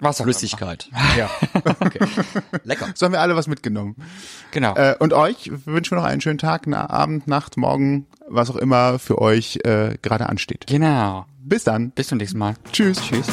Was 0.00 0.20
auch 0.20 0.24
Flüssigkeit. 0.24 0.88
Ja. 1.16 1.30
Lecker. 2.64 2.88
So 2.94 3.06
haben 3.06 3.12
wir 3.12 3.20
alle 3.20 3.36
was 3.36 3.46
mitgenommen. 3.46 3.96
Genau. 4.50 4.74
Äh, 4.74 4.96
und 4.98 5.12
euch 5.12 5.50
wünschen 5.64 5.92
wir 5.92 6.02
noch 6.02 6.08
einen 6.08 6.20
schönen 6.20 6.38
Tag, 6.38 6.66
na, 6.66 6.90
Abend, 6.90 7.26
Nacht, 7.26 7.56
Morgen, 7.56 8.06
was 8.28 8.50
auch 8.50 8.56
immer 8.56 8.98
für 8.98 9.18
euch 9.20 9.60
äh, 9.64 9.96
gerade 10.02 10.28
ansteht. 10.28 10.66
genau. 10.66 11.26
Bis 11.48 11.62
dann. 11.62 11.92
Bis 11.92 12.08
zum 12.08 12.18
nächsten 12.18 12.38
Mal. 12.38 12.54
Tschüss. 12.72 13.00
Tschüss. 13.00 13.28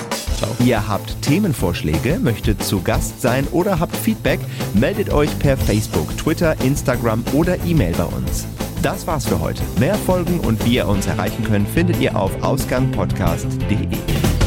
Ihr 0.60 0.88
habt 0.88 1.20
Themenvorschläge, 1.24 2.20
möchtet 2.20 2.64
zu 2.64 2.84
Gast 2.84 3.22
sein 3.22 3.48
oder 3.48 3.80
habt 3.80 3.96
Feedback, 3.96 4.40
meldet 4.76 5.12
euch 5.12 5.40
per 5.40 5.58
Facebook, 5.58 6.16
Twitter, 6.16 6.56
Instagram 6.62 7.24
oder 7.34 7.58
E-Mail 7.66 7.94
bei 7.98 8.04
uns. 8.06 8.46
Das 8.84 9.08
war's 9.08 9.26
für 9.26 9.40
heute. 9.40 9.64
Mehr 9.80 9.96
Folgen 9.96 10.40
und 10.42 10.64
wie 10.64 10.76
ihr 10.76 10.88
uns 10.88 11.08
erreichen 11.08 11.44
könnt, 11.44 11.68
findet 11.70 12.00
ihr 12.00 12.16
auf 12.16 12.44
ausgangpodcast.de. 12.44 14.43